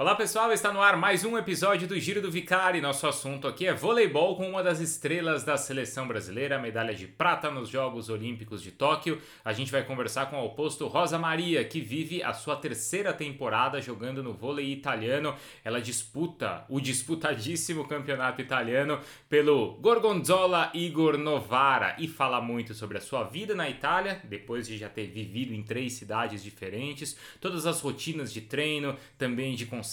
Olá 0.00 0.14
pessoal, 0.14 0.50
está 0.50 0.72
no 0.72 0.80
ar 0.80 0.96
mais 0.96 1.26
um 1.26 1.36
episódio 1.36 1.86
do 1.86 2.00
Giro 2.00 2.22
do 2.22 2.30
Vicari. 2.30 2.80
Nosso 2.80 3.06
assunto 3.06 3.46
aqui 3.46 3.66
é 3.66 3.74
voleibol 3.74 4.34
com 4.34 4.48
uma 4.48 4.62
das 4.62 4.80
estrelas 4.80 5.44
da 5.44 5.58
seleção 5.58 6.08
brasileira, 6.08 6.58
medalha 6.58 6.94
de 6.94 7.06
prata 7.06 7.50
nos 7.50 7.68
Jogos 7.68 8.08
Olímpicos 8.08 8.62
de 8.62 8.70
Tóquio. 8.70 9.20
A 9.44 9.52
gente 9.52 9.70
vai 9.70 9.84
conversar 9.84 10.30
com 10.30 10.40
o 10.40 10.46
oposto 10.46 10.86
Rosa 10.86 11.18
Maria, 11.18 11.62
que 11.66 11.82
vive 11.82 12.22
a 12.22 12.32
sua 12.32 12.56
terceira 12.56 13.12
temporada 13.12 13.78
jogando 13.78 14.22
no 14.22 14.32
vôlei 14.32 14.72
italiano. 14.72 15.36
Ela 15.62 15.82
disputa 15.82 16.64
o 16.70 16.80
disputadíssimo 16.80 17.86
campeonato 17.86 18.40
italiano 18.40 19.00
pelo 19.28 19.72
Gorgonzola 19.82 20.70
Igor 20.72 21.18
Novara 21.18 21.94
e 21.98 22.08
fala 22.08 22.40
muito 22.40 22.72
sobre 22.72 22.96
a 22.96 23.02
sua 23.02 23.24
vida 23.24 23.54
na 23.54 23.68
Itália, 23.68 24.22
depois 24.24 24.66
de 24.66 24.78
já 24.78 24.88
ter 24.88 25.08
vivido 25.08 25.52
em 25.52 25.62
três 25.62 25.92
cidades 25.92 26.42
diferentes, 26.42 27.14
todas 27.38 27.66
as 27.66 27.82
rotinas 27.82 28.32
de 28.32 28.40
treino, 28.40 28.96
também 29.18 29.54
de 29.54 29.66
concentração 29.66 29.89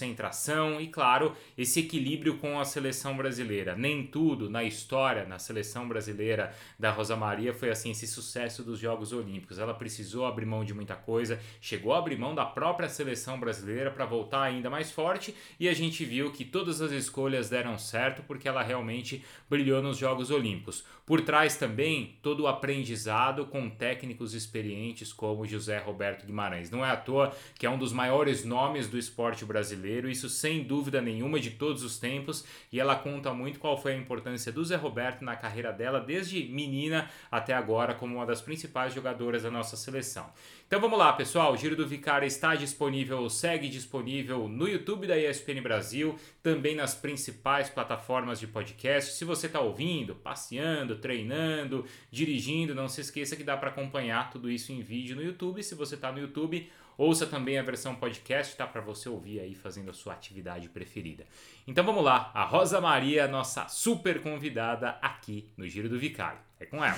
e, 0.79 0.87
claro, 0.87 1.35
esse 1.57 1.79
equilíbrio 1.79 2.37
com 2.37 2.59
a 2.59 2.65
seleção 2.65 3.15
brasileira. 3.17 3.75
Nem 3.75 4.05
tudo 4.05 4.49
na 4.49 4.63
história, 4.63 5.25
na 5.25 5.39
seleção 5.39 5.87
brasileira 5.87 6.53
da 6.77 6.91
Rosa 6.91 7.15
Maria 7.15 7.53
foi 7.53 7.69
assim 7.69 7.91
esse 7.91 8.05
sucesso 8.05 8.63
dos 8.63 8.79
Jogos 8.79 9.11
Olímpicos. 9.11 9.59
Ela 9.59 9.73
precisou 9.73 10.25
abrir 10.25 10.45
mão 10.45 10.63
de 10.63 10.73
muita 10.73 10.95
coisa, 10.95 11.39
chegou 11.61 11.93
a 11.93 11.99
abrir 11.99 12.17
mão 12.17 12.35
da 12.35 12.45
própria 12.45 12.89
seleção 12.89 13.39
brasileira 13.39 13.89
para 13.89 14.05
voltar 14.05 14.43
ainda 14.43 14.69
mais 14.69 14.91
forte 14.91 15.33
e 15.59 15.67
a 15.67 15.73
gente 15.73 16.03
viu 16.05 16.31
que 16.31 16.45
todas 16.45 16.81
as 16.81 16.91
escolhas 16.91 17.49
deram 17.49 17.77
certo 17.77 18.21
porque 18.27 18.47
ela 18.47 18.61
realmente 18.61 19.23
brilhou 19.49 19.81
nos 19.81 19.97
Jogos 19.97 20.29
Olímpicos. 20.29 20.83
Por 21.05 21.21
trás 21.21 21.55
também 21.55 22.17
todo 22.21 22.41
o 22.41 22.47
aprendizado 22.47 23.45
com 23.45 23.69
técnicos 23.69 24.33
experientes 24.33 25.13
como 25.13 25.45
José 25.45 25.77
Roberto 25.77 26.25
Guimarães. 26.25 26.69
Não 26.69 26.85
é 26.85 26.91
à 26.91 26.97
toa 26.97 27.33
que 27.55 27.65
é 27.65 27.69
um 27.69 27.77
dos 27.77 27.93
maiores 27.93 28.43
nomes 28.43 28.89
do 28.89 28.97
esporte 28.97 29.45
brasileiro, 29.45 29.86
isso 30.09 30.29
sem 30.29 30.63
dúvida 30.63 31.01
nenhuma 31.01 31.39
de 31.39 31.51
todos 31.51 31.83
os 31.83 31.97
tempos, 31.97 32.45
e 32.71 32.79
ela 32.79 32.95
conta 32.95 33.33
muito 33.33 33.59
qual 33.59 33.81
foi 33.81 33.93
a 33.93 33.97
importância 33.97 34.51
do 34.51 34.63
Zé 34.63 34.75
Roberto 34.75 35.23
na 35.23 35.35
carreira 35.35 35.71
dela 35.71 35.99
desde 35.99 36.43
menina 36.45 37.09
até 37.31 37.53
agora 37.53 37.93
como 37.93 38.15
uma 38.15 38.25
das 38.25 38.41
principais 38.41 38.93
jogadoras 38.93 39.43
da 39.43 39.51
nossa 39.51 39.77
seleção. 39.77 40.31
Então 40.67 40.81
vamos 40.81 40.99
lá, 40.99 41.13
pessoal. 41.13 41.53
O 41.53 41.57
Giro 41.57 41.77
do 41.77 41.87
Vicário 41.87 42.27
está 42.27 42.53
disponível, 42.53 43.29
segue 43.29 43.69
disponível 43.69 44.49
no 44.49 44.67
YouTube 44.67 45.07
da 45.07 45.17
ESPN 45.17 45.61
Brasil, 45.61 46.17
também 46.43 46.75
nas 46.75 46.93
principais 46.93 47.69
plataformas 47.69 48.37
de 48.37 48.47
podcast. 48.47 49.13
Se 49.13 49.23
você 49.23 49.47
está 49.47 49.61
ouvindo, 49.61 50.13
passeando, 50.13 50.97
treinando, 50.97 51.85
dirigindo, 52.11 52.75
não 52.75 52.89
se 52.89 52.99
esqueça 52.99 53.37
que 53.37 53.45
dá 53.45 53.55
para 53.55 53.69
acompanhar 53.69 54.29
tudo 54.29 54.51
isso 54.51 54.73
em 54.73 54.81
vídeo 54.81 55.15
no 55.15 55.23
YouTube. 55.23 55.63
Se 55.63 55.73
você 55.73 55.95
está 55.95 56.11
no 56.11 56.19
YouTube, 56.19 56.69
ouça 56.97 57.27
também 57.27 57.57
a 57.57 57.63
versão 57.63 57.95
podcast, 57.95 58.55
tá? 58.57 58.65
Para 58.65 58.81
você 58.81 59.07
ouvir 59.07 59.39
aí 59.39 59.53
fazendo 59.53 59.91
a 59.91 59.93
sua 59.93 60.13
atividade 60.13 60.67
preferida. 60.69 61.25
Então 61.67 61.85
vamos 61.85 62.03
lá, 62.03 62.31
a 62.33 62.43
Rosa 62.43 62.81
Maria, 62.81 63.27
nossa 63.27 63.67
super 63.67 64.21
convidada 64.21 64.97
aqui 65.01 65.51
no 65.55 65.67
Giro 65.67 65.87
do 65.87 65.99
Vicário. 65.99 66.39
É 66.59 66.65
com 66.65 66.83
ela. 66.83 66.97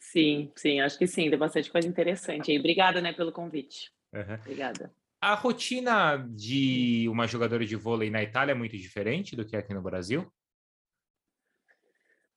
Sim, 0.00 0.52
sim, 0.54 0.80
acho 0.80 0.96
que 0.96 1.06
sim, 1.08 1.28
tem 1.28 1.38
bastante 1.38 1.70
coisa 1.70 1.88
interessante 1.88 2.52
aí. 2.52 2.58
Obrigada, 2.58 3.00
né, 3.00 3.12
pelo 3.12 3.32
convite. 3.32 3.90
Uhum. 4.12 4.34
Obrigada. 4.34 4.92
A 5.20 5.34
rotina 5.34 6.18
de 6.18 7.08
uma 7.08 7.26
jogadora 7.26 7.64
de 7.64 7.74
vôlei 7.74 8.10
na 8.10 8.22
Itália 8.22 8.52
é 8.52 8.54
muito 8.54 8.76
diferente 8.76 9.34
do 9.34 9.44
que 9.44 9.56
aqui 9.56 9.72
no 9.72 9.82
Brasil? 9.82 10.30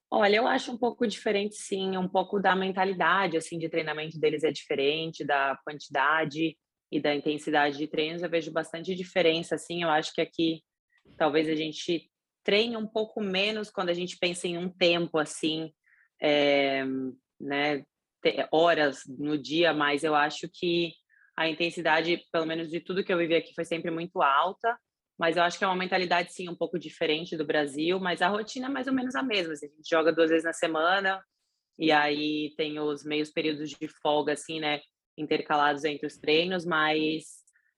Olha, 0.10 0.38
eu 0.38 0.48
acho 0.48 0.72
um 0.72 0.78
pouco 0.78 1.06
diferente, 1.06 1.56
sim, 1.56 1.98
um 1.98 2.08
pouco 2.08 2.40
da 2.40 2.56
mentalidade, 2.56 3.36
assim, 3.36 3.60
de 3.60 3.68
treinamento 3.68 4.18
deles 4.18 4.44
é 4.44 4.52
diferente, 4.52 5.26
da 5.26 5.60
quantidade 5.66 6.58
e 6.90 7.02
da 7.02 7.14
intensidade 7.14 7.78
de 7.78 7.88
treinos, 7.88 8.24
eu 8.24 8.30
vejo 8.30 8.52
bastante 8.52 8.96
diferença, 8.96 9.56
assim, 9.56 9.84
eu 9.84 9.90
acho 9.90 10.14
que 10.14 10.22
aqui 10.22 10.64
talvez 11.18 11.50
a 11.50 11.56
gente 11.56 12.10
treine 12.42 12.78
um 12.78 12.88
pouco 12.88 13.20
menos 13.20 13.70
quando 13.70 13.90
a 13.90 13.94
gente 13.94 14.18
pensa 14.18 14.48
em 14.48 14.58
um 14.58 14.70
tempo, 14.70 15.18
assim, 15.20 15.74
é, 16.22 16.86
né, 17.40 17.84
horas 18.52 19.02
no 19.08 19.38
dia, 19.38 19.74
mas 19.74 20.06
eu 20.06 20.16
acho 20.16 20.50
que 20.54 20.94
a 21.36 21.50
intensidade, 21.50 22.22
pelo 22.32 22.46
menos 22.46 22.70
de 22.70 22.80
tudo 22.80 23.04
que 23.04 23.12
eu 23.12 23.18
vivi 23.18 23.36
aqui, 23.36 23.54
foi 23.54 23.66
sempre 23.66 23.92
muito 23.92 24.22
alta. 24.22 24.78
Mas 25.18 25.36
eu 25.36 25.44
acho 25.44 25.58
que 25.58 25.64
é 25.64 25.68
uma 25.68 25.76
mentalidade, 25.76 26.34
sim, 26.34 26.48
um 26.50 26.56
pouco 26.56 26.78
diferente 26.78 27.36
do 27.36 27.46
Brasil, 27.46 28.00
mas 28.00 28.22
a 28.22 28.28
rotina 28.28 28.68
é 28.68 28.70
mais 28.70 28.88
ou 28.88 28.94
menos 28.94 29.16
a 29.16 29.24
mesma. 29.24 29.54
Assim, 29.54 29.66
a 29.66 29.70
gente 29.70 29.90
joga 29.90 30.14
duas 30.14 30.30
vezes 30.30 30.46
na 30.46 30.54
semana, 30.54 31.24
e 31.78 31.92
aí 31.92 32.54
tem 32.56 32.80
os 32.80 33.04
meios 33.04 33.32
períodos 33.32 33.70
de 33.70 33.88
folga, 34.02 34.34
assim, 34.34 34.60
né, 34.60 34.82
intercalados 35.18 35.84
entre 35.84 36.06
os 36.06 36.18
treinos, 36.18 36.66
mas 36.66 37.26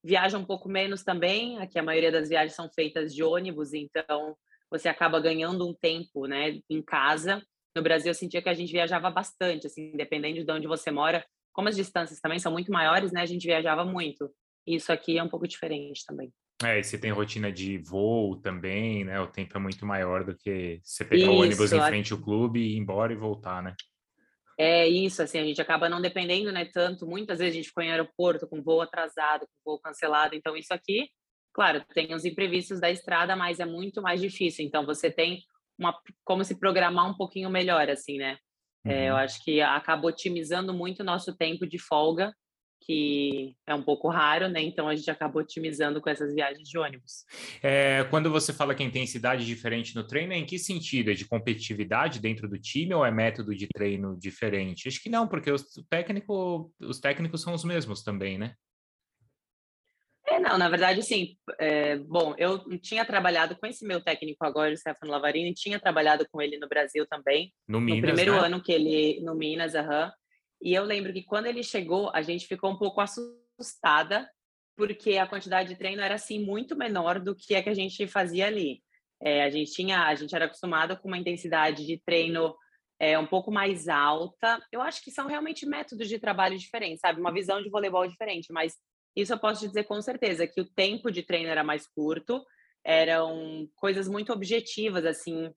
viaja 0.03 0.37
um 0.37 0.45
pouco 0.45 0.67
menos 0.69 1.03
também. 1.03 1.59
Aqui 1.59 1.79
a 1.79 1.83
maioria 1.83 2.11
das 2.11 2.29
viagens 2.29 2.55
são 2.55 2.69
feitas 2.69 3.13
de 3.13 3.23
ônibus, 3.23 3.73
então 3.73 4.35
você 4.69 4.89
acaba 4.89 5.19
ganhando 5.19 5.67
um 5.67 5.73
tempo, 5.73 6.25
né, 6.27 6.59
em 6.69 6.81
casa 6.81 7.41
no 7.75 7.83
Brasil, 7.83 8.09
eu 8.09 8.15
sentia 8.15 8.41
que 8.41 8.49
a 8.49 8.53
gente 8.53 8.71
viajava 8.71 9.09
bastante, 9.09 9.67
assim, 9.67 9.91
dependendo 9.91 10.43
de 10.43 10.51
onde 10.51 10.67
você 10.67 10.91
mora. 10.91 11.25
Como 11.53 11.69
as 11.69 11.75
distâncias 11.75 12.19
também 12.19 12.39
são 12.39 12.51
muito 12.51 12.71
maiores, 12.71 13.11
né? 13.11 13.21
A 13.21 13.25
gente 13.25 13.45
viajava 13.45 13.85
muito. 13.85 14.29
Isso 14.65 14.91
aqui 14.91 15.17
é 15.17 15.23
um 15.23 15.29
pouco 15.29 15.47
diferente 15.47 16.03
também. 16.05 16.31
É, 16.61 16.79
e 16.79 16.83
você 16.83 16.97
tem 16.97 17.11
rotina 17.11 17.51
de 17.51 17.77
voo 17.77 18.35
também, 18.35 19.05
né? 19.05 19.19
O 19.21 19.27
tempo 19.27 19.55
é 19.57 19.59
muito 19.59 19.85
maior 19.85 20.25
do 20.25 20.35
que 20.35 20.81
você 20.83 21.05
pegar 21.05 21.23
isso, 21.23 21.31
o 21.31 21.39
ônibus 21.39 21.71
em 21.71 21.81
frente 21.81 22.11
ao 22.11 22.19
clube 22.19 22.59
e 22.59 22.73
ir 22.73 22.77
embora 22.77 23.13
e 23.13 23.15
voltar, 23.15 23.63
né? 23.63 23.73
É 24.57 24.85
isso, 24.85 25.23
assim, 25.23 25.39
a 25.39 25.43
gente 25.45 25.61
acaba 25.61 25.87
não 25.87 26.01
dependendo, 26.01 26.51
né, 26.51 26.65
tanto. 26.65 27.07
Muitas 27.07 27.39
vezes 27.39 27.53
a 27.53 27.55
gente 27.55 27.69
ficou 27.69 27.81
em 27.81 27.91
aeroporto 27.91 28.45
com 28.45 28.61
voo 28.61 28.81
atrasado, 28.81 29.47
com 29.47 29.71
voo 29.71 29.79
cancelado. 29.79 30.35
Então, 30.35 30.57
isso 30.57 30.73
aqui, 30.73 31.07
claro, 31.53 31.81
tem 31.93 32.13
os 32.13 32.25
imprevistos 32.25 32.77
da 32.77 32.91
estrada, 32.91 33.37
mas 33.37 33.61
é 33.61 33.65
muito 33.65 34.01
mais 34.01 34.19
difícil. 34.19 34.65
Então, 34.65 34.85
você 34.85 35.09
tem 35.09 35.39
uma, 35.77 35.97
como 36.25 36.43
se 36.43 36.59
programar 36.59 37.09
um 37.09 37.15
pouquinho 37.15 37.49
melhor, 37.49 37.89
assim, 37.89 38.17
né? 38.17 38.37
Uhum. 38.85 38.91
É, 38.91 39.09
eu 39.09 39.13
uhum. 39.13 39.19
acho 39.21 39.41
que 39.45 39.61
acaba 39.61 40.07
otimizando 40.07 40.73
muito 40.73 40.99
o 40.99 41.05
nosso 41.05 41.37
tempo 41.37 41.65
de 41.65 41.79
folga, 41.79 42.33
que 42.81 43.55
é 43.67 43.75
um 43.75 43.81
pouco 43.81 44.07
raro, 44.07 44.47
né? 44.47 44.61
Então 44.61 44.87
a 44.87 44.95
gente 44.95 45.09
acaba 45.11 45.39
otimizando 45.39 46.01
com 46.01 46.09
essas 46.09 46.33
viagens 46.33 46.67
de 46.67 46.77
ônibus. 46.77 47.25
É, 47.61 48.03
quando 48.09 48.31
você 48.31 48.53
fala 48.53 48.73
que 48.73 48.81
a 48.81 48.85
intensidade 48.85 49.45
diferente 49.45 49.95
no 49.95 50.05
treino, 50.05 50.33
é 50.33 50.37
em 50.37 50.45
que 50.45 50.57
sentido? 50.57 51.11
É 51.11 51.13
de 51.13 51.27
competitividade 51.27 52.19
dentro 52.19 52.47
do 52.47 52.57
time 52.57 52.93
ou 52.93 53.05
é 53.05 53.11
método 53.11 53.55
de 53.55 53.67
treino 53.67 54.17
diferente? 54.17 54.87
Acho 54.87 55.01
que 55.01 55.09
não, 55.09 55.27
porque 55.27 55.51
os, 55.51 55.63
técnico, 55.89 56.73
os 56.79 56.99
técnicos 56.99 57.41
são 57.41 57.53
os 57.53 57.63
mesmos 57.63 58.03
também, 58.03 58.37
né? 58.37 58.55
É, 60.27 60.39
não, 60.39 60.57
na 60.57 60.69
verdade, 60.69 61.01
sim. 61.01 61.35
É, 61.59 61.97
bom, 61.97 62.35
eu 62.37 62.59
tinha 62.79 63.03
trabalhado 63.03 63.57
com 63.57 63.65
esse 63.65 63.85
meu 63.85 63.99
técnico 63.99 64.45
agora, 64.45 64.71
o 64.71 64.77
Stefano 64.77 65.11
Lavarini, 65.11 65.53
tinha 65.53 65.79
trabalhado 65.79 66.25
com 66.31 66.39
ele 66.39 66.57
no 66.59 66.69
Brasil 66.69 67.05
também. 67.07 67.51
No, 67.67 67.81
Minas, 67.81 67.97
no 67.97 68.07
primeiro 68.07 68.33
né? 68.33 68.45
ano 68.45 68.61
que 68.61 68.71
ele, 68.71 69.21
no 69.21 69.33
Minas, 69.33 69.73
aham. 69.73 70.11
E 70.61 70.73
eu 70.73 70.83
lembro 70.83 71.13
que 71.13 71.23
quando 71.23 71.45
ele 71.45 71.63
chegou, 71.63 72.09
a 72.13 72.21
gente 72.21 72.47
ficou 72.47 72.71
um 72.71 72.77
pouco 72.77 73.01
assustada, 73.01 74.29
porque 74.75 75.17
a 75.17 75.27
quantidade 75.27 75.69
de 75.69 75.75
treino 75.75 76.01
era, 76.01 76.15
assim, 76.15 76.43
muito 76.43 76.75
menor 76.75 77.19
do 77.19 77.35
que 77.35 77.55
a 77.55 77.63
que 77.63 77.69
a 77.69 77.73
gente 77.73 78.07
fazia 78.07 78.47
ali. 78.47 78.81
É, 79.21 79.43
a 79.43 79.49
gente 79.49 79.71
tinha, 79.71 80.05
a 80.05 80.15
gente 80.15 80.33
era 80.33 80.45
acostumado 80.45 80.97
com 80.97 81.07
uma 81.07 81.17
intensidade 81.17 81.85
de 81.85 82.01
treino 82.05 82.55
é, 82.99 83.17
um 83.17 83.27
pouco 83.27 83.51
mais 83.51 83.87
alta. 83.87 84.61
Eu 84.71 84.81
acho 84.81 85.03
que 85.03 85.11
são 85.11 85.27
realmente 85.27 85.65
métodos 85.65 86.07
de 86.07 86.19
trabalho 86.19 86.57
diferentes, 86.57 86.99
sabe? 86.99 87.19
Uma 87.19 87.33
visão 87.33 87.61
de 87.61 87.69
voleibol 87.69 88.07
diferente, 88.07 88.51
mas 88.51 88.77
isso 89.15 89.33
eu 89.33 89.39
posso 89.39 89.61
te 89.61 89.67
dizer 89.67 89.85
com 89.85 90.01
certeza, 90.01 90.47
que 90.47 90.61
o 90.61 90.69
tempo 90.69 91.11
de 91.11 91.23
treino 91.23 91.49
era 91.49 91.63
mais 91.63 91.87
curto, 91.87 92.43
eram 92.83 93.67
coisas 93.75 94.07
muito 94.07 94.31
objetivas, 94.31 95.05
assim, 95.05 95.53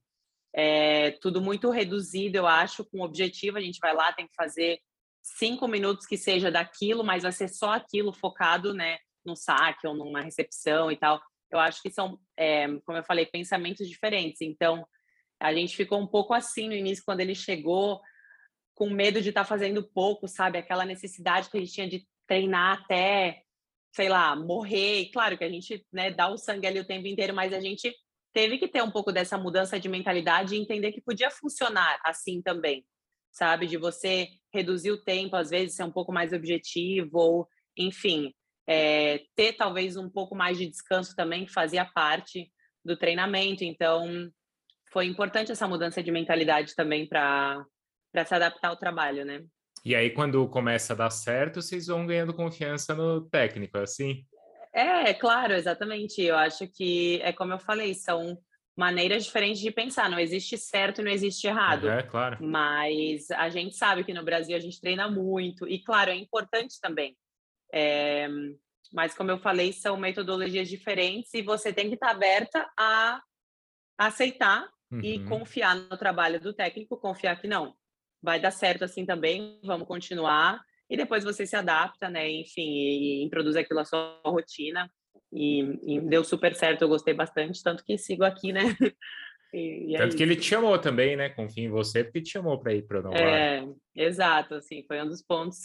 é, 0.53 1.11
tudo 1.11 1.41
muito 1.41 1.69
reduzido, 1.69 2.37
eu 2.37 2.47
acho, 2.47 2.85
com 2.85 3.01
objetivo. 3.01 3.57
A 3.57 3.61
gente 3.61 3.79
vai 3.79 3.93
lá, 3.93 4.11
tem 4.13 4.27
que 4.27 4.35
fazer 4.35 4.79
cinco 5.23 5.67
minutos 5.67 6.05
que 6.05 6.17
seja 6.17 6.51
daquilo, 6.51 7.03
mas 7.03 7.23
vai 7.23 7.31
ser 7.31 7.47
só 7.47 7.71
aquilo 7.71 8.13
focado, 8.13 8.73
né, 8.73 8.97
no 9.25 9.35
saque 9.35 9.87
ou 9.87 9.95
numa 9.95 10.21
recepção 10.21 10.91
e 10.91 10.97
tal. 10.97 11.19
Eu 11.49 11.59
acho 11.59 11.81
que 11.81 11.89
são, 11.89 12.19
é, 12.37 12.67
como 12.85 12.97
eu 12.97 13.03
falei, 13.03 13.25
pensamentos 13.25 13.87
diferentes. 13.87 14.41
Então, 14.41 14.85
a 15.39 15.53
gente 15.53 15.75
ficou 15.75 15.99
um 15.99 16.07
pouco 16.07 16.33
assim 16.33 16.67
no 16.67 16.73
início, 16.73 17.03
quando 17.05 17.21
ele 17.21 17.35
chegou, 17.35 18.01
com 18.75 18.89
medo 18.89 19.21
de 19.21 19.29
estar 19.29 19.41
tá 19.41 19.47
fazendo 19.47 19.83
pouco, 19.83 20.27
sabe? 20.27 20.57
Aquela 20.57 20.85
necessidade 20.85 21.49
que 21.49 21.57
a 21.57 21.59
gente 21.59 21.73
tinha 21.73 21.87
de 21.87 22.07
treinar 22.27 22.81
até 22.81 23.43
sei 23.93 24.09
lá, 24.09 24.35
morrer. 24.35 25.01
E 25.01 25.11
claro 25.11 25.37
que 25.37 25.43
a 25.43 25.49
gente 25.49 25.85
né, 25.91 26.11
dá 26.11 26.27
o 26.27 26.37
sangue 26.37 26.67
ali 26.67 26.79
o 26.79 26.85
tempo 26.85 27.07
inteiro, 27.07 27.33
mas 27.33 27.53
a 27.53 27.59
gente 27.59 27.93
teve 28.33 28.57
que 28.57 28.67
ter 28.67 28.81
um 28.81 28.89
pouco 28.91 29.11
dessa 29.11 29.37
mudança 29.37 29.79
de 29.79 29.87
mentalidade 29.87 30.55
e 30.55 30.59
entender 30.59 30.91
que 30.91 31.01
podia 31.01 31.29
funcionar 31.29 31.99
assim 32.03 32.41
também, 32.41 32.83
sabe? 33.33 33.67
De 33.67 33.75
você 33.75 34.29
reduzir 34.53 34.91
o 34.91 35.03
tempo, 35.03 35.35
às 35.35 35.49
vezes 35.49 35.75
ser 35.75 35.83
um 35.83 35.91
pouco 35.91 36.13
mais 36.13 36.31
objetivo, 36.31 37.17
ou 37.17 37.47
enfim, 37.75 38.33
é, 38.67 39.23
ter 39.35 39.53
talvez 39.53 39.97
um 39.97 40.09
pouco 40.09 40.35
mais 40.35 40.57
de 40.57 40.67
descanso 40.67 41.15
também, 41.15 41.45
que 41.45 41.51
fazia 41.51 41.83
parte 41.83 42.51
do 42.85 42.95
treinamento. 42.95 43.63
Então, 43.63 44.29
foi 44.91 45.07
importante 45.07 45.51
essa 45.51 45.67
mudança 45.67 46.03
de 46.03 46.11
mentalidade 46.11 46.75
também 46.75 47.07
para 47.07 47.65
se 48.25 48.35
adaptar 48.35 48.69
ao 48.69 48.77
trabalho, 48.77 49.25
né? 49.25 49.43
E 49.83 49.95
aí, 49.95 50.11
quando 50.11 50.47
começa 50.47 50.93
a 50.93 50.95
dar 50.95 51.09
certo, 51.09 51.61
vocês 51.61 51.87
vão 51.87 52.05
ganhando 52.05 52.33
confiança 52.33 52.93
no 52.93 53.27
técnico, 53.27 53.77
é 53.77 53.81
assim? 53.81 54.25
É, 54.71 55.13
claro, 55.13 55.53
exatamente. 55.53 56.21
Eu 56.21 56.37
acho 56.37 56.67
que 56.67 57.19
é 57.21 57.33
como 57.33 57.53
eu 57.53 57.59
falei, 57.59 57.93
são 57.93 58.37
maneiras 58.75 59.25
diferentes 59.25 59.61
de 59.61 59.71
pensar. 59.71 60.09
Não 60.09 60.19
existe 60.19 60.57
certo 60.57 61.01
e 61.01 61.03
não 61.03 61.11
existe 61.11 61.47
errado. 61.47 61.89
É, 61.89 62.03
claro. 62.03 62.37
Mas 62.41 63.29
a 63.31 63.49
gente 63.49 63.75
sabe 63.75 64.03
que 64.03 64.13
no 64.13 64.23
Brasil 64.23 64.55
a 64.55 64.59
gente 64.59 64.81
treina 64.81 65.09
muito. 65.09 65.67
E, 65.67 65.79
claro, 65.79 66.11
é 66.11 66.15
importante 66.15 66.79
também. 66.81 67.15
É, 67.73 68.27
mas, 68.93 69.15
como 69.15 69.31
eu 69.31 69.39
falei, 69.39 69.73
são 69.73 69.97
metodologias 69.97 70.69
diferentes 70.69 71.33
e 71.33 71.41
você 71.41 71.73
tem 71.73 71.87
que 71.87 71.95
estar 71.95 72.11
aberta 72.11 72.69
a 72.77 73.21
aceitar 73.97 74.69
uhum. 74.91 75.01
e 75.01 75.23
confiar 75.25 75.75
no 75.75 75.97
trabalho 75.97 76.39
do 76.39 76.53
técnico, 76.53 76.97
confiar 76.97 77.39
que 77.39 77.47
não, 77.47 77.75
vai 78.21 78.39
dar 78.39 78.51
certo 78.51 78.83
assim 78.83 79.05
também, 79.05 79.59
vamos 79.63 79.87
continuar. 79.87 80.61
E 80.89 80.95
depois 80.95 81.23
você 81.23 81.45
se 81.45 81.55
adapta, 81.55 82.09
né? 82.09 82.29
Enfim, 82.29 82.61
e, 82.61 83.23
introduz 83.23 83.55
aquilo 83.55 83.79
à 83.79 83.85
sua 83.85 84.21
rotina. 84.23 84.91
E, 85.31 85.95
e, 85.95 86.01
deu 86.01 86.23
super 86.23 86.53
certo, 86.55 86.83
eu 86.83 86.87
gostei 86.87 87.13
bastante, 87.13 87.63
tanto 87.63 87.83
que 87.83 87.97
sigo 87.97 88.23
aqui, 88.23 88.51
né? 88.51 88.61
E, 89.55 89.91
e 89.91 89.95
é 89.95 89.99
tanto 89.99 90.15
é 90.15 90.17
que 90.17 90.23
ele 90.23 90.35
te 90.35 90.45
chamou 90.45 90.79
também, 90.79 91.15
né? 91.15 91.29
Confia 91.29 91.63
em 91.63 91.69
você, 91.69 92.03
porque 92.03 92.23
te 92.23 92.31
chamou 92.31 92.59
para 92.59 92.73
ir 92.73 92.87
para 92.87 93.07
o. 93.07 93.13
É, 93.13 93.63
exato, 93.95 94.55
assim, 94.55 94.83
foi 94.87 94.99
um 94.99 95.07
dos 95.07 95.21
pontos 95.21 95.59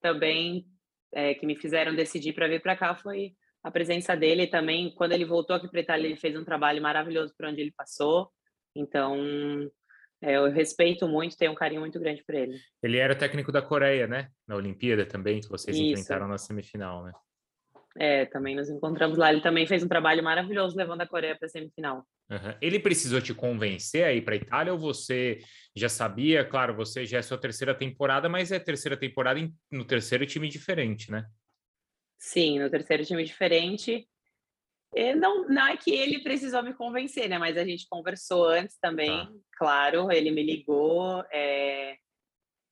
também 0.00 0.64
é, 1.12 1.34
que 1.34 1.44
me 1.44 1.54
fizeram 1.54 1.94
decidir 1.94 2.32
para 2.32 2.48
vir 2.48 2.62
para 2.62 2.74
cá, 2.74 2.94
foi 2.94 3.34
a 3.62 3.70
presença 3.70 4.16
dele 4.16 4.46
também. 4.46 4.94
Quando 4.94 5.12
ele 5.12 5.26
voltou 5.26 5.54
aqui 5.56 5.68
para 5.68 5.80
Itália, 5.80 6.06
ele 6.06 6.16
fez 6.16 6.34
um 6.36 6.44
trabalho 6.44 6.80
maravilhoso 6.80 7.34
por 7.36 7.46
onde 7.46 7.60
ele 7.60 7.72
passou. 7.76 8.30
Então, 8.74 9.16
é, 10.22 10.36
eu 10.36 10.50
respeito 10.50 11.06
muito, 11.06 11.36
tenho 11.36 11.52
um 11.52 11.54
carinho 11.54 11.80
muito 11.80 12.00
grande 12.00 12.24
por 12.24 12.34
ele. 12.34 12.58
Ele 12.82 12.96
era 12.96 13.14
técnico 13.14 13.52
da 13.52 13.60
Coreia, 13.62 14.06
né? 14.06 14.30
Na 14.46 14.56
Olimpíada 14.56 15.04
também, 15.04 15.40
que 15.40 15.48
vocês 15.48 15.76
Isso. 15.76 15.84
enfrentaram 15.84 16.26
na 16.26 16.38
semifinal, 16.38 17.04
né? 17.04 17.12
É, 17.96 18.24
também 18.26 18.56
nos 18.56 18.68
encontramos 18.68 19.16
lá. 19.16 19.32
Ele 19.32 19.40
também 19.40 19.66
fez 19.66 19.82
um 19.82 19.88
trabalho 19.88 20.22
maravilhoso 20.22 20.76
levando 20.76 21.02
a 21.02 21.06
Coreia 21.06 21.36
para 21.36 21.46
a 21.46 21.48
semifinal. 21.48 22.04
Uhum. 22.30 22.54
Ele 22.60 22.78
precisou 22.78 23.20
te 23.20 23.34
convencer 23.34 24.04
a 24.04 24.12
ir 24.12 24.22
para 24.22 24.34
a 24.34 24.38
Itália 24.38 24.72
ou 24.72 24.78
você 24.78 25.38
já 25.76 25.88
sabia? 25.88 26.44
Claro, 26.44 26.74
você 26.74 27.04
já 27.06 27.18
é 27.18 27.22
sua 27.22 27.38
terceira 27.38 27.74
temporada, 27.74 28.28
mas 28.28 28.50
é 28.50 28.58
terceira 28.58 28.96
temporada 28.96 29.40
no 29.70 29.84
terceiro 29.84 30.26
time 30.26 30.48
diferente, 30.48 31.10
né? 31.10 31.24
Sim, 32.18 32.58
no 32.58 32.70
terceiro 32.70 33.04
time 33.04 33.22
diferente. 33.22 34.08
E 34.94 35.14
não, 35.14 35.46
não 35.48 35.66
é 35.66 35.76
que 35.76 35.90
ele 35.90 36.20
precisou 36.20 36.62
me 36.62 36.72
convencer, 36.72 37.28
né? 37.28 37.36
Mas 37.36 37.56
a 37.56 37.64
gente 37.64 37.86
conversou 37.88 38.48
antes 38.48 38.78
também, 38.78 39.10
tá. 39.10 39.32
claro. 39.58 40.10
Ele 40.10 40.30
me 40.30 40.42
ligou, 40.42 41.22
é... 41.32 41.96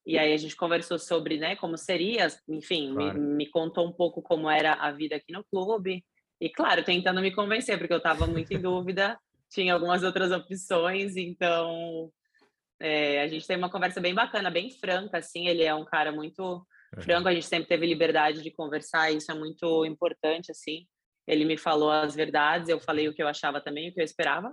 e 0.04 0.19
aí 0.19 0.32
a 0.32 0.37
gente 0.37 0.56
conversou 0.56 0.99
sobre, 0.99 1.38
né, 1.38 1.54
como 1.56 1.76
seria, 1.78 2.26
enfim, 2.49 2.93
claro. 2.94 3.19
me, 3.20 3.37
me, 3.37 3.50
contou 3.50 3.87
um 3.87 3.93
pouco 3.93 4.20
como 4.20 4.50
era 4.50 4.75
a 4.75 4.90
vida 4.90 5.16
aqui 5.16 5.32
no 5.32 5.44
clube. 5.44 6.04
E 6.40 6.50
claro, 6.50 6.82
tentando 6.82 7.20
me 7.20 7.32
convencer, 7.32 7.78
porque 7.78 7.93
eu 7.93 7.99
estava 7.99 8.26
muito 8.26 8.52
em 8.52 8.60
dúvida, 8.60 9.16
tinha 9.49 9.75
algumas 9.75 10.02
outras 10.02 10.32
opções, 10.32 11.16
então 11.16 12.10
é, 12.81 13.22
a 13.22 13.28
gente 13.28 13.46
tem 13.46 13.56
uma 13.56 13.70
conversa 13.70 14.00
bem 14.00 14.12
bacana, 14.12 14.50
bem 14.50 14.70
franca, 14.70 15.19
assim. 15.19 15.46
Ele 15.46 15.62
é 15.62 15.72
um 15.72 15.84
cara 15.84 16.10
muito 16.10 16.66
franco, 17.00 17.28
a 17.28 17.32
gente 17.32 17.46
sempre 17.46 17.69
teve 17.69 17.87
liberdade 17.87 18.43
de 18.43 18.50
conversar, 18.50 19.12
isso 19.12 19.31
é 19.31 19.34
muito 19.34 19.84
importante, 19.84 20.50
assim. 20.50 20.84
Ele 21.28 21.44
me 21.44 21.56
falou 21.56 21.93
as 21.93 22.16
verdades, 22.16 22.69
eu 22.69 22.81
falei 22.81 23.08
o 23.08 23.14
que 23.14 23.22
eu 23.22 23.28
achava 23.28 23.60
também, 23.60 23.88
o 23.88 23.94
que 23.94 24.00
eu 24.00 24.04
esperava. 24.04 24.52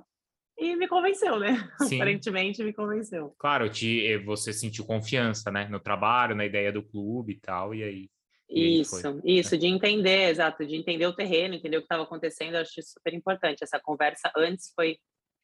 E 0.60 0.76
me 0.76 0.88
convenceu, 0.88 1.40
né? 1.40 1.56
Sim. 1.88 1.96
Aparentemente 1.96 2.62
me 2.64 2.74
convenceu. 2.74 3.34
Claro, 3.40 3.70
te, 3.70 4.06
eh, 4.06 4.18
você 4.18 4.52
sentiu 4.52 4.86
confiança, 4.86 5.50
né? 5.50 5.68
No 5.70 5.80
trabalho, 5.80 6.36
na 6.36 6.46
ideia 6.46 6.72
do 6.72 6.84
clube 6.84 7.34
e 7.34 7.40
tal, 7.40 7.74
e 7.74 7.82
aí. 7.82 8.10
isso, 8.50 9.02
foi, 9.02 9.22
isso, 9.24 9.56
né? 9.56 9.58
de 9.58 9.68
entender, 9.68 10.30
exato, 10.30 10.66
de 10.68 10.76
entender 10.76 11.08
o 11.08 11.16
terreno, 11.16 11.56
entender 11.56 11.78
o 11.78 11.80
que 11.80 11.86
estava 11.86 12.04
acontecendo, 12.04 12.56
eu 12.56 12.62
acho 12.62 12.82
super 12.84 13.14
importante. 13.14 13.64
Essa 13.64 13.80
conversa 13.80 14.30
antes 14.36 14.74
foi 14.76 14.98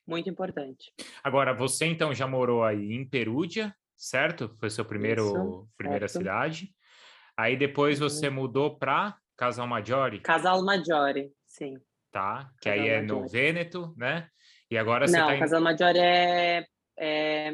muito 0.06 0.30
importante. 0.30 0.92
Agora, 1.24 1.54
você 1.54 1.86
então 1.86 2.14
já 2.14 2.28
morou 2.28 2.64
aí 2.64 2.94
em 2.94 3.08
Perúdia, 3.08 3.74
certo? 3.96 4.54
Foi 4.60 4.70
seu 4.70 4.84
primeiro 4.84 5.30
isso, 5.30 5.70
primeira 5.78 6.08
certo. 6.10 6.24
cidade. 6.24 6.76
Aí 7.38 7.56
depois 7.56 8.02
uhum. 8.02 8.10
você 8.10 8.30
mudou 8.30 8.78
para 8.78 9.18
Casal 9.38 9.66
Maggiore? 9.66 10.20
Casal 10.20 10.64
Maggiore, 10.64 11.32
sim. 11.46 11.78
Tá, 12.12 12.50
que 12.62 12.70
Casal 12.70 12.84
aí 12.84 12.90
é 12.90 13.02
Maggiore. 13.02 13.22
no 13.22 13.28
Vêneto, 13.30 13.94
né? 13.98 14.30
E 14.70 14.78
agora 14.78 15.08
você 15.08 15.18
Não, 15.18 15.28
tá 15.28 15.36
em... 15.36 15.40
Casal 15.40 15.62
Maggiore 15.62 16.00
é, 16.00 16.66
é, 16.98 17.54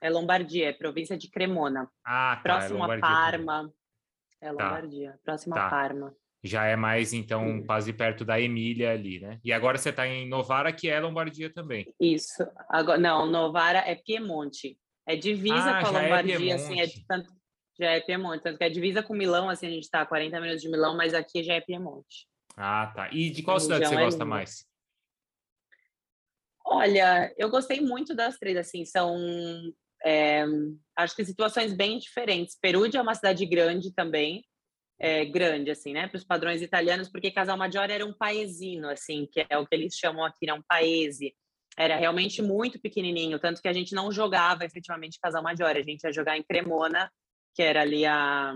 é, 0.00 0.10
Lombardia, 0.10 0.68
é 0.68 0.72
província 0.72 1.16
de 1.16 1.30
Cremona. 1.30 1.88
Ah, 2.04 2.36
tá. 2.36 2.42
Próximo 2.42 2.92
é 2.92 2.96
a 2.96 3.00
Parma. 3.00 3.72
É 4.40 4.46
tá. 4.46 4.52
Lombardia, 4.52 5.12
tá. 5.12 5.18
próximo 5.24 5.54
tá. 5.54 5.66
a 5.66 5.70
Parma. 5.70 6.14
Já 6.42 6.64
é 6.64 6.76
mais, 6.76 7.12
então, 7.12 7.62
quase 7.64 7.92
perto 7.92 8.24
da 8.24 8.40
Emília 8.40 8.92
ali, 8.92 9.18
né? 9.18 9.40
E 9.42 9.52
agora 9.52 9.76
você 9.76 9.90
está 9.90 10.06
em 10.06 10.28
Novara, 10.28 10.72
que 10.72 10.88
é 10.88 11.00
Lombardia 11.00 11.52
também. 11.52 11.92
Isso. 12.00 12.46
Agora, 12.68 12.98
não, 12.98 13.26
Novara 13.26 13.78
é 13.78 13.96
Piemonte. 13.96 14.78
É 15.06 15.16
divisa 15.16 15.70
ah, 15.70 15.80
com 15.80 15.96
a 15.96 15.98
é 15.98 16.02
Lombardia, 16.02 16.52
é 16.52 16.54
assim, 16.54 16.80
é 16.80 16.86
tanto, 17.08 17.30
já 17.78 17.90
é 17.90 18.00
Piemonte. 18.00 18.44
Tanto 18.44 18.58
que 18.58 18.64
é 18.64 18.70
divisa 18.70 19.02
com 19.02 19.14
Milão, 19.14 19.48
assim, 19.48 19.66
a 19.66 19.70
gente 19.70 19.84
está 19.84 20.02
a 20.02 20.06
40 20.06 20.40
minutos 20.40 20.62
de 20.62 20.68
Milão, 20.68 20.96
mas 20.96 21.14
aqui 21.14 21.42
já 21.42 21.54
é 21.54 21.60
Piemonte. 21.60 22.28
Ah, 22.56 22.92
tá. 22.94 23.08
E 23.12 23.30
de 23.30 23.42
qual 23.42 23.58
cidade 23.58 23.86
você 23.86 23.94
é 23.94 24.04
gosta 24.04 24.24
mais? 24.24 24.66
Olha, 26.68 27.32
eu 27.38 27.48
gostei 27.48 27.80
muito 27.80 28.12
das 28.14 28.36
três, 28.38 28.56
assim, 28.56 28.84
são 28.84 29.16
é, 30.04 30.44
acho 30.96 31.14
que 31.14 31.24
situações 31.24 31.72
bem 31.72 31.96
diferentes. 31.98 32.58
Perugia 32.60 32.98
é 32.98 33.02
uma 33.02 33.14
cidade 33.14 33.46
grande 33.46 33.94
também, 33.94 34.44
é, 34.98 35.24
grande, 35.24 35.70
assim, 35.70 35.92
né, 35.92 36.08
para 36.08 36.16
os 36.16 36.24
padrões 36.24 36.60
italianos, 36.62 37.08
porque 37.08 37.30
Casal 37.30 37.56
Maggiore 37.56 37.92
era 37.92 38.04
um 38.04 38.12
paesino, 38.12 38.88
assim, 38.88 39.28
que 39.30 39.46
é 39.48 39.56
o 39.56 39.64
que 39.64 39.76
eles 39.76 39.94
chamam 39.94 40.24
aqui, 40.24 40.46
né, 40.46 40.54
um 40.54 40.62
paese. 40.62 41.34
Era 41.78 41.96
realmente 41.96 42.42
muito 42.42 42.80
pequenininho, 42.80 43.38
tanto 43.38 43.62
que 43.62 43.68
a 43.68 43.72
gente 43.72 43.94
não 43.94 44.10
jogava 44.10 44.64
efetivamente 44.64 45.20
Casal 45.20 45.42
Maggiore, 45.42 45.78
a 45.78 45.84
gente 45.84 46.02
ia 46.02 46.12
jogar 46.12 46.36
em 46.36 46.42
Cremona, 46.42 47.10
que 47.54 47.62
era 47.62 47.82
ali 47.82 48.04
a, 48.06 48.54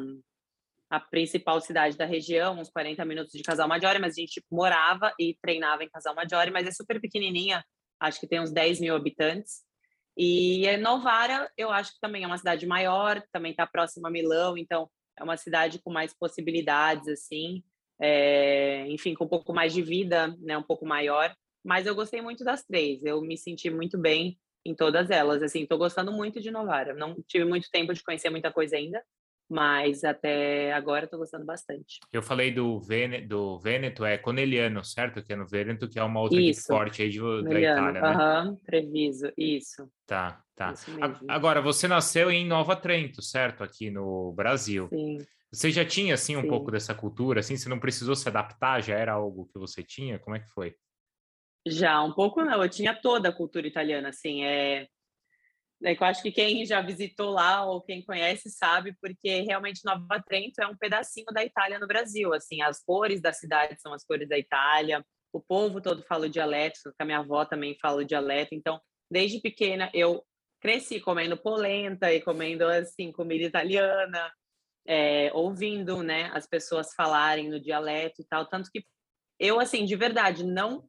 a 0.91 0.99
principal 0.99 1.61
cidade 1.61 1.97
da 1.97 2.07
região, 2.07 2.59
uns 2.59 2.71
40 2.71 3.05
minutos 3.05 3.33
de 3.33 3.43
Casal 3.43 3.69
Maggiore, 3.69 4.01
mas 4.01 4.15
a 4.15 4.21
gente 4.21 4.43
morava 4.51 5.13
e 5.19 5.37
treinava 5.41 5.85
em 5.85 5.91
Casal 5.91 6.15
Maggiore, 6.15 6.51
mas 6.51 6.67
é 6.67 6.73
super 6.73 7.01
pequenininha, 7.01 7.63
acho 8.01 8.19
que 8.19 8.27
tem 8.27 8.41
uns 8.41 8.51
10 8.51 8.81
mil 8.81 8.97
habitantes. 8.97 9.63
E 10.17 10.77
Novara, 10.79 11.51
eu 11.57 11.71
acho 11.71 11.93
que 11.95 12.01
também 12.01 12.25
é 12.25 12.27
uma 12.27 12.39
cidade 12.39 12.67
maior, 12.67 13.23
também 13.33 13.53
está 13.53 13.67
próxima 13.67 14.09
a 14.09 14.11
Milão, 14.11 14.59
então 14.59 14.91
é 15.19 15.23
uma 15.23 15.37
cidade 15.37 15.79
com 15.79 15.93
mais 15.93 16.13
possibilidades, 16.13 17.09
assim, 17.09 17.63
é, 18.01 18.87
enfim, 18.89 19.15
com 19.15 19.25
um 19.25 19.29
pouco 19.29 19.53
mais 19.53 19.73
de 19.73 19.83
vida, 19.83 20.37
né, 20.41 20.57
um 20.59 20.63
pouco 20.63 20.87
maior. 20.87 21.35
Mas 21.65 21.87
eu 21.87 21.95
gostei 21.95 22.21
muito 22.21 22.43
das 22.43 22.65
três, 22.65 23.05
eu 23.05 23.21
me 23.21 23.37
senti 23.37 23.71
muito 23.71 23.99
bem 23.99 24.39
em 24.65 24.75
todas 24.75 25.11
elas. 25.11 25.43
Assim, 25.43 25.63
estou 25.63 25.79
gostando 25.79 26.13
muito 26.13 26.41
de 26.41 26.51
Novara. 26.51 26.95
Não 26.95 27.17
tive 27.27 27.45
muito 27.45 27.71
tempo 27.71 27.93
de 27.93 28.03
conhecer 28.03 28.31
muita 28.31 28.51
coisa 28.51 28.77
ainda, 28.77 29.03
mas 29.51 30.05
até 30.05 30.73
agora 30.73 31.05
estou 31.05 31.19
gostando 31.19 31.45
bastante. 31.45 31.99
Eu 32.13 32.23
falei 32.23 32.53
do, 32.53 32.81
Vene, 32.81 33.21
do 33.21 33.59
Vêneto, 33.59 34.05
é 34.05 34.17
Coneliano, 34.17 34.85
certo? 34.85 35.23
Que 35.23 35.33
é 35.33 35.37
no 35.37 35.47
Vêneto, 35.47 35.89
que 35.89 35.99
é 35.99 36.03
uma 36.05 36.21
outra 36.21 36.41
isso. 36.41 36.69
forte 36.69 37.03
aí 37.03 37.11
de, 37.11 37.19
da 37.43 37.61
Itália, 37.61 38.01
né? 38.01 38.09
Aham, 38.09 38.57
Treviso, 38.65 39.33
isso. 39.37 39.91
Tá, 40.07 40.41
tá. 40.55 40.75
Agora, 41.29 41.61
você 41.61 41.89
nasceu 41.89 42.31
em 42.31 42.47
Nova 42.47 42.77
Trento, 42.77 43.21
certo? 43.21 43.65
Aqui 43.65 43.91
no 43.91 44.33
Brasil. 44.33 44.89
Sim. 44.89 45.19
Você 45.53 45.73
já 45.73 45.85
tinha, 45.85 46.15
assim, 46.15 46.37
um 46.37 46.43
Sim. 46.43 46.49
pouco 46.49 46.71
dessa 46.71 46.95
cultura, 46.95 47.41
assim? 47.41 47.57
Você 47.57 47.69
não 47.69 47.81
precisou 47.81 48.15
se 48.15 48.29
adaptar? 48.29 48.81
Já 48.81 48.95
era 48.95 49.15
algo 49.15 49.47
que 49.53 49.59
você 49.59 49.83
tinha? 49.83 50.17
Como 50.21 50.37
é 50.37 50.39
que 50.39 50.49
foi? 50.49 50.77
Já, 51.67 52.01
um 52.03 52.13
pouco 52.13 52.45
não. 52.45 52.63
Eu 52.63 52.69
tinha 52.69 52.95
toda 52.95 53.31
a 53.31 53.33
cultura 53.33 53.67
italiana, 53.67 54.11
assim. 54.11 54.45
É, 54.45 54.87
é 55.83 55.93
eu 55.95 56.05
acho 56.05 56.23
que 56.23 56.31
quem 56.31 56.65
já 56.67 56.81
visitou 56.81 57.31
lá 57.31 57.65
ou 57.65 57.81
quem 57.81 58.05
conhece 58.05 58.51
sabe, 58.51 58.95
porque 59.01 59.41
realmente 59.43 59.85
Nova 59.85 60.23
Trento 60.23 60.61
é 60.61 60.67
um 60.67 60.77
pedacinho 60.77 61.27
da 61.33 61.45
Itália 61.45 61.79
no 61.79 61.87
Brasil. 61.87 62.35
Assim, 62.35 62.61
as 62.61 62.83
cores 62.83 63.21
da 63.21 63.33
cidade 63.33 63.81
são 63.81 63.95
as 63.95 64.05
cores 64.05 64.29
da 64.29 64.39
Itália. 64.39 65.05
O 65.33 65.41
povo 65.41 65.81
todo 65.81 66.03
fala 66.03 66.27
o 66.27 66.29
dialeto, 66.29 66.93
a 66.99 67.05
minha 67.05 67.19
avó 67.19 67.45
também 67.45 67.77
fala 67.81 68.03
o 68.03 68.05
dialeto. 68.05 68.55
Então, 68.55 68.81
desde 69.11 69.41
pequena 69.41 69.91
eu 69.95 70.25
cresci 70.61 71.01
comendo 71.01 71.37
polenta 71.37 72.13
e 72.13 72.21
comendo 72.21 72.67
assim 72.67 73.11
comida 73.11 73.45
italiana, 73.45 74.31
é, 74.87 75.31
ouvindo, 75.33 76.03
né, 76.03 76.31
as 76.35 76.47
pessoas 76.47 76.93
falarem 76.95 77.49
no 77.49 77.61
dialeto 77.61 78.21
e 78.21 78.25
tal. 78.25 78.47
Tanto 78.47 78.71
que 78.71 78.85
eu, 79.39 79.59
assim, 79.59 79.87
de 79.87 79.97
verdade, 79.97 80.45
não 80.45 80.85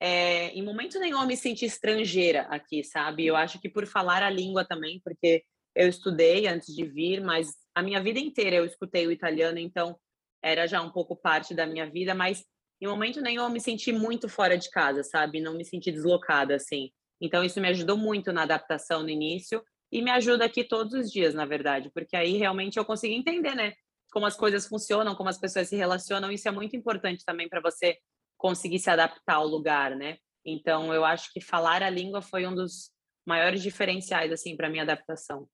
é, 0.00 0.48
em 0.48 0.62
momento 0.62 0.98
nenhum 0.98 1.20
eu 1.20 1.26
me 1.26 1.36
senti 1.36 1.64
estrangeira 1.64 2.42
aqui, 2.42 2.84
sabe? 2.84 3.26
Eu 3.26 3.36
acho 3.36 3.60
que 3.60 3.68
por 3.68 3.86
falar 3.86 4.22
a 4.22 4.30
língua 4.30 4.64
também, 4.64 5.00
porque 5.02 5.42
eu 5.74 5.88
estudei 5.88 6.46
antes 6.46 6.74
de 6.74 6.84
vir, 6.84 7.20
mas 7.22 7.54
a 7.74 7.82
minha 7.82 8.02
vida 8.02 8.18
inteira 8.18 8.56
eu 8.56 8.64
escutei 8.64 9.06
o 9.06 9.12
italiano, 9.12 9.58
então 9.58 9.98
era 10.42 10.66
já 10.66 10.80
um 10.82 10.90
pouco 10.90 11.16
parte 11.16 11.54
da 11.54 11.66
minha 11.66 11.88
vida, 11.90 12.14
mas 12.14 12.44
em 12.80 12.86
momento 12.86 13.20
nenhum 13.20 13.44
eu 13.44 13.50
me 13.50 13.60
senti 13.60 13.92
muito 13.92 14.28
fora 14.28 14.56
de 14.56 14.70
casa, 14.70 15.02
sabe? 15.02 15.40
Não 15.40 15.54
me 15.54 15.64
senti 15.64 15.90
deslocada, 15.90 16.54
assim. 16.54 16.90
Então 17.20 17.42
isso 17.42 17.60
me 17.60 17.68
ajudou 17.68 17.96
muito 17.96 18.32
na 18.32 18.42
adaptação 18.42 19.02
no 19.02 19.08
início 19.08 19.62
e 19.90 20.02
me 20.02 20.10
ajuda 20.10 20.44
aqui 20.44 20.62
todos 20.64 20.92
os 20.92 21.10
dias, 21.10 21.34
na 21.34 21.46
verdade, 21.46 21.90
porque 21.94 22.16
aí 22.16 22.36
realmente 22.36 22.78
eu 22.78 22.84
consigo 22.84 23.14
entender, 23.14 23.54
né? 23.54 23.72
Como 24.12 24.26
as 24.26 24.36
coisas 24.36 24.66
funcionam, 24.66 25.14
como 25.14 25.28
as 25.28 25.38
pessoas 25.38 25.68
se 25.68 25.76
relacionam, 25.76 26.30
isso 26.30 26.48
é 26.48 26.50
muito 26.50 26.76
importante 26.76 27.24
também 27.24 27.48
para 27.48 27.60
você 27.60 27.98
conseguir 28.36 28.78
se 28.78 28.90
adaptar 28.90 29.36
ao 29.36 29.46
lugar, 29.46 29.96
né? 29.96 30.18
Então, 30.44 30.94
eu 30.94 31.04
acho 31.04 31.32
que 31.32 31.40
falar 31.40 31.82
a 31.82 31.90
língua 31.90 32.22
foi 32.22 32.46
um 32.46 32.54
dos 32.54 32.90
maiores 33.26 33.62
diferenciais, 33.62 34.30
assim, 34.30 34.56
para 34.56 34.70
minha 34.70 34.84
adaptação. 34.84 35.48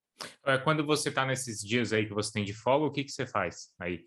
É, 0.44 0.58
quando 0.58 0.84
você 0.84 1.08
está 1.08 1.24
nesses 1.24 1.60
dias 1.60 1.92
aí 1.92 2.06
que 2.06 2.14
você 2.14 2.30
tem 2.32 2.44
de 2.44 2.52
folga, 2.52 2.86
o 2.86 2.92
que, 2.92 3.04
que 3.04 3.10
você 3.10 3.26
faz 3.26 3.72
aí? 3.80 4.04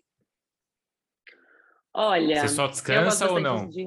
Olha. 1.92 2.40
Você 2.40 2.48
só 2.48 2.66
descansa 2.68 3.30
ou 3.30 3.40
não? 3.40 3.68
De... 3.68 3.86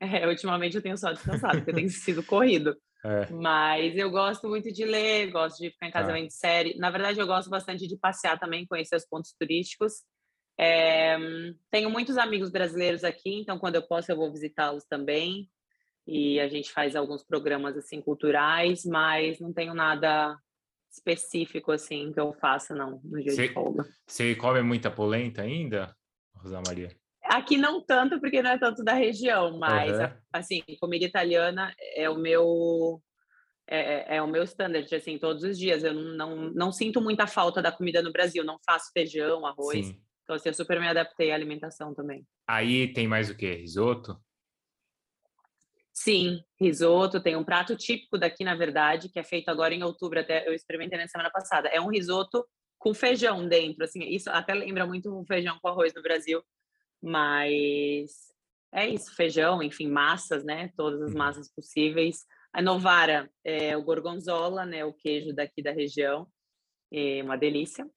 É, 0.00 0.26
ultimamente 0.28 0.76
eu 0.76 0.82
tenho 0.82 0.98
só 0.98 1.12
descansado, 1.12 1.58
porque 1.58 1.72
tem 1.72 1.88
sido 1.88 2.22
corrido. 2.22 2.76
É. 3.04 3.26
Mas 3.30 3.96
eu 3.96 4.10
gosto 4.10 4.48
muito 4.48 4.72
de 4.72 4.84
ler, 4.84 5.30
gosto 5.30 5.58
de 5.58 5.70
ficar 5.70 5.88
em 5.88 5.90
casa 5.90 6.08
tá. 6.08 6.14
vendo 6.14 6.30
série. 6.30 6.76
Na 6.78 6.90
verdade, 6.90 7.18
eu 7.18 7.26
gosto 7.26 7.50
bastante 7.50 7.88
de 7.88 7.96
passear 7.96 8.38
também, 8.38 8.66
conhecer 8.66 8.96
os 8.96 9.06
pontos 9.06 9.34
turísticos. 9.38 10.04
É, 10.58 11.16
tenho 11.70 11.90
muitos 11.90 12.16
amigos 12.18 12.50
brasileiros 12.50 13.04
aqui, 13.04 13.40
então 13.40 13.58
quando 13.58 13.76
eu 13.76 13.82
posso 13.82 14.10
eu 14.10 14.16
vou 14.16 14.30
visitá-los 14.30 14.84
também. 14.84 15.48
E 16.06 16.40
a 16.40 16.48
gente 16.48 16.72
faz 16.72 16.96
alguns 16.96 17.22
programas 17.22 17.76
assim 17.76 18.00
culturais, 18.00 18.84
mas 18.84 19.38
não 19.38 19.52
tenho 19.52 19.72
nada 19.72 20.36
específico 20.90 21.72
assim 21.72 22.12
que 22.12 22.20
eu 22.20 22.32
faça 22.34 22.74
não 22.74 23.00
no 23.04 23.22
dia 23.22 23.32
cê, 23.32 23.48
de 23.48 23.54
folga. 23.54 23.86
Você 24.06 24.34
come 24.34 24.62
muita 24.62 24.90
polenta 24.90 25.42
ainda, 25.42 25.96
Rosa 26.36 26.60
Maria? 26.66 26.94
Aqui 27.24 27.56
não 27.56 27.80
tanto, 27.80 28.20
porque 28.20 28.42
não 28.42 28.50
é 28.50 28.58
tanto 28.58 28.84
da 28.84 28.94
região, 28.94 29.58
mas 29.58 29.98
uhum. 29.98 30.18
assim, 30.32 30.62
comida 30.80 31.04
italiana 31.04 31.72
é 31.94 32.10
o 32.10 32.18
meu 32.18 33.00
é, 33.66 33.78
é, 33.78 34.16
é, 34.16 34.22
o 34.22 34.26
meu 34.26 34.42
standard, 34.42 34.92
assim, 34.94 35.18
todos 35.18 35.42
os 35.44 35.58
dias. 35.58 35.82
Eu 35.84 35.94
não, 35.94 36.14
não, 36.14 36.36
não 36.50 36.72
sinto 36.72 37.00
muita 37.00 37.26
falta 37.26 37.62
da 37.62 37.72
comida 37.72 38.02
no 38.02 38.12
Brasil, 38.12 38.44
não 38.44 38.58
faço 38.66 38.90
feijão, 38.92 39.46
arroz. 39.46 39.86
Sim. 39.86 40.02
Então, 40.22 40.36
assim, 40.36 40.48
eu 40.48 40.54
super 40.54 40.80
me 40.80 40.88
adaptei 40.88 41.32
à 41.32 41.34
alimentação 41.34 41.94
também. 41.94 42.26
Aí 42.46 42.92
tem 42.92 43.08
mais 43.08 43.28
o 43.28 43.36
que? 43.36 43.52
Risoto? 43.52 44.16
Sim, 45.92 46.42
risoto. 46.58 47.22
Tem 47.22 47.36
um 47.36 47.44
prato 47.44 47.76
típico 47.76 48.16
daqui, 48.16 48.44
na 48.44 48.54
verdade, 48.54 49.08
que 49.08 49.18
é 49.18 49.24
feito 49.24 49.48
agora 49.48 49.74
em 49.74 49.82
outubro, 49.82 50.20
até 50.20 50.48
eu 50.48 50.54
experimentei 50.54 50.98
na 50.98 51.06
semana 51.06 51.30
passada. 51.30 51.68
É 51.68 51.80
um 51.80 51.88
risoto 51.88 52.46
com 52.78 52.92
feijão 52.92 53.46
dentro, 53.46 53.84
assim, 53.84 54.00
isso 54.08 54.28
até 54.28 54.52
lembra 54.54 54.84
muito 54.84 55.16
um 55.16 55.24
feijão 55.24 55.56
com 55.62 55.68
arroz 55.68 55.94
no 55.94 56.02
Brasil, 56.02 56.42
mas 57.00 58.10
é 58.72 58.88
isso, 58.88 59.14
feijão, 59.14 59.62
enfim, 59.62 59.86
massas, 59.86 60.42
né? 60.42 60.72
Todas 60.76 61.00
as 61.02 61.12
uhum. 61.12 61.18
massas 61.18 61.48
possíveis. 61.54 62.24
A 62.52 62.60
Novara 62.60 63.30
é 63.44 63.76
o 63.76 63.84
gorgonzola, 63.84 64.66
né? 64.66 64.84
O 64.84 64.92
queijo 64.92 65.32
daqui 65.32 65.62
da 65.62 65.70
região, 65.70 66.26
é 66.92 67.22
uma 67.22 67.36
delícia. 67.36 67.88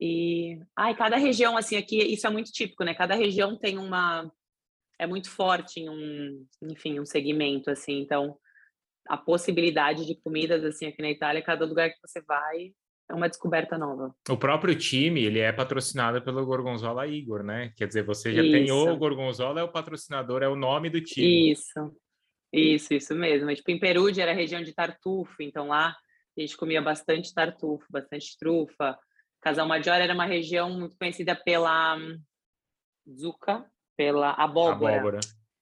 E, 0.00 0.60
ai, 0.76 0.94
cada 0.96 1.16
região, 1.16 1.56
assim, 1.56 1.76
aqui, 1.76 1.98
isso 1.98 2.26
é 2.26 2.30
muito 2.30 2.52
típico, 2.52 2.84
né? 2.84 2.94
Cada 2.94 3.14
região 3.14 3.58
tem 3.58 3.78
uma, 3.78 4.30
é 4.98 5.06
muito 5.06 5.30
forte 5.30 5.80
em 5.80 5.88
um, 5.88 6.46
enfim, 6.62 7.00
um 7.00 7.06
segmento, 7.06 7.70
assim, 7.70 8.00
então 8.00 8.36
a 9.08 9.16
possibilidade 9.16 10.06
de 10.06 10.14
comidas, 10.20 10.62
assim, 10.64 10.86
aqui 10.86 11.00
na 11.00 11.10
Itália, 11.10 11.42
cada 11.42 11.64
lugar 11.64 11.90
que 11.90 11.98
você 12.00 12.20
vai 12.20 12.72
é 13.10 13.14
uma 13.14 13.28
descoberta 13.28 13.78
nova. 13.78 14.14
O 14.28 14.36
próprio 14.36 14.74
time, 14.74 15.24
ele 15.24 15.38
é 15.38 15.50
patrocinado 15.50 16.20
pelo 16.22 16.44
Gorgonzola 16.44 17.06
Igor, 17.06 17.42
né? 17.42 17.72
Quer 17.74 17.86
dizer, 17.88 18.04
você 18.04 18.34
já 18.34 18.42
isso. 18.42 18.52
tem 18.52 18.70
o 18.70 18.96
Gorgonzola, 18.98 19.60
é 19.60 19.64
o 19.64 19.72
patrocinador, 19.72 20.42
é 20.42 20.48
o 20.48 20.54
nome 20.54 20.90
do 20.90 21.00
time. 21.00 21.52
Isso, 21.52 21.96
isso, 22.52 22.92
isso 22.92 23.14
mesmo. 23.14 23.52
Tipo, 23.54 23.70
em 23.70 23.78
Perugia 23.78 24.24
era 24.24 24.32
a 24.32 24.34
região 24.34 24.62
de 24.62 24.74
Tartufo, 24.74 25.42
então 25.42 25.68
lá 25.68 25.96
a 26.36 26.40
gente 26.40 26.56
comia 26.56 26.82
bastante 26.82 27.34
tartufo, 27.34 27.84
bastante 27.90 28.36
trufa. 28.38 28.96
Casal 29.40 29.66
Major 29.66 29.94
era 29.94 30.12
uma 30.12 30.26
região 30.26 30.70
muito 30.70 30.96
conhecida 30.96 31.34
pela 31.34 31.96
zuca, 33.08 33.64
pela 33.96 34.32
abóbora. 34.32 34.96
Abóbora. 34.96 35.20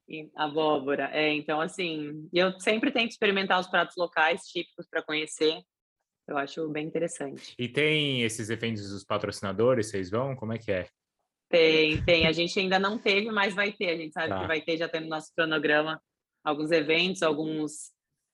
E, 0.09 0.31
abóbora, 0.37 1.11
é. 1.13 1.33
Então, 1.33 1.61
assim, 1.61 2.29
eu 2.33 2.59
sempre 2.61 2.93
tento 2.93 3.11
experimentar 3.11 3.59
os 3.59 3.67
pratos 3.67 3.97
locais 3.97 4.43
típicos 4.43 4.87
para 4.89 5.03
conhecer. 5.03 5.61
Eu 6.29 6.37
acho 6.37 6.69
bem 6.69 6.87
interessante. 6.87 7.55
E 7.59 7.69
tem 7.69 8.23
esses 8.23 8.51
eventos 8.51 8.91
dos 8.91 9.05
patrocinadores, 9.05 9.89
vocês 9.89 10.11
vão? 10.11 10.35
Como 10.35 10.53
é 10.53 10.59
que 10.59 10.73
é? 10.73 10.89
Tem, 11.49 12.03
tem. 12.05 12.27
A 12.27 12.33
gente 12.33 12.59
ainda 12.59 12.79
não 12.79 12.99
teve, 12.99 13.31
mas 13.31 13.55
vai 13.55 13.73
ter. 13.73 13.91
A 13.91 13.97
gente 13.97 14.13
sabe 14.13 14.29
tá. 14.29 14.41
que 14.41 14.47
vai 14.47 14.61
ter, 14.61 14.77
já 14.77 14.89
tem 14.89 15.03
no 15.03 15.09
nosso 15.09 15.33
cronograma 15.35 16.01
alguns 16.45 16.71
eventos, 16.71 17.23
alguns 17.23 17.93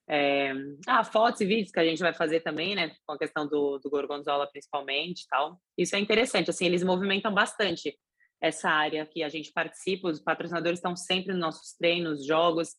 é... 0.09 0.53
ah, 0.87 1.05
fotos 1.05 1.41
e 1.41 1.47
vídeos 1.47 1.71
que 1.71 1.81
a 1.81 1.85
gente 1.85 2.01
vai 2.01 2.13
fazer 2.13 2.41
também, 2.41 2.75
né? 2.75 2.93
Com 3.07 3.15
a 3.15 3.19
questão 3.19 3.47
do, 3.47 3.79
do 3.79 3.91
Gorgonzola, 3.91 4.49
principalmente 4.51 5.27
tal. 5.29 5.61
Isso 5.77 5.97
é 5.97 5.99
interessante, 5.99 6.51
assim, 6.51 6.67
eles 6.67 6.83
movimentam 6.83 7.33
bastante 7.33 7.97
essa 8.41 8.69
área 8.69 9.07
que 9.07 9.23
a 9.23 9.29
gente 9.29 9.53
participa, 9.53 10.09
os 10.09 10.21
patrocinadores 10.21 10.79
estão 10.79 10.97
sempre 10.97 11.33
nos 11.33 11.41
nossos 11.41 11.77
treinos, 11.79 12.27
jogos, 12.27 12.71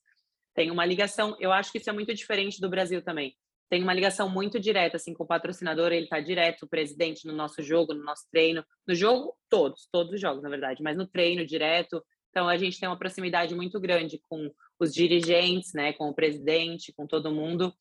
tem 0.53 0.69
uma 0.69 0.85
ligação, 0.85 1.35
eu 1.39 1.51
acho 1.51 1.71
que 1.71 1.77
isso 1.77 1.89
é 1.89 1.93
muito 1.93 2.13
diferente 2.13 2.59
do 2.59 2.69
Brasil 2.69 3.01
também. 3.01 3.35
Tem 3.69 3.81
uma 3.81 3.93
ligação 3.93 4.29
muito 4.29 4.59
direta 4.59 4.97
assim 4.97 5.13
com 5.13 5.23
o 5.23 5.27
patrocinador, 5.27 5.91
ele 5.91 6.03
está 6.03 6.19
direto, 6.19 6.63
o 6.63 6.69
presidente 6.69 7.25
no 7.25 7.33
nosso 7.33 7.63
jogo, 7.63 7.93
no 7.93 8.03
nosso 8.03 8.27
treino, 8.29 8.63
no 8.87 8.93
jogo 8.93 9.35
todos, 9.49 9.87
todos 9.91 10.13
os 10.13 10.21
jogos, 10.21 10.43
na 10.43 10.49
verdade, 10.49 10.83
mas 10.83 10.95
no 10.95 11.07
treino 11.07 11.45
direto. 11.45 12.03
Então 12.33 12.49
a 12.49 12.57
gente 12.57 12.79
tem 12.79 12.89
uma 12.89 12.97
proximidade 12.97 13.53
muito 13.53 13.79
grande 13.79 14.19
com 14.27 14.51
os 14.79 14.91
dirigentes, 14.91 15.71
né, 15.71 15.93
com 15.93 16.09
o 16.09 16.15
presidente, 16.15 16.91
com 16.91 17.05
todo 17.05 17.31
mundo. 17.31 17.71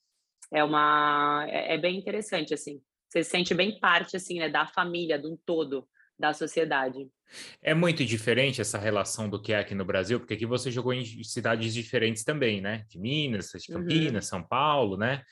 É 0.53 0.63
uma 0.63 1.47
é, 1.49 1.75
é 1.75 1.79
bem 1.79 1.97
interessante 1.97 2.53
assim. 2.53 2.79
Você 3.09 3.25
se 3.25 3.31
sente 3.31 3.55
bem 3.55 3.81
parte 3.81 4.15
assim, 4.15 4.39
né, 4.39 4.51
da 4.51 4.67
família, 4.67 5.19
de 5.19 5.27
um 5.27 5.39
todo 5.47 5.89
da 6.19 6.35
sociedade. 6.35 7.09
É 7.63 7.73
muito 7.73 8.05
diferente 8.05 8.61
essa 8.61 8.79
relação 8.79 9.27
do 9.27 9.41
que 9.41 9.55
é 9.55 9.59
aqui 9.59 9.75
no 9.75 9.87
Brasil, 9.87 10.21
porque 10.21 10.35
aqui 10.35 10.45
você 10.45 10.71
jogou 10.71 10.93
em 10.93 11.25
cidades 11.25 11.73
diferentes 11.73 12.23
também, 12.23 12.61
né? 12.61 12.85
De 12.89 12.99
Minas, 12.99 13.51
de 13.51 13.73
Campinas, 13.73 14.27
uhum. 14.27 14.31
São 14.31 14.43
Paulo, 14.43 14.99
né? 14.99 15.23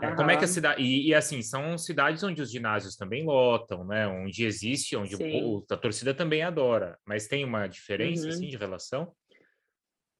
Uhum. 0.00 0.14
Como 0.14 0.30
é 0.30 0.36
que 0.36 0.44
a 0.44 0.48
cidade. 0.48 0.80
E, 0.80 1.08
e, 1.08 1.14
assim, 1.14 1.42
são 1.42 1.76
cidades 1.76 2.22
onde 2.22 2.40
os 2.40 2.50
ginásios 2.50 2.94
também 2.94 3.24
lotam, 3.24 3.84
né? 3.84 4.06
Onde 4.06 4.44
existe, 4.44 4.96
onde 4.96 5.16
o, 5.16 5.64
a 5.70 5.76
torcida 5.76 6.14
também 6.14 6.42
adora. 6.42 6.96
Mas 7.04 7.26
tem 7.26 7.44
uma 7.44 7.66
diferença, 7.66 8.24
uhum. 8.24 8.28
assim, 8.28 8.48
de 8.48 8.56
relação? 8.56 9.12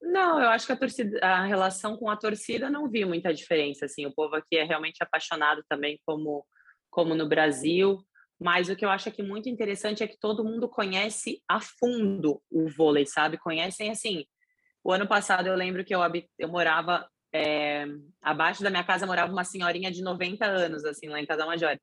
Não, 0.01 0.41
eu 0.41 0.49
acho 0.49 0.67
que 0.67 0.73
a 0.73 0.77
torcida, 0.77 1.19
a 1.21 1.45
relação 1.45 1.97
com 1.97 2.11
a 2.11 2.17
torcida 2.17 2.69
não 2.69 2.91
vi 2.91 3.05
muita 3.05 3.33
diferença, 3.33 3.85
assim. 3.85 4.05
O 4.05 4.15
povo 4.15 4.35
aqui 4.35 4.57
é 4.57 4.65
realmente 4.65 5.01
apaixonado 5.01 5.63
também, 5.69 6.01
como, 6.05 6.45
como 6.91 7.15
no 7.15 7.29
Brasil. 7.29 7.99
Mas 8.41 8.69
o 8.69 8.77
que 8.77 8.85
eu 8.85 8.91
acho 8.91 9.09
aqui 9.09 9.23
muito 9.23 9.49
interessante 9.49 10.03
é 10.03 10.09
que 10.09 10.19
todo 10.19 10.45
mundo 10.45 10.69
conhece 10.69 11.41
a 11.49 11.61
fundo 11.61 12.41
o 12.51 12.69
vôlei, 12.69 13.07
sabe? 13.07 13.39
Conhecem 13.39 13.91
assim. 13.91 14.25
O 14.83 14.93
ano 14.93 15.07
passado 15.07 15.49
eu 15.49 15.55
lembro 15.55 15.85
que 15.85 15.95
eu, 15.95 16.01
eu 16.39 16.49
morava 16.49 17.09
é, 17.33 17.85
abaixo 18.23 18.63
da 18.63 18.71
minha 18.71 18.85
casa 18.85 19.07
morava 19.07 19.33
uma 19.33 19.45
senhorinha 19.45 19.91
de 19.91 20.03
90 20.03 20.45
anos, 20.45 20.85
assim, 20.85 21.09
lá 21.09 21.21
em 21.21 21.27
Casa 21.27 21.47
Major. 21.47 21.79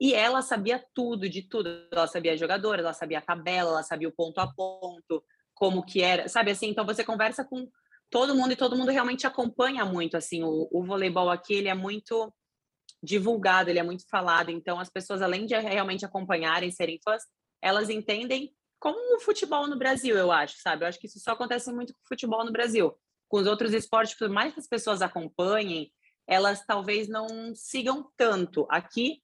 E 0.00 0.14
ela 0.14 0.42
sabia 0.42 0.84
tudo, 0.94 1.28
de 1.28 1.42
tudo. 1.42 1.68
Ela 1.92 2.06
sabia 2.06 2.36
jogador, 2.36 2.78
ela 2.78 2.92
sabia 2.92 3.18
a 3.18 3.22
tabela, 3.22 3.70
ela 3.70 3.82
sabia 3.82 4.08
o 4.08 4.12
ponto 4.12 4.38
a 4.38 4.46
ponto, 4.46 5.24
como 5.54 5.84
que 5.84 6.02
era, 6.02 6.28
sabe 6.28 6.52
assim? 6.52 6.68
Então 6.68 6.86
você 6.86 7.04
conversa 7.04 7.44
com 7.44 7.68
todo 8.10 8.34
mundo 8.34 8.52
e 8.52 8.56
todo 8.56 8.76
mundo 8.76 8.90
realmente 8.90 9.26
acompanha 9.26 9.84
muito, 9.84 10.16
assim. 10.16 10.42
O, 10.42 10.68
o 10.70 10.84
voleibol 10.84 11.30
aqui, 11.30 11.54
ele 11.54 11.68
é 11.68 11.74
muito 11.74 12.32
divulgado, 13.02 13.70
ele 13.70 13.78
é 13.78 13.82
muito 13.82 14.04
falado. 14.08 14.50
Então, 14.50 14.78
as 14.78 14.90
pessoas, 14.90 15.22
além 15.22 15.46
de 15.46 15.56
realmente 15.58 16.04
acompanharem, 16.04 16.70
serem 16.70 16.98
fãs, 17.02 17.22
elas 17.62 17.90
entendem 17.90 18.52
como 18.80 19.16
o 19.16 19.20
futebol 19.20 19.66
no 19.66 19.76
Brasil, 19.76 20.16
eu 20.16 20.30
acho, 20.30 20.56
sabe? 20.60 20.84
Eu 20.84 20.88
acho 20.88 20.98
que 20.98 21.06
isso 21.06 21.18
só 21.18 21.32
acontece 21.32 21.72
muito 21.72 21.92
com 21.92 22.00
o 22.00 22.08
futebol 22.08 22.44
no 22.44 22.52
Brasil. 22.52 22.96
Com 23.28 23.38
os 23.38 23.46
outros 23.46 23.72
esportes, 23.72 24.16
por 24.16 24.28
mais 24.28 24.52
que 24.52 24.60
as 24.60 24.66
pessoas 24.66 25.02
acompanhem, 25.02 25.92
elas 26.26 26.64
talvez 26.66 27.08
não 27.08 27.54
sigam 27.54 28.10
tanto. 28.16 28.66
Aqui, 28.70 29.22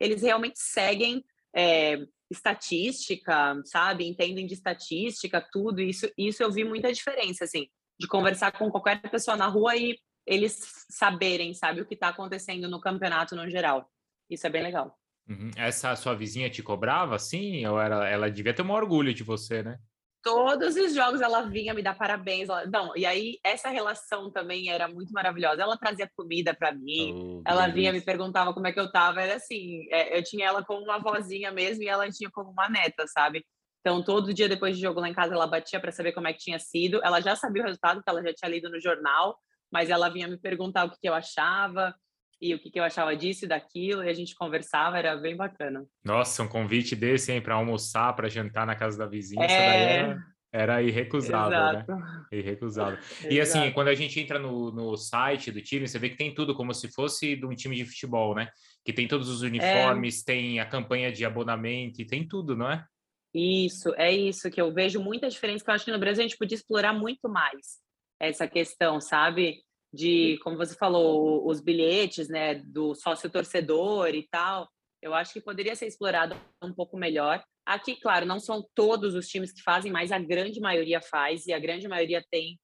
eles 0.00 0.22
realmente 0.22 0.58
seguem 0.58 1.24
é, 1.54 1.98
estatística, 2.30 3.60
sabe? 3.64 4.06
Entendem 4.06 4.46
de 4.46 4.54
estatística, 4.54 5.46
tudo. 5.52 5.80
Isso, 5.80 6.10
isso 6.16 6.42
eu 6.42 6.50
vi 6.50 6.64
muita 6.64 6.92
diferença, 6.92 7.44
assim, 7.44 7.68
de 7.98 8.08
conversar 8.08 8.52
com 8.52 8.70
qualquer 8.70 9.00
pessoa 9.10 9.36
na 9.36 9.46
rua 9.46 9.76
e 9.76 9.98
eles 10.26 10.86
saberem, 10.90 11.52
sabe, 11.54 11.80
o 11.80 11.86
que 11.86 11.94
está 11.94 12.08
acontecendo 12.08 12.68
no 12.68 12.80
campeonato 12.80 13.36
no 13.36 13.48
geral. 13.48 13.88
Isso 14.30 14.46
é 14.46 14.50
bem 14.50 14.62
legal. 14.62 14.96
Uhum. 15.28 15.50
Essa 15.56 15.94
sua 15.94 16.14
vizinha 16.14 16.50
te 16.50 16.62
cobrava, 16.62 17.14
assim? 17.14 17.64
Ou 17.66 17.80
era, 17.80 18.08
ela 18.08 18.30
devia 18.30 18.54
ter 18.54 18.62
um 18.62 18.70
orgulho 18.70 19.14
de 19.14 19.22
você, 19.22 19.62
né? 19.62 19.78
Todos 20.22 20.76
os 20.76 20.94
jogos 20.94 21.20
ela 21.20 21.42
vinha 21.42 21.74
me 21.74 21.82
dar 21.82 21.96
parabéns. 21.96 22.48
Ela... 22.48 22.66
Não, 22.66 22.96
e 22.96 23.04
aí 23.04 23.38
essa 23.44 23.68
relação 23.68 24.30
também 24.30 24.70
era 24.70 24.88
muito 24.88 25.12
maravilhosa. 25.12 25.62
Ela 25.62 25.76
trazia 25.76 26.10
comida 26.16 26.54
para 26.54 26.72
mim, 26.72 27.12
oh, 27.14 27.42
ela 27.46 27.66
vinha 27.66 27.92
me 27.92 28.00
perguntava 28.00 28.54
como 28.54 28.66
é 28.66 28.72
que 28.72 28.80
eu 28.80 28.90
tava. 28.90 29.20
Era 29.20 29.36
assim, 29.36 29.86
é, 29.90 30.18
eu 30.18 30.22
tinha 30.22 30.46
ela 30.46 30.64
como 30.64 30.84
uma 30.84 30.98
vozinha 30.98 31.50
mesmo 31.50 31.82
e 31.82 31.88
ela 31.88 32.08
tinha 32.10 32.30
como 32.30 32.50
uma 32.50 32.68
neta, 32.68 33.06
sabe? 33.06 33.44
Então, 33.80 34.02
todo 34.02 34.32
dia 34.32 34.48
depois 34.48 34.76
de 34.76 34.82
jogo 34.82 35.00
lá 35.00 35.08
em 35.08 35.14
casa, 35.14 35.34
ela 35.34 35.46
batia 35.46 35.80
para 35.80 35.90
saber 35.90 36.12
como 36.12 36.28
é 36.28 36.32
que 36.32 36.38
tinha 36.38 36.58
sido. 36.58 37.00
Ela 37.02 37.20
já 37.20 37.34
sabia 37.34 37.62
o 37.62 37.66
resultado, 37.66 38.00
que 38.02 38.08
ela 38.08 38.22
já 38.22 38.32
tinha 38.32 38.50
lido 38.50 38.70
no 38.70 38.80
jornal 38.80 39.36
mas 39.72 39.88
ela 39.88 40.10
vinha 40.10 40.28
me 40.28 40.36
perguntar 40.36 40.84
o 40.84 40.90
que, 40.90 41.08
eu 41.08 41.14
achava. 41.14 41.94
E 42.42 42.52
o 42.54 42.58
que, 42.58 42.72
que 42.72 42.80
eu 42.80 42.82
achava 42.82 43.14
disso 43.14 43.44
e 43.44 43.48
daquilo, 43.48 44.02
e 44.02 44.08
a 44.08 44.12
gente 44.12 44.34
conversava, 44.34 44.98
era 44.98 45.16
bem 45.16 45.36
bacana. 45.36 45.86
Nossa, 46.04 46.42
um 46.42 46.48
convite 46.48 46.96
desse, 46.96 47.30
hein, 47.30 47.40
para 47.40 47.54
almoçar, 47.54 48.12
para 48.16 48.28
jantar 48.28 48.66
na 48.66 48.74
casa 48.74 48.98
da 48.98 49.06
vizinha, 49.06 49.46
é... 49.46 49.96
era, 49.96 50.18
era 50.52 50.82
irrecusável, 50.82 51.50
né? 51.50 51.70
Exato. 51.70 51.92
né? 51.92 52.24
Irrecusável. 52.32 52.98
e 53.30 53.40
assim, 53.40 53.70
quando 53.70 53.88
a 53.88 53.94
gente 53.94 54.18
entra 54.18 54.40
no, 54.40 54.72
no 54.72 54.96
site 54.96 55.52
do 55.52 55.62
time, 55.62 55.86
você 55.86 56.00
vê 56.00 56.10
que 56.10 56.16
tem 56.16 56.34
tudo 56.34 56.52
como 56.52 56.74
se 56.74 56.92
fosse 56.92 57.36
de 57.36 57.46
um 57.46 57.54
time 57.54 57.76
de 57.76 57.84
futebol, 57.84 58.34
né? 58.34 58.48
Que 58.84 58.92
tem 58.92 59.06
todos 59.06 59.28
os 59.28 59.44
é. 59.44 59.46
uniformes, 59.46 60.22
é... 60.22 60.24
tem 60.24 60.58
a 60.58 60.66
campanha 60.66 61.12
de 61.12 61.24
abonamento, 61.24 62.04
tem 62.04 62.26
tudo, 62.26 62.56
não 62.56 62.68
é? 62.68 62.84
Isso, 63.32 63.94
é 63.94 64.10
isso 64.12 64.50
que 64.50 64.60
eu 64.60 64.74
vejo 64.74 65.00
muita 65.00 65.30
diferença, 65.30 65.64
que 65.64 65.70
eu 65.70 65.74
acho 65.74 65.84
que 65.84 65.92
no 65.92 65.98
Brasil 66.00 66.24
a 66.24 66.26
gente 66.26 66.36
podia 66.36 66.56
explorar 66.56 66.92
muito 66.92 67.28
mais 67.28 67.80
essa 68.20 68.48
questão, 68.48 69.00
sabe? 69.00 69.62
De, 69.92 70.38
como 70.42 70.56
você 70.56 70.74
falou, 70.74 71.46
os 71.46 71.60
bilhetes, 71.60 72.28
né, 72.28 72.54
do 72.54 72.94
sócio 72.94 73.28
torcedor 73.28 74.14
e 74.14 74.26
tal, 74.30 74.68
eu 75.02 75.12
acho 75.14 75.32
que 75.32 75.40
poderia 75.40 75.74
ser 75.74 75.86
explorado 75.86 76.36
um 76.62 76.72
pouco 76.72 76.96
melhor. 76.96 77.42
Aqui, 77.66 77.96
claro, 77.96 78.24
não 78.24 78.40
são 78.40 78.64
todos 78.74 79.14
os 79.14 79.26
times 79.26 79.52
que 79.52 79.62
fazem, 79.62 79.92
mas 79.92 80.12
a 80.12 80.18
grande 80.18 80.60
maioria 80.60 81.00
faz 81.00 81.46
e 81.46 81.52
a 81.52 81.58
grande 81.58 81.88
maioria 81.88 82.24
tem 82.30 82.58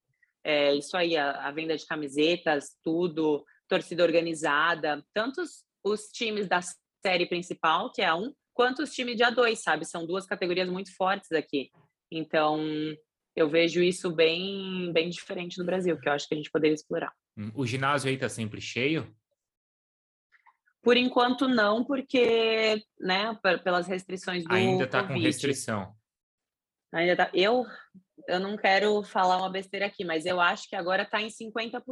é, 0.45 0.75
isso 0.75 0.97
aí, 0.97 1.17
a, 1.17 1.47
a, 1.47 1.51
venda 1.51 1.77
de 1.77 1.85
camisetas, 1.85 2.77
tudo, 2.83 3.45
torcida 3.69 4.03
organizada, 4.03 5.05
tantos 5.13 5.65
os 5.85 6.05
times 6.13 6.49
da 6.49 6.61
série 7.05 7.27
principal, 7.27 7.93
que 7.93 8.03
é 8.03 8.07
a 8.07 8.17
1, 8.17 8.33
quanto 8.55 8.83
os 8.83 8.93
times 8.93 9.17
de 9.17 9.25
A2, 9.25 9.57
sabe? 9.57 9.85
São 9.85 10.07
duas 10.07 10.27
categorias 10.27 10.69
muito 10.69 10.95
fortes 10.97 11.33
aqui. 11.33 11.71
Então, 12.11 12.61
eu 13.39 13.49
vejo 13.49 13.81
isso 13.81 14.11
bem, 14.11 14.93
bem 14.93 15.09
diferente 15.09 15.59
no 15.59 15.65
Brasil, 15.65 15.99
que 15.99 16.09
eu 16.09 16.13
acho 16.13 16.27
que 16.27 16.35
a 16.35 16.37
gente 16.37 16.51
poderia 16.51 16.75
explorar. 16.75 17.13
Hum, 17.37 17.53
o 17.55 17.65
ginásio 17.65 18.09
aí 18.09 18.15
está 18.15 18.29
sempre 18.29 18.61
cheio? 18.61 19.15
Por 20.83 20.97
enquanto 20.97 21.47
não, 21.47 21.85
porque, 21.85 22.83
né, 22.99 23.39
pelas 23.63 23.87
restrições 23.87 24.45
do 24.45 24.53
Ainda 24.53 24.85
está 24.85 25.07
com 25.07 25.19
restrição. 25.19 25.95
Ainda 26.93 27.17
tá. 27.17 27.31
Eu, 27.33 27.65
eu 28.27 28.41
não 28.41 28.57
quero 28.57 29.03
falar 29.05 29.37
uma 29.37 29.51
besteira 29.51 29.87
aqui, 29.87 30.05
mas 30.05 30.27
eu 30.27 30.41
acho 30.41 30.69
que 30.69 30.75
agora 30.75 31.03
está 31.03 31.21
em 31.21 31.29
50%. 31.29 31.83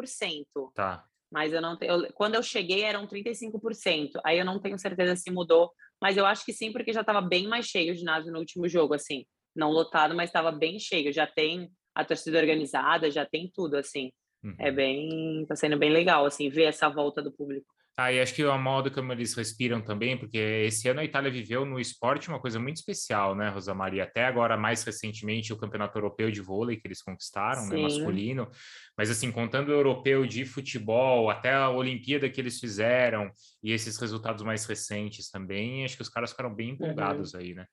Tá. 0.75 1.05
Mas 1.31 1.53
eu 1.53 1.61
não 1.61 1.77
tenho. 1.77 2.13
Quando 2.15 2.35
eu 2.37 2.43
cheguei 2.43 2.83
eram 2.83 3.07
35%. 3.07 4.13
Aí 4.25 4.39
eu 4.39 4.45
não 4.45 4.59
tenho 4.59 4.79
certeza 4.79 5.15
se 5.15 5.31
mudou, 5.31 5.71
mas 6.01 6.17
eu 6.17 6.25
acho 6.25 6.45
que 6.45 6.53
sim, 6.53 6.73
porque 6.73 6.93
já 6.93 7.03
estava 7.03 7.21
bem 7.21 7.47
mais 7.47 7.67
cheio 7.67 7.93
o 7.93 7.97
ginásio 7.97 8.33
no 8.33 8.39
último 8.39 8.69
jogo, 8.69 8.95
assim 8.95 9.25
não 9.57 9.71
lotado, 9.71 10.15
mas 10.15 10.29
estava 10.29 10.53
bem 10.53 10.79
cheio. 10.79 11.13
Já 11.13 11.27
tem 11.27 11.71
a 11.95 12.05
torcida 12.05 12.39
organizada, 12.39 13.11
já 13.11 13.25
tem 13.25 13.51
tudo, 13.53 13.77
assim. 13.77 14.13
É 14.45 14.47
uhum. 14.47 14.55
É 14.59 14.71
bem, 14.71 15.47
tá 15.47 15.57
sendo 15.57 15.79
bem 15.79 15.91
legal, 15.91 16.25
assim, 16.27 16.49
ver 16.49 16.65
essa 16.65 16.89
volta 16.89 17.23
do 17.23 17.33
público. 17.33 17.67
Ah, 17.99 18.13
e 18.13 18.21
acho 18.21 18.35
que 18.35 18.45
o 18.45 18.59
modo 18.59 18.91
como 18.91 19.11
eles 19.11 19.33
respiram 19.33 19.81
também, 19.81 20.19
porque 20.19 20.37
esse 20.37 20.87
ano 20.87 21.01
a 21.01 21.05
Itália 21.05 21.31
viveu 21.31 21.65
no 21.65 21.81
esporte 21.81 22.29
uma 22.29 22.39
coisa 22.39 22.61
muito 22.61 22.77
especial, 22.77 23.35
né, 23.35 23.49
Rosa 23.49 23.73
Maria? 23.73 24.05
Até 24.05 24.27
agora, 24.27 24.55
mais 24.55 24.85
recentemente, 24.85 25.51
o 25.51 25.57
Campeonato 25.57 25.97
Europeu 25.97 26.31
de 26.31 26.43
Vôlei 26.43 26.77
que 26.77 26.87
eles 26.87 27.01
conquistaram, 27.01 27.67
né, 27.67 27.79
masculino. 27.79 28.51
Mas, 28.99 29.09
assim, 29.09 29.33
contando 29.33 29.71
o 29.71 29.73
europeu 29.73 30.27
de 30.27 30.45
futebol, 30.45 31.31
até 31.31 31.55
a 31.55 31.71
Olimpíada 31.71 32.29
que 32.29 32.39
eles 32.39 32.61
fizeram, 32.61 33.31
e 33.63 33.73
esses 33.73 33.97
resultados 33.97 34.45
mais 34.45 34.67
recentes 34.67 35.31
também, 35.31 35.83
acho 35.83 35.97
que 35.97 36.03
os 36.03 36.11
caras 36.11 36.33
ficaram 36.33 36.55
bem 36.55 36.71
empolgados 36.71 37.33
uhum. 37.33 37.41
aí, 37.41 37.55
né? 37.55 37.65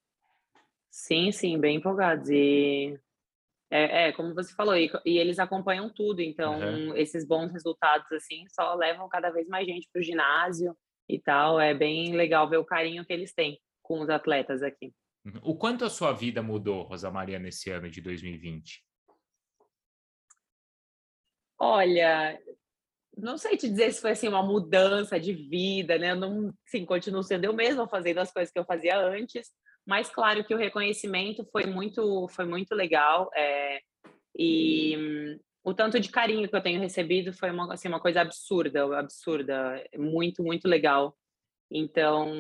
Sim, 0.94 1.32
sim, 1.32 1.60
bem 1.60 1.78
empolgados. 1.78 2.30
E 2.30 2.96
é, 3.72 4.10
é 4.10 4.12
como 4.12 4.36
você 4.36 4.54
falou, 4.54 4.78
e, 4.78 4.92
e, 5.04 5.18
eles 5.18 5.40
acompanham 5.40 5.92
tudo, 5.92 6.22
então 6.22 6.60
uhum. 6.60 6.96
esses 6.96 7.28
bons 7.28 7.52
resultados 7.52 8.12
assim 8.12 8.46
só 8.50 8.76
levam 8.76 9.10
cada 9.10 9.32
vez 9.32 9.48
mais 9.48 9.66
gente 9.66 9.90
para 9.92 10.00
o 10.00 10.04
ginásio 10.04 10.78
e 11.10 11.20
tal. 11.20 11.60
É 11.60 11.74
bem 11.74 12.16
legal 12.16 12.48
ver 12.48 12.58
o 12.58 12.66
carinho 12.66 13.04
que 13.04 13.12
eles 13.12 13.34
têm 13.34 13.60
com 13.82 14.02
os 14.02 14.10
atletas 14.10 14.62
aqui. 14.62 14.94
Uhum. 15.26 15.40
O 15.42 15.58
quanto 15.58 15.84
a 15.84 15.90
sua 15.90 16.14
vida 16.14 16.44
mudou, 16.44 16.84
Rosa 16.84 17.10
Maria, 17.10 17.40
nesse 17.40 17.72
ano 17.72 17.90
de 17.90 18.00
2020? 18.00 18.86
Olha, 21.58 22.40
não 23.18 23.36
sei 23.36 23.58
te 23.58 23.68
dizer 23.68 23.92
se 23.94 24.02
foi 24.02 24.12
assim 24.12 24.28
uma 24.28 24.44
mudança 24.44 25.20
de 25.20 25.34
vida, 25.34 25.98
né? 25.98 26.12
Eu 26.12 26.18
não, 26.18 26.54
sim, 26.68 26.86
continuo 26.86 27.24
sendo 27.24 27.46
eu 27.46 27.54
mesma 27.54 27.88
fazendo 27.88 28.20
as 28.20 28.32
coisas 28.32 28.54
que 28.54 28.60
eu 28.60 28.66
fazia 28.66 28.96
antes, 29.00 29.52
mas 29.86 30.10
claro 30.10 30.44
que 30.44 30.54
o 30.54 30.58
reconhecimento 30.58 31.46
foi 31.52 31.66
muito, 31.66 32.28
foi 32.30 32.46
muito 32.46 32.74
legal. 32.74 33.30
É, 33.36 33.82
e 34.38 35.38
o 35.64 35.74
tanto 35.74 36.00
de 36.00 36.10
carinho 36.10 36.48
que 36.50 36.56
eu 36.56 36.64
tenho 36.64 36.80
recebido 36.80 37.34
foi 37.34 37.52
uma, 37.52 37.74
assim, 37.74 37.88
uma 37.88 38.00
coisa 38.00 38.22
absurda, 38.22 38.98
absurda, 38.98 39.84
muito, 39.98 40.44
muito 40.44 40.68
legal. 40.68 41.16
Então, 41.70 42.34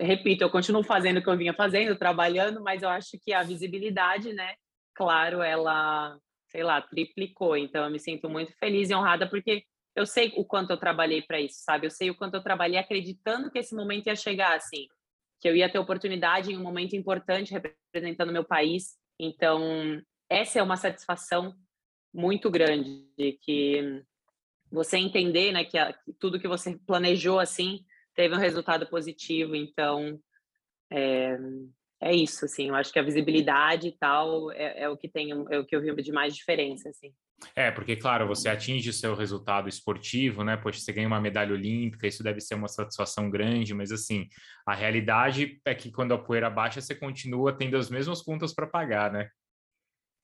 repito, 0.00 0.44
eu 0.44 0.50
continuo 0.50 0.82
fazendo 0.82 1.18
o 1.18 1.22
que 1.22 1.28
eu 1.28 1.36
vinha 1.36 1.54
fazendo, 1.54 1.98
trabalhando, 1.98 2.62
mas 2.62 2.82
eu 2.82 2.88
acho 2.88 3.18
que 3.22 3.32
a 3.32 3.42
visibilidade, 3.42 4.32
né, 4.32 4.54
claro, 4.94 5.42
ela, 5.42 6.18
sei 6.48 6.62
lá, 6.62 6.80
triplicou. 6.80 7.56
Então, 7.56 7.84
eu 7.84 7.90
me 7.90 7.98
sinto 7.98 8.30
muito 8.30 8.52
feliz 8.58 8.88
e 8.90 8.94
honrada 8.94 9.28
porque 9.28 9.64
eu 9.94 10.06
sei 10.06 10.32
o 10.36 10.44
quanto 10.44 10.70
eu 10.70 10.76
trabalhei 10.78 11.22
para 11.22 11.40
isso, 11.40 11.60
sabe? 11.62 11.86
Eu 11.86 11.90
sei 11.90 12.10
o 12.10 12.16
quanto 12.16 12.34
eu 12.34 12.42
trabalhei 12.42 12.78
acreditando 12.78 13.50
que 13.50 13.58
esse 13.58 13.74
momento 13.74 14.06
ia 14.08 14.16
chegar, 14.16 14.54
assim 14.54 14.86
que 15.40 15.48
eu 15.48 15.56
ia 15.56 15.70
ter 15.70 15.78
oportunidade 15.78 16.52
em 16.52 16.56
um 16.56 16.62
momento 16.62 16.96
importante 16.96 17.52
representando 17.52 18.32
meu 18.32 18.44
país. 18.44 18.96
Então, 19.18 20.02
essa 20.28 20.58
é 20.58 20.62
uma 20.62 20.76
satisfação 20.76 21.54
muito 22.12 22.50
grande 22.50 23.06
de 23.16 23.32
que 23.32 24.02
você 24.70 24.96
entender, 24.96 25.52
né, 25.52 25.64
que, 25.64 25.78
a, 25.78 25.92
que 25.92 26.12
tudo 26.14 26.40
que 26.40 26.48
você 26.48 26.78
planejou 26.86 27.38
assim 27.38 27.84
teve 28.14 28.34
um 28.34 28.38
resultado 28.38 28.86
positivo. 28.88 29.54
Então, 29.54 30.18
é, 30.90 31.36
é 32.00 32.14
isso, 32.14 32.44
assim. 32.44 32.68
Eu 32.68 32.74
acho 32.74 32.92
que 32.92 32.98
a 32.98 33.04
visibilidade 33.04 33.88
e 33.88 33.92
tal 33.92 34.50
é, 34.52 34.82
é 34.82 34.88
o 34.88 34.96
que 34.96 35.08
tem, 35.08 35.30
é 35.30 35.58
o 35.58 35.64
que 35.64 35.76
eu 35.76 35.80
vi 35.80 36.02
de 36.02 36.12
mais 36.12 36.34
diferença, 36.34 36.88
assim. 36.88 37.12
É, 37.54 37.70
porque, 37.70 37.96
claro, 37.96 38.26
você 38.26 38.48
atinge 38.48 38.88
o 38.90 38.92
seu 38.92 39.14
resultado 39.14 39.68
esportivo, 39.68 40.42
né? 40.42 40.56
Poxa, 40.56 40.80
você 40.80 40.92
ganha 40.92 41.06
uma 41.06 41.20
medalha 41.20 41.52
olímpica, 41.52 42.06
isso 42.06 42.22
deve 42.22 42.40
ser 42.40 42.54
uma 42.54 42.68
satisfação 42.68 43.30
grande, 43.30 43.74
mas, 43.74 43.92
assim, 43.92 44.26
a 44.66 44.74
realidade 44.74 45.60
é 45.64 45.74
que 45.74 45.90
quando 45.90 46.14
a 46.14 46.18
poeira 46.18 46.48
baixa, 46.48 46.80
você 46.80 46.94
continua 46.94 47.56
tendo 47.56 47.76
as 47.76 47.90
mesmas 47.90 48.22
contas 48.22 48.54
para 48.54 48.66
pagar, 48.66 49.12
né? 49.12 49.28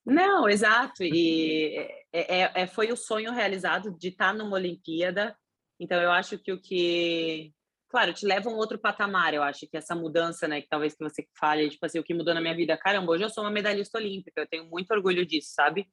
Não, 0.05 0.48
exato. 0.48 1.05
E 1.05 1.77
é, 2.12 2.40
é, 2.40 2.62
é, 2.62 2.66
foi 2.66 2.90
o 2.90 2.96
sonho 2.96 3.33
realizado 3.33 3.96
de 3.96 4.09
estar 4.09 4.35
numa 4.35 4.57
Olimpíada. 4.57 5.37
Então, 5.79 6.01
eu 6.01 6.11
acho 6.11 6.38
que 6.38 6.53
o 6.53 6.61
que. 6.61 7.53
Claro, 7.88 8.12
te 8.14 8.27
leva 8.27 8.48
a 8.48 8.53
um 8.53 8.57
outro 8.57 8.79
patamar. 8.79 9.35
Eu 9.35 9.42
acho 9.42 9.66
que 9.68 9.77
essa 9.77 9.94
mudança, 9.94 10.48
né? 10.48 10.61
Que 10.61 10.68
talvez 10.68 10.94
que 10.94 11.05
você 11.05 11.27
fale, 11.38 11.68
tipo 11.68 11.85
assim, 11.85 11.98
o 11.98 12.05
que 12.05 12.14
mudou 12.14 12.35
na 12.35 12.40
minha 12.40 12.57
vida. 12.57 12.77
Caramba, 12.77 13.12
hoje 13.12 13.25
eu 13.25 13.31
sou 13.31 13.44
uma 13.44 13.51
medalhista 13.51 13.98
olímpica. 13.98 14.40
Eu 14.40 14.48
tenho 14.48 14.64
muito 14.68 14.90
orgulho 14.92 15.25
disso, 15.27 15.53
sabe? 15.55 15.87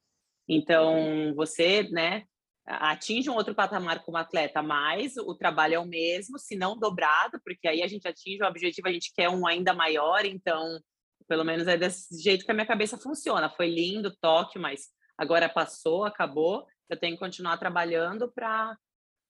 Então, 0.49 1.31
você, 1.35 1.83
né, 1.91 2.23
atinge 2.65 3.29
um 3.29 3.35
outro 3.35 3.53
patamar 3.53 4.03
como 4.03 4.17
atleta, 4.17 4.63
mas 4.63 5.15
o 5.15 5.35
trabalho 5.35 5.75
é 5.75 5.79
o 5.79 5.85
mesmo, 5.85 6.39
se 6.39 6.55
não 6.55 6.77
dobrado, 6.77 7.39
porque 7.43 7.67
aí 7.67 7.83
a 7.83 7.87
gente 7.87 8.07
atinge 8.07 8.41
o 8.41 8.47
objetivo, 8.47 8.87
a 8.87 8.91
gente 8.91 9.13
quer 9.13 9.29
um 9.29 9.45
ainda 9.45 9.73
maior, 9.73 10.25
então, 10.25 10.79
pelo 11.27 11.43
menos 11.43 11.67
é 11.67 11.77
desse 11.77 12.19
jeito 12.19 12.45
que 12.45 12.51
a 12.51 12.53
minha 12.53 12.65
cabeça 12.65 12.97
funciona. 12.97 13.49
Foi 13.49 13.69
lindo, 13.69 14.15
Tóquio, 14.19 14.59
mas 14.59 14.87
agora 15.15 15.47
passou, 15.47 16.03
acabou. 16.03 16.65
Eu 16.89 16.99
tenho 16.99 17.13
que 17.13 17.19
continuar 17.19 17.57
trabalhando 17.57 18.31
para 18.31 18.75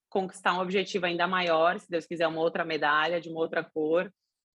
conquistar 0.10 0.54
um 0.54 0.62
objetivo 0.62 1.06
ainda 1.06 1.28
maior, 1.28 1.78
se 1.80 1.90
Deus 1.90 2.06
quiser, 2.06 2.28
uma 2.28 2.42
outra 2.42 2.64
medalha 2.64 3.20
de 3.20 3.30
uma 3.30 3.42
outra 3.42 3.64
cor, 3.64 4.12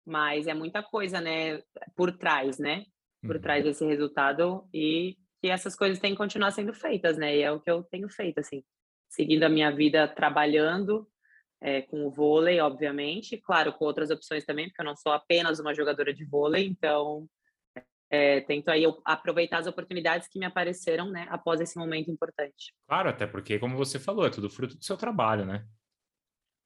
mas 0.05 0.47
é 0.47 0.53
muita 0.53 0.81
coisa, 0.81 1.19
né, 1.19 1.61
por 1.95 2.17
trás, 2.17 2.57
né? 2.57 2.85
Por 3.21 3.35
uhum. 3.35 3.41
trás 3.41 3.63
desse 3.63 3.85
resultado 3.85 4.67
e 4.73 5.17
que 5.43 5.49
essas 5.49 5.75
coisas 5.75 5.99
têm 5.99 6.11
que 6.11 6.17
continuar 6.17 6.51
sendo 6.51 6.73
feitas, 6.73 7.17
né? 7.17 7.35
E 7.35 7.41
é 7.41 7.51
o 7.51 7.59
que 7.59 7.69
eu 7.69 7.83
tenho 7.83 8.07
feito, 8.07 8.39
assim, 8.39 8.63
seguindo 9.09 9.43
a 9.43 9.49
minha 9.49 9.69
vida 9.69 10.07
trabalhando 10.07 11.05
é, 11.61 11.81
com 11.81 12.05
o 12.05 12.09
vôlei, 12.09 12.61
obviamente, 12.61 13.35
claro, 13.35 13.73
com 13.73 13.83
outras 13.83 14.09
opções 14.09 14.45
também, 14.45 14.69
porque 14.69 14.79
eu 14.79 14.85
não 14.85 14.95
sou 14.95 15.11
apenas 15.11 15.59
uma 15.59 15.73
jogadora 15.73 16.13
de 16.13 16.23
vôlei, 16.23 16.65
então 16.65 17.27
é, 18.09 18.39
tento 18.39 18.69
aí 18.69 18.85
aproveitar 19.03 19.57
as 19.57 19.67
oportunidades 19.67 20.29
que 20.29 20.39
me 20.39 20.45
apareceram, 20.45 21.11
né, 21.11 21.27
após 21.29 21.59
esse 21.59 21.77
momento 21.77 22.09
importante. 22.09 22.73
Claro, 22.87 23.09
até 23.09 23.27
porque, 23.27 23.59
como 23.59 23.75
você 23.75 23.99
falou, 23.99 24.25
é 24.25 24.29
tudo 24.29 24.49
fruto 24.49 24.77
do 24.77 24.85
seu 24.85 24.95
trabalho, 24.95 25.45
né? 25.45 25.65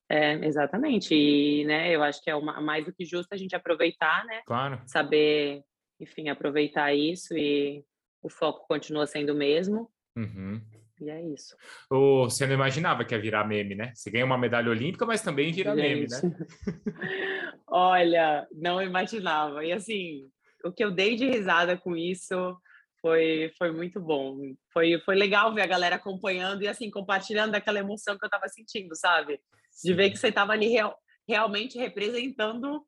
É, 0.08 0.34
exatamente. 0.46 1.16
E, 1.16 1.66
né, 1.66 1.90
eu 1.90 2.04
acho 2.04 2.22
que 2.22 2.30
é 2.30 2.36
uma, 2.36 2.62
mais 2.62 2.86
do 2.86 2.94
que 2.94 3.04
justo 3.04 3.34
a 3.34 3.38
gente 3.38 3.56
aproveitar, 3.56 4.24
né? 4.26 4.44
Claro. 4.46 4.84
Saber, 4.86 5.64
enfim, 6.00 6.30
aproveitar 6.30 6.94
isso 6.94 7.36
e 7.36 7.84
o 8.28 8.30
foco 8.30 8.68
continua 8.68 9.08
sendo 9.08 9.34
o 9.34 9.38
mesmo. 9.38 9.92
Uhum. 10.16 10.62
E 11.00 11.10
é 11.10 11.22
isso. 11.22 11.56
você 11.90 12.48
não 12.48 12.56
imaginava 12.56 13.06
que 13.06 13.14
ia 13.14 13.22
virar 13.22 13.48
meme, 13.48 13.76
né? 13.76 13.92
Você 13.94 14.10
ganha 14.10 14.26
uma 14.26 14.38
medalha 14.38 14.72
olímpica, 14.72 15.06
mas 15.06 15.22
também 15.22 15.52
vira 15.52 15.76
Gente. 15.76 15.82
meme, 15.82 16.08
né? 16.08 16.18
Olha, 17.68 18.48
não 18.52 18.82
imaginava. 18.82 19.64
E 19.64 19.72
assim, 19.72 20.28
o 20.64 20.72
que 20.72 20.84
eu 20.84 20.90
dei 20.90 21.16
de 21.16 21.28
risada 21.28 21.78
com 21.78 21.96
isso 21.96 22.58
foi, 23.00 23.52
foi 23.58 23.72
muito 23.72 24.00
bom. 24.00 24.38
Foi, 24.74 25.00
foi 25.02 25.16
legal 25.16 25.54
ver 25.54 25.62
a 25.62 25.68
galera 25.68 25.98
acompanhando 25.98 26.64
e 26.64 26.68
assim, 26.68 26.90
compartilhando 26.90 27.54
aquela 27.54 27.80
emoção 27.80 28.18
que 28.18 28.26
eu 28.26 28.28
estava 28.28 28.48
sentindo, 28.48 28.96
sabe? 28.96 29.40
de 29.84 29.94
ver 29.94 30.10
que 30.10 30.18
você 30.18 30.28
estava 30.30 30.54
ali 30.54 30.68
real, 30.68 30.98
realmente 31.28 31.78
representando 31.78 32.84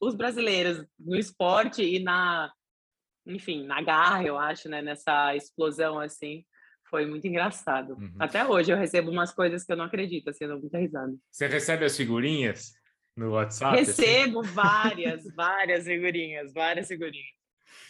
os 0.00 0.14
brasileiros 0.14 0.84
no 0.98 1.16
esporte 1.16 1.82
e 1.82 2.02
na, 2.02 2.50
enfim, 3.26 3.64
na 3.66 3.82
garra, 3.82 4.24
eu 4.24 4.38
acho, 4.38 4.68
né? 4.68 4.82
Nessa 4.82 5.34
explosão, 5.34 5.98
assim. 5.98 6.44
Foi 6.88 7.06
muito 7.06 7.26
engraçado. 7.26 7.94
Uhum. 7.94 8.14
Até 8.18 8.44
hoje 8.44 8.72
eu 8.72 8.76
recebo 8.76 9.10
umas 9.10 9.32
coisas 9.32 9.62
que 9.64 9.72
eu 9.72 9.76
não 9.76 9.84
acredito, 9.84 10.28
assim, 10.28 10.44
eu 10.44 10.50
dou 10.50 10.60
muita 10.60 10.78
risada. 10.78 11.14
Você 11.30 11.46
recebe 11.46 11.84
as 11.84 11.96
figurinhas 11.96 12.72
no 13.16 13.30
WhatsApp? 13.30 13.78
Assim? 13.78 14.02
Recebo 14.02 14.40
assim? 14.40 14.50
várias, 14.50 15.34
várias 15.34 15.84
figurinhas, 15.84 16.52
várias 16.52 16.88
figurinhas. 16.88 17.40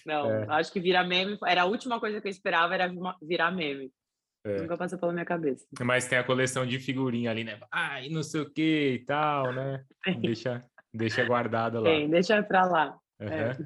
Não, 0.04 0.30
é. 0.30 0.46
acho 0.50 0.70
que 0.70 0.80
virar 0.80 1.04
meme 1.04 1.38
era 1.46 1.62
a 1.62 1.66
última 1.66 1.98
coisa 1.98 2.20
que 2.20 2.28
eu 2.28 2.30
esperava 2.30 2.74
era 2.74 2.92
virar 3.22 3.50
meme. 3.50 3.90
É. 4.44 4.60
Nunca 4.60 4.76
passou 4.76 4.98
pela 4.98 5.12
minha 5.12 5.24
cabeça. 5.24 5.66
Mas 5.82 6.06
tem 6.06 6.18
a 6.18 6.24
coleção 6.24 6.66
de 6.66 6.78
figurinha 6.78 7.30
ali, 7.30 7.44
né? 7.44 7.58
Ai, 7.70 8.08
não 8.08 8.22
sei 8.22 8.40
o 8.40 8.50
que 8.50 8.94
e 8.94 9.04
tal, 9.04 9.52
né? 9.52 9.84
Deixa, 10.20 10.62
deixa 10.92 11.24
guardado 11.24 11.80
lá. 11.80 11.84
Tem, 11.84 12.08
deixa 12.08 12.42
pra 12.42 12.64
lá. 12.64 12.98
Uhum. 13.20 13.28
É. 13.28 13.56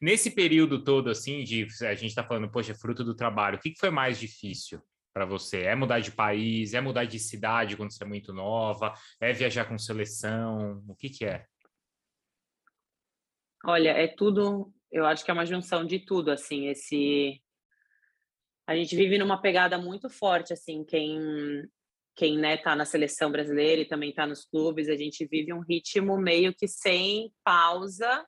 Nesse 0.00 0.30
período 0.30 0.82
todo, 0.82 1.10
assim, 1.10 1.42
de 1.42 1.66
a 1.82 1.94
gente 1.94 2.14
tá 2.14 2.22
falando, 2.22 2.50
poxa, 2.50 2.74
fruto 2.74 3.02
do 3.04 3.14
trabalho, 3.14 3.56
o 3.56 3.60
que, 3.60 3.70
que 3.70 3.80
foi 3.80 3.90
mais 3.90 4.18
difícil 4.18 4.80
para 5.12 5.24
você? 5.24 5.62
É 5.62 5.74
mudar 5.74 6.00
de 6.00 6.12
país? 6.12 6.74
É 6.74 6.80
mudar 6.80 7.04
de 7.04 7.18
cidade 7.18 7.76
quando 7.76 7.92
você 7.92 8.04
é 8.04 8.06
muito 8.06 8.32
nova? 8.32 8.94
É 9.20 9.32
viajar 9.32 9.64
com 9.64 9.78
seleção? 9.78 10.82
O 10.86 10.94
que 10.94 11.08
que 11.08 11.24
é? 11.24 11.44
Olha, 13.64 13.90
é 13.90 14.06
tudo, 14.06 14.72
eu 14.90 15.04
acho 15.04 15.24
que 15.24 15.30
é 15.30 15.34
uma 15.34 15.46
junção 15.46 15.84
de 15.84 15.98
tudo, 15.98 16.30
assim, 16.30 16.68
esse 16.68 17.42
a 18.66 18.76
gente 18.76 18.94
vive 18.94 19.16
numa 19.16 19.40
pegada 19.40 19.78
muito 19.78 20.10
forte, 20.10 20.52
assim, 20.52 20.84
quem 20.84 21.66
quem 22.14 22.36
né, 22.36 22.56
tá 22.56 22.74
na 22.74 22.84
seleção 22.84 23.30
brasileira 23.30 23.80
e 23.80 23.88
também 23.88 24.12
tá 24.12 24.26
nos 24.26 24.44
clubes, 24.44 24.88
a 24.88 24.96
gente 24.96 25.24
vive 25.24 25.52
um 25.52 25.60
ritmo 25.60 26.18
meio 26.18 26.52
que 26.52 26.66
sem 26.66 27.32
pausa 27.44 28.26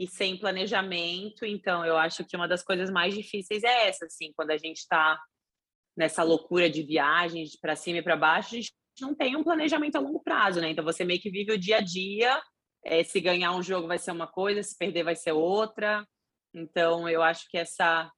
e 0.00 0.06
sem 0.06 0.38
planejamento. 0.38 1.44
Então, 1.44 1.84
eu 1.84 1.98
acho 1.98 2.24
que 2.24 2.34
uma 2.34 2.48
das 2.48 2.62
coisas 2.62 2.90
mais 2.90 3.14
difíceis 3.14 3.62
é 3.62 3.86
essa, 3.86 4.06
assim, 4.06 4.32
quando 4.34 4.50
a 4.50 4.56
gente 4.56 4.78
está 4.78 5.20
nessa 5.94 6.22
loucura 6.22 6.70
de 6.70 6.82
viagens 6.82 7.54
para 7.60 7.76
cima 7.76 7.98
e 7.98 8.02
para 8.02 8.16
baixo, 8.16 8.54
a 8.54 8.56
gente 8.56 8.72
não 8.98 9.14
tem 9.14 9.36
um 9.36 9.44
planejamento 9.44 9.96
a 9.96 10.00
longo 10.00 10.22
prazo, 10.22 10.58
né? 10.58 10.70
Então, 10.70 10.82
você 10.82 11.04
meio 11.04 11.20
que 11.20 11.30
vive 11.30 11.52
o 11.52 11.58
dia 11.58 11.76
a 11.76 11.80
dia. 11.82 12.42
É, 12.82 13.04
se 13.04 13.20
ganhar 13.20 13.52
um 13.52 13.62
jogo 13.62 13.86
vai 13.86 13.98
ser 13.98 14.10
uma 14.10 14.26
coisa, 14.26 14.62
se 14.62 14.74
perder 14.78 15.04
vai 15.04 15.14
ser 15.14 15.32
outra. 15.32 16.02
Então, 16.54 17.06
eu 17.06 17.22
acho 17.22 17.46
que 17.50 17.58
essa 17.58 18.10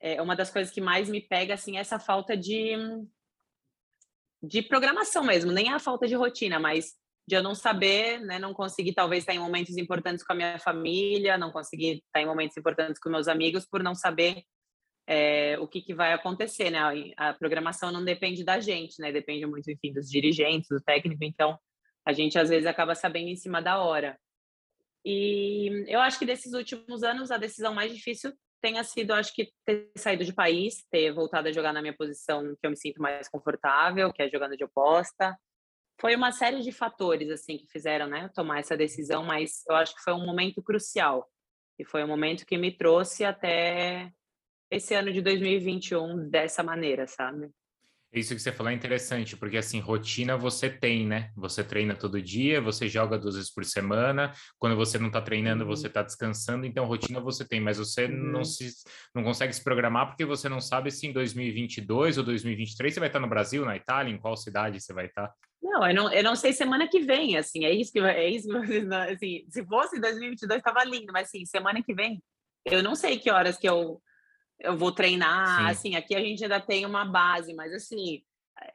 é 0.00 0.20
uma 0.20 0.34
das 0.34 0.50
coisas 0.50 0.72
que 0.72 0.80
mais 0.80 1.08
me 1.08 1.20
pega 1.20 1.54
assim 1.54 1.76
é 1.76 1.80
essa 1.80 1.98
falta 1.98 2.36
de 2.36 2.76
de 4.40 4.62
programação 4.62 5.24
mesmo, 5.24 5.50
nem 5.50 5.72
a 5.72 5.80
falta 5.80 6.06
de 6.06 6.14
rotina, 6.14 6.60
mas 6.60 6.94
de 7.28 7.34
eu 7.34 7.42
não 7.42 7.54
saber, 7.54 8.20
né, 8.20 8.38
não 8.38 8.54
conseguir 8.54 8.94
talvez 8.94 9.22
estar 9.22 9.34
em 9.34 9.38
momentos 9.38 9.76
importantes 9.76 10.24
com 10.24 10.32
a 10.32 10.36
minha 10.36 10.58
família, 10.58 11.36
não 11.36 11.52
conseguir 11.52 12.02
estar 12.06 12.22
em 12.22 12.26
momentos 12.26 12.56
importantes 12.56 12.98
com 12.98 13.10
meus 13.10 13.28
amigos 13.28 13.66
por 13.66 13.82
não 13.82 13.94
saber 13.94 14.42
é, 15.06 15.58
o 15.58 15.68
que, 15.68 15.82
que 15.82 15.94
vai 15.94 16.14
acontecer, 16.14 16.70
né? 16.70 16.78
A, 17.18 17.34
programação 17.34 17.92
não 17.92 18.02
depende 18.02 18.42
da 18.42 18.60
gente, 18.60 18.98
né? 18.98 19.12
Depende 19.12 19.44
muito, 19.44 19.70
enfim, 19.70 19.92
dos 19.92 20.08
dirigentes, 20.08 20.70
do 20.70 20.80
técnico. 20.80 21.22
Então, 21.22 21.58
a 22.02 22.14
gente 22.14 22.38
às 22.38 22.48
vezes 22.48 22.66
acaba 22.66 22.94
sabendo 22.94 23.28
em 23.28 23.36
cima 23.36 23.60
da 23.60 23.78
hora. 23.78 24.18
E 25.04 25.84
eu 25.86 26.00
acho 26.00 26.18
que 26.18 26.24
desses 26.24 26.54
últimos 26.54 27.02
anos 27.02 27.30
a 27.30 27.36
decisão 27.36 27.74
mais 27.74 27.94
difícil 27.94 28.32
tenha 28.62 28.82
sido, 28.82 29.12
acho 29.12 29.34
que, 29.34 29.52
ter 29.66 29.90
saído 29.98 30.24
de 30.24 30.32
país, 30.32 30.82
ter 30.90 31.12
voltado 31.12 31.48
a 31.48 31.52
jogar 31.52 31.74
na 31.74 31.82
minha 31.82 31.94
posição 31.94 32.56
que 32.58 32.66
eu 32.66 32.70
me 32.70 32.76
sinto 32.76 33.02
mais 33.02 33.28
confortável, 33.28 34.12
que 34.14 34.22
é 34.22 34.30
jogando 34.30 34.56
de 34.56 34.64
oposta. 34.64 35.36
Foi 36.00 36.14
uma 36.14 36.30
série 36.30 36.60
de 36.62 36.70
fatores, 36.70 37.28
assim, 37.30 37.58
que 37.58 37.66
fizeram, 37.66 38.06
né, 38.06 38.30
tomar 38.34 38.60
essa 38.60 38.76
decisão, 38.76 39.24
mas 39.24 39.64
eu 39.68 39.74
acho 39.74 39.94
que 39.94 40.02
foi 40.02 40.12
um 40.12 40.24
momento 40.24 40.62
crucial. 40.62 41.28
E 41.78 41.84
foi 41.84 42.04
um 42.04 42.08
momento 42.08 42.46
que 42.46 42.56
me 42.56 42.76
trouxe 42.76 43.24
até 43.24 44.12
esse 44.70 44.94
ano 44.94 45.12
de 45.12 45.20
2021 45.20 46.28
dessa 46.28 46.62
maneira, 46.62 47.06
sabe? 47.06 47.50
Isso 48.10 48.34
que 48.34 48.40
você 48.40 48.50
falou 48.50 48.72
é 48.72 48.74
interessante, 48.74 49.36
porque 49.36 49.58
assim, 49.58 49.80
rotina 49.80 50.34
você 50.34 50.70
tem, 50.70 51.06
né? 51.06 51.30
Você 51.36 51.62
treina 51.62 51.94
todo 51.94 52.22
dia, 52.22 52.58
você 52.58 52.88
joga 52.88 53.18
duas 53.18 53.34
vezes 53.34 53.52
por 53.52 53.66
semana. 53.66 54.32
Quando 54.58 54.76
você 54.76 54.98
não 54.98 55.08
está 55.08 55.20
treinando, 55.20 55.64
uhum. 55.64 55.68
você 55.68 55.88
está 55.88 56.02
descansando, 56.02 56.64
então 56.64 56.86
rotina 56.86 57.20
você 57.20 57.46
tem, 57.46 57.60
mas 57.60 57.76
você 57.76 58.06
uhum. 58.06 58.32
não, 58.32 58.44
se, 58.44 58.70
não 59.14 59.22
consegue 59.22 59.52
se 59.52 59.62
programar 59.62 60.06
porque 60.06 60.24
você 60.24 60.48
não 60.48 60.60
sabe 60.60 60.90
se 60.90 61.06
em 61.06 61.12
2022 61.12 62.16
ou 62.16 62.24
2023 62.24 62.94
você 62.94 63.00
vai 63.00 63.10
estar 63.10 63.20
no 63.20 63.28
Brasil, 63.28 63.64
na 63.66 63.76
Itália, 63.76 64.12
em 64.12 64.18
qual 64.18 64.36
cidade 64.38 64.80
você 64.80 64.94
vai 64.94 65.04
estar. 65.04 65.30
Não, 65.60 65.86
eu 65.86 65.94
não, 65.94 66.10
eu 66.10 66.22
não 66.22 66.34
sei 66.34 66.54
semana 66.54 66.88
que 66.88 67.00
vem, 67.00 67.36
assim, 67.36 67.66
é 67.66 67.72
isso 67.72 67.92
que 67.92 67.98
é 67.98 68.30
isso 68.30 68.48
que 68.48 68.86
assim, 68.94 69.44
se 69.50 69.66
fosse 69.66 70.00
2022 70.00 70.58
estava 70.58 70.82
lindo, 70.84 71.12
mas 71.12 71.28
assim, 71.28 71.44
semana 71.44 71.82
que 71.82 71.92
vem, 71.92 72.22
eu 72.64 72.82
não 72.82 72.94
sei 72.94 73.18
que 73.18 73.30
horas 73.30 73.58
que 73.58 73.68
eu 73.68 74.00
eu 74.60 74.76
vou 74.76 74.92
treinar, 74.92 75.58
Sim. 75.58 75.70
assim, 75.70 75.96
aqui 75.96 76.14
a 76.14 76.20
gente 76.20 76.42
ainda 76.42 76.60
tem 76.60 76.84
uma 76.84 77.04
base, 77.04 77.54
mas 77.54 77.72
assim, 77.72 78.22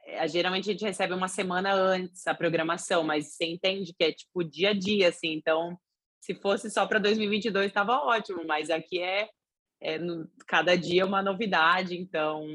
é, 0.06 0.26
geralmente 0.26 0.68
a 0.68 0.72
gente 0.72 0.84
recebe 0.84 1.12
uma 1.12 1.28
semana 1.28 1.72
antes 1.74 2.26
a 2.26 2.34
programação, 2.34 3.04
mas 3.04 3.34
você 3.34 3.44
entende 3.44 3.92
que 3.92 4.04
é 4.04 4.12
tipo 4.12 4.42
dia 4.42 4.70
a 4.70 4.74
dia, 4.74 5.08
assim, 5.08 5.32
então 5.32 5.78
se 6.20 6.34
fosse 6.34 6.70
só 6.70 6.86
para 6.86 6.98
2022 6.98 7.66
estava 7.66 7.98
ótimo, 7.98 8.46
mas 8.46 8.70
aqui 8.70 9.00
é, 9.00 9.28
é 9.80 9.98
no, 9.98 10.26
cada 10.46 10.76
dia 10.76 11.02
é 11.02 11.04
uma 11.04 11.22
novidade, 11.22 11.96
então 11.96 12.46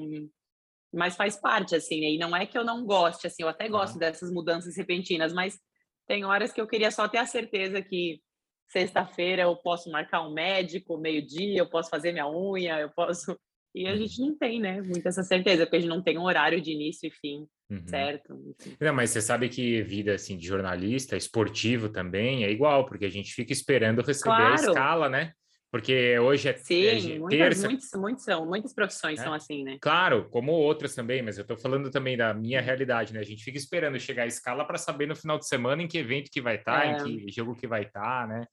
mas 0.92 1.16
faz 1.16 1.36
parte, 1.40 1.76
assim, 1.76 2.02
e 2.02 2.18
não 2.18 2.36
é 2.36 2.48
que 2.48 2.58
eu 2.58 2.64
não 2.64 2.84
goste, 2.84 3.28
assim, 3.28 3.44
eu 3.44 3.50
até 3.50 3.70
gosto 3.70 4.00
dessas 4.00 4.32
mudanças 4.32 4.76
repentinas, 4.76 5.32
mas 5.32 5.60
tem 6.08 6.26
horas 6.26 6.52
que 6.52 6.60
eu 6.60 6.68
queria 6.68 6.90
só 6.90 7.08
ter 7.08 7.20
a 7.20 7.28
certeza 7.28 7.80
que 7.80 8.20
sexta-feira 8.70 9.44
eu 9.44 9.56
posso 9.56 9.92
marcar 9.92 10.26
um 10.26 10.34
médico, 10.34 10.98
meio-dia, 10.98 11.58
eu 11.58 11.70
posso 11.70 11.90
fazer 11.90 12.12
minha 12.12 12.30
unha, 12.30 12.80
eu 12.80 12.90
posso. 12.90 13.38
E 13.72 13.86
a 13.86 13.96
gente 13.96 14.20
não 14.20 14.36
tem, 14.36 14.60
né, 14.60 14.82
muita 14.82 15.10
essa 15.10 15.22
certeza, 15.22 15.64
porque 15.64 15.76
a 15.76 15.80
gente 15.80 15.90
não 15.90 16.02
tem 16.02 16.18
um 16.18 16.24
horário 16.24 16.60
de 16.60 16.72
início 16.72 17.06
e 17.06 17.12
fim, 17.12 17.48
uhum. 17.70 17.86
certo? 17.86 18.34
Enfim. 18.34 18.76
Não, 18.82 18.92
mas 18.92 19.12
você 19.12 19.22
sabe 19.22 19.48
que 19.48 19.84
vida 19.84 20.16
assim 20.16 20.36
de 20.36 20.48
jornalista, 20.48 21.16
esportivo 21.16 21.88
também, 21.88 22.44
é 22.44 22.50
igual, 22.50 22.88
porque 22.88 23.06
a 23.06 23.12
gente 23.12 23.32
fica 23.32 23.54
esperando 23.54 24.02
receber 24.02 24.36
claro. 24.36 24.54
a 24.54 24.56
escala, 24.56 25.08
né? 25.08 25.34
Porque 25.72 26.18
hoje 26.18 26.50
é, 26.50 26.58
Sim, 26.58 27.14
é 27.14 27.20
muitas, 27.20 27.40
terça. 27.40 27.68
Muitos, 27.68 27.90
muitos 27.94 28.24
são, 28.24 28.46
muitas 28.46 28.74
profissões 28.74 29.20
é? 29.20 29.24
são 29.24 29.34
assim, 29.34 29.64
né? 29.64 29.78
Claro, 29.80 30.28
como 30.30 30.52
outras 30.52 30.96
também, 30.96 31.22
mas 31.22 31.38
eu 31.38 31.44
estou 31.44 31.58
falando 31.58 31.92
também 31.92 32.18
da 32.18 32.34
minha 32.34 32.60
realidade, 32.60 33.14
né? 33.14 33.20
A 33.20 33.24
gente 33.24 33.44
fica 33.44 33.58
esperando 33.58 34.00
chegar 34.00 34.24
a 34.24 34.28
escala 34.28 34.66
para 34.66 34.80
saber 34.80 35.08
no 35.08 35.16
final 35.16 35.38
de 35.38 35.48
semana 35.48 35.84
em 35.84 35.88
que 35.88 36.00
evento 36.00 36.32
que 36.32 36.42
vai 36.42 36.56
estar, 36.56 36.82
tá, 36.82 36.86
é. 36.86 36.92
em 37.08 37.26
que 37.26 37.32
jogo 37.32 37.56
que 37.56 37.68
vai 37.68 37.84
estar, 37.84 38.28
tá, 38.28 38.28
né? 38.28 38.46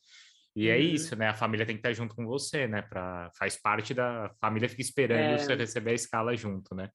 E 0.54 0.68
é 0.68 0.74
uhum. 0.74 0.78
é 0.78 0.82
isso, 0.82 1.16
né? 1.16 1.28
A 1.28 1.34
família 1.34 1.64
tem 1.64 1.76
que 1.76 1.80
estar 1.80 1.92
junto 1.94 2.14
com 2.14 2.26
você, 2.26 2.66
né? 2.66 2.82
Pra, 2.82 3.30
faz 3.38 3.60
parte 3.60 3.94
da 3.94 4.26
a 4.26 4.34
família 4.40 4.68
fica 4.68 4.82
esperando 4.82 5.38
você 5.38 5.52
é. 5.54 5.56
receber 5.56 5.90
a 5.92 5.94
escala 5.94 6.36
junto, 6.36 6.74
né? 6.74 6.90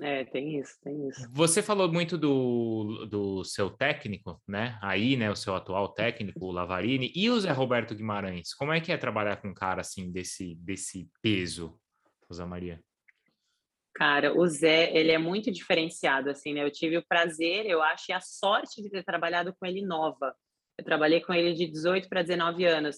É, 0.00 0.24
tem 0.24 0.58
isso, 0.58 0.76
tem 0.82 1.08
isso. 1.08 1.28
Você 1.30 1.62
falou 1.62 1.90
muito 1.90 2.18
do, 2.18 3.06
do 3.08 3.44
seu 3.44 3.70
técnico, 3.70 4.42
né? 4.46 4.78
Aí, 4.82 5.16
né, 5.16 5.30
o 5.30 5.36
seu 5.36 5.54
atual 5.54 5.88
técnico, 5.88 6.44
o 6.44 6.50
Lavarini, 6.50 7.12
e 7.14 7.30
o 7.30 7.38
Zé 7.38 7.52
Roberto 7.52 7.94
Guimarães. 7.94 8.54
Como 8.54 8.72
é 8.72 8.80
que 8.80 8.90
é 8.90 8.96
trabalhar 8.96 9.36
com 9.36 9.48
um 9.48 9.54
cara 9.54 9.82
assim 9.82 10.10
desse, 10.10 10.56
desse 10.56 11.08
peso, 11.22 11.78
Rosa 12.28 12.44
Maria? 12.44 12.80
Cara, 13.94 14.36
o 14.36 14.44
Zé, 14.48 14.92
ele 14.96 15.12
é 15.12 15.18
muito 15.18 15.52
diferenciado, 15.52 16.28
assim, 16.28 16.52
né? 16.52 16.64
Eu 16.64 16.72
tive 16.72 16.98
o 16.98 17.06
prazer, 17.06 17.64
eu 17.64 17.80
acho, 17.80 18.06
e 18.08 18.12
a 18.12 18.20
sorte 18.20 18.82
de 18.82 18.90
ter 18.90 19.04
trabalhado 19.04 19.54
com 19.54 19.64
ele 19.64 19.82
nova. 19.82 20.34
Eu 20.76 20.84
trabalhei 20.84 21.20
com 21.20 21.32
ele 21.32 21.54
de 21.54 21.68
18 21.68 22.08
para 22.08 22.22
19 22.22 22.64
anos. 22.64 22.96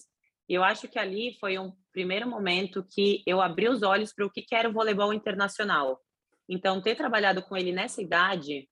E 0.49 0.55
eu 0.55 0.63
acho 0.63 0.87
que 0.87 0.97
ali 0.97 1.37
foi 1.39 1.59
um 1.59 1.71
primeiro 1.91 2.27
momento 2.27 2.83
que 2.89 3.21
eu 3.27 3.39
abri 3.39 3.69
os 3.69 3.83
olhos 3.83 4.11
para 4.11 4.25
o 4.25 4.31
que 4.31 4.43
era 4.51 4.67
o 4.67 4.73
voleibol 4.73 5.13
internacional 5.13 6.01
então, 6.47 6.81
ter 6.81 6.95
trabalhado 6.95 7.41
com 7.41 7.57
ele 7.57 7.71
nessa 7.71 8.01
idade 8.01 8.69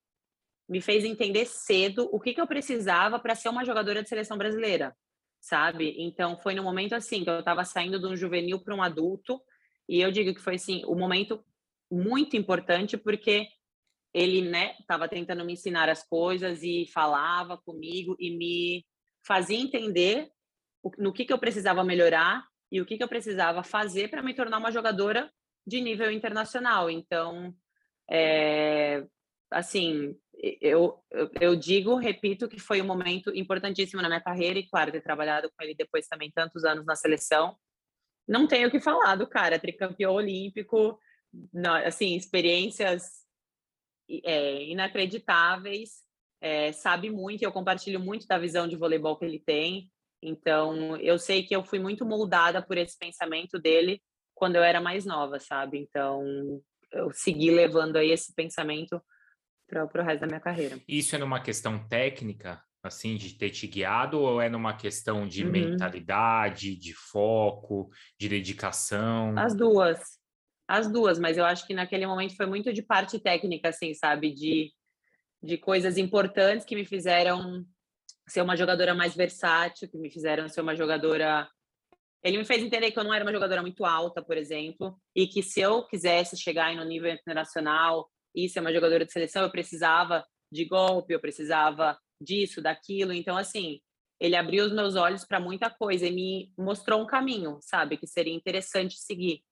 me 0.67 0.81
fez 0.81 1.03
entender 1.03 1.45
cedo 1.45 2.09
o 2.11 2.19
que, 2.19 2.33
que 2.33 2.41
eu 2.41 2.47
precisava 2.47 3.19
para 3.19 3.35
ser 3.35 3.49
uma 3.49 3.65
jogadora 3.65 4.01
de 4.01 4.09
seleção 4.09 4.38
brasileira, 4.38 4.95
sabe? 5.39 5.95
Então, 5.99 6.39
foi 6.39 6.55
no 6.55 6.63
momento 6.63 6.93
assim 6.93 7.23
que 7.23 7.29
eu 7.29 7.39
estava 7.39 7.63
saindo 7.63 7.99
de 7.99 8.07
um 8.07 8.15
juvenil 8.15 8.59
para 8.63 8.73
um 8.73 8.81
adulto, 8.81 9.39
e 9.88 10.01
eu 10.01 10.11
digo 10.11 10.33
que 10.33 10.41
foi 10.41 10.55
assim, 10.55 10.83
o 10.85 10.93
um 10.93 10.99
momento 10.99 11.43
muito 11.91 12.35
importante 12.35 12.97
porque 12.97 13.47
ele, 14.13 14.49
né, 14.49 14.75
estava 14.79 15.07
tentando 15.07 15.45
me 15.45 15.53
ensinar 15.53 15.89
as 15.89 16.07
coisas 16.07 16.63
e 16.63 16.89
falava 16.91 17.57
comigo 17.57 18.15
e 18.17 18.31
me 18.31 18.85
fazia 19.25 19.59
entender 19.59 20.29
no 20.97 21.11
que, 21.11 21.25
que 21.25 21.33
eu 21.33 21.38
precisava 21.38 21.83
melhorar 21.83 22.43
e 22.71 22.81
o 22.81 22.85
que, 22.85 22.97
que 22.97 23.03
eu 23.03 23.07
precisava 23.07 23.61
fazer 23.61 24.09
para 24.09 24.23
me 24.23 24.33
tornar 24.33 24.57
uma 24.57 24.71
jogadora 24.71 25.31
de 25.67 25.81
nível 25.81 26.11
internacional. 26.11 26.89
Então, 26.89 27.53
é, 28.10 29.06
assim, 29.52 30.15
eu, 30.62 31.04
eu 31.39 31.56
digo, 31.56 31.96
repito, 31.96 32.48
que 32.48 32.60
foi 32.60 32.82
um 32.82 32.86
momento 32.86 33.36
importantíssimo 33.36 34.02
na 34.02 34.08
minha 34.08 34.22
carreira 34.22 34.60
e, 34.60 34.68
claro, 34.68 34.91
ter 34.91 35.02
trabalhado 35.02 35.50
com 35.50 35.63
ele 35.63 35.76
depois 35.76 36.08
também 36.08 36.32
tantos 36.32 36.63
anos 36.63 36.86
na 36.86 36.96
seleção. 36.96 37.58
Não 38.28 38.48
tenho 38.48 38.68
o 38.68 38.72
que 38.72 38.80
falar 38.80 39.15
do 39.15 39.28
cara, 39.28 39.60
tricampeão 39.60 40.13
olímpico, 40.13 41.00
não, 41.54 41.76
assim, 41.76 42.15
experiências 42.15 43.26
é, 44.24 44.63
inacreditáveis. 44.65 46.04
é, 46.41 46.72
sabe 46.72 47.10
muito, 47.10 47.44
eu 47.44 47.52
compartilho 47.52 48.00
muito 48.00 48.28
da 48.28 48.38
visão 48.38 48.68
de 48.68 48.76
voleibol 48.76 49.18
que 49.18 49.26
ele 49.26 49.39
tem. 49.39 49.89
Então, 50.22 50.98
eu 50.98 51.18
sei 51.18 51.44
que 51.44 51.56
eu 51.56 51.63
fui 51.63 51.80
muito 51.80 52.06
moldada 52.06 52.62
por 52.62 52.78
esse 52.78 52.98
pensamento 52.98 53.60
dele 53.60 54.02
quando 54.34 54.56
eu 54.56 54.63
era 54.63 54.82
mais 54.82 55.06
nova, 55.06 55.39
sabe? 55.39 55.80
Então, 55.80 56.62
eu 56.95 57.12
segui 57.12 57.51
levando 57.51 57.97
aí 57.97 58.12
esse 58.12 58.34
pensamento 58.34 59.01
para 59.67 59.84
o 59.84 60.05
resto 60.05 60.21
da 60.21 60.27
minha 60.27 60.39
carreira. 60.39 60.79
Isso 60.88 61.15
é 61.15 61.19
numa 61.19 61.41
questão 61.41 61.88
técnica, 61.88 62.62
assim, 62.84 63.15
de 63.15 63.38
ter 63.38 63.49
te 63.49 63.67
guiado, 63.67 64.19
ou 64.19 64.41
é 64.41 64.47
numa 64.47 64.75
questão 64.75 65.27
de 65.27 65.43
uhum. 65.43 65.51
mentalidade, 65.51 66.75
de 66.75 66.93
foco, 66.93 67.89
de 68.19 68.29
dedicação? 68.29 69.38
As 69.38 69.55
duas. 69.55 69.99
As 70.67 70.91
duas, 70.91 71.19
mas 71.19 71.38
eu 71.38 71.45
acho 71.45 71.67
que 71.67 71.73
naquele 71.73 72.08
momento 72.08 72.36
foi 72.36 72.45
muito 72.45 72.73
de 72.73 72.81
parte 72.81 73.19
técnica, 73.19 73.69
assim, 73.69 73.93
sabe? 73.93 74.34
De, 74.34 74.71
de 75.43 75.58
coisas 75.58 75.97
importantes 75.97 76.65
que 76.65 76.75
me 76.75 76.86
fizeram 76.86 77.63
ser 78.27 78.41
uma 78.41 78.55
jogadora 78.55 78.95
mais 78.95 79.15
versátil, 79.15 79.88
que 79.88 79.97
me 79.97 80.10
fizeram 80.10 80.47
ser 80.49 80.62
uma 80.62 80.75
jogadora. 80.75 81.47
Ele 82.25 82.39
me 82.39 82.45
fez 82.45 82.63
entender 82.63 82.89
que 82.89 82.97
eu 82.97 83.03
não 83.03 83.13
era 83.13 83.23
uma 83.23 83.31
jogadora 83.31 83.61
muito 83.61 83.85
alta, 83.85 84.19
por 84.19 84.35
exemplo, 84.35 84.99
e 85.15 85.27
que 85.27 85.43
se 85.43 85.61
eu 85.61 85.85
quisesse 85.85 86.35
chegar 86.35 86.75
no 86.75 86.83
nível 86.83 87.11
internacional 87.11 88.09
e 88.33 88.49
ser 88.49 88.61
uma 88.61 88.73
jogadora 88.73 89.05
de 89.05 89.11
seleção, 89.11 89.43
eu 89.43 89.51
precisava 89.51 90.25
de 90.51 90.65
golpe, 90.65 91.13
eu 91.13 91.19
precisava 91.19 91.95
disso, 92.19 92.63
daquilo. 92.63 93.13
Então, 93.13 93.38
assim, 93.38 93.79
ele 94.19 94.35
abriu 94.35 94.65
os 94.65 94.73
meus 94.73 94.95
olhos 94.95 95.23
para 95.23 95.39
muita 95.39 95.69
coisa 95.69 96.07
e 96.07 96.11
me 96.11 96.51
mostrou 96.57 96.99
um 96.99 97.05
caminho, 97.05 97.59
sabe, 97.61 97.95
que 97.95 98.07
seria 98.07 98.33
interessante 98.33 98.97
seguir. 98.97 99.43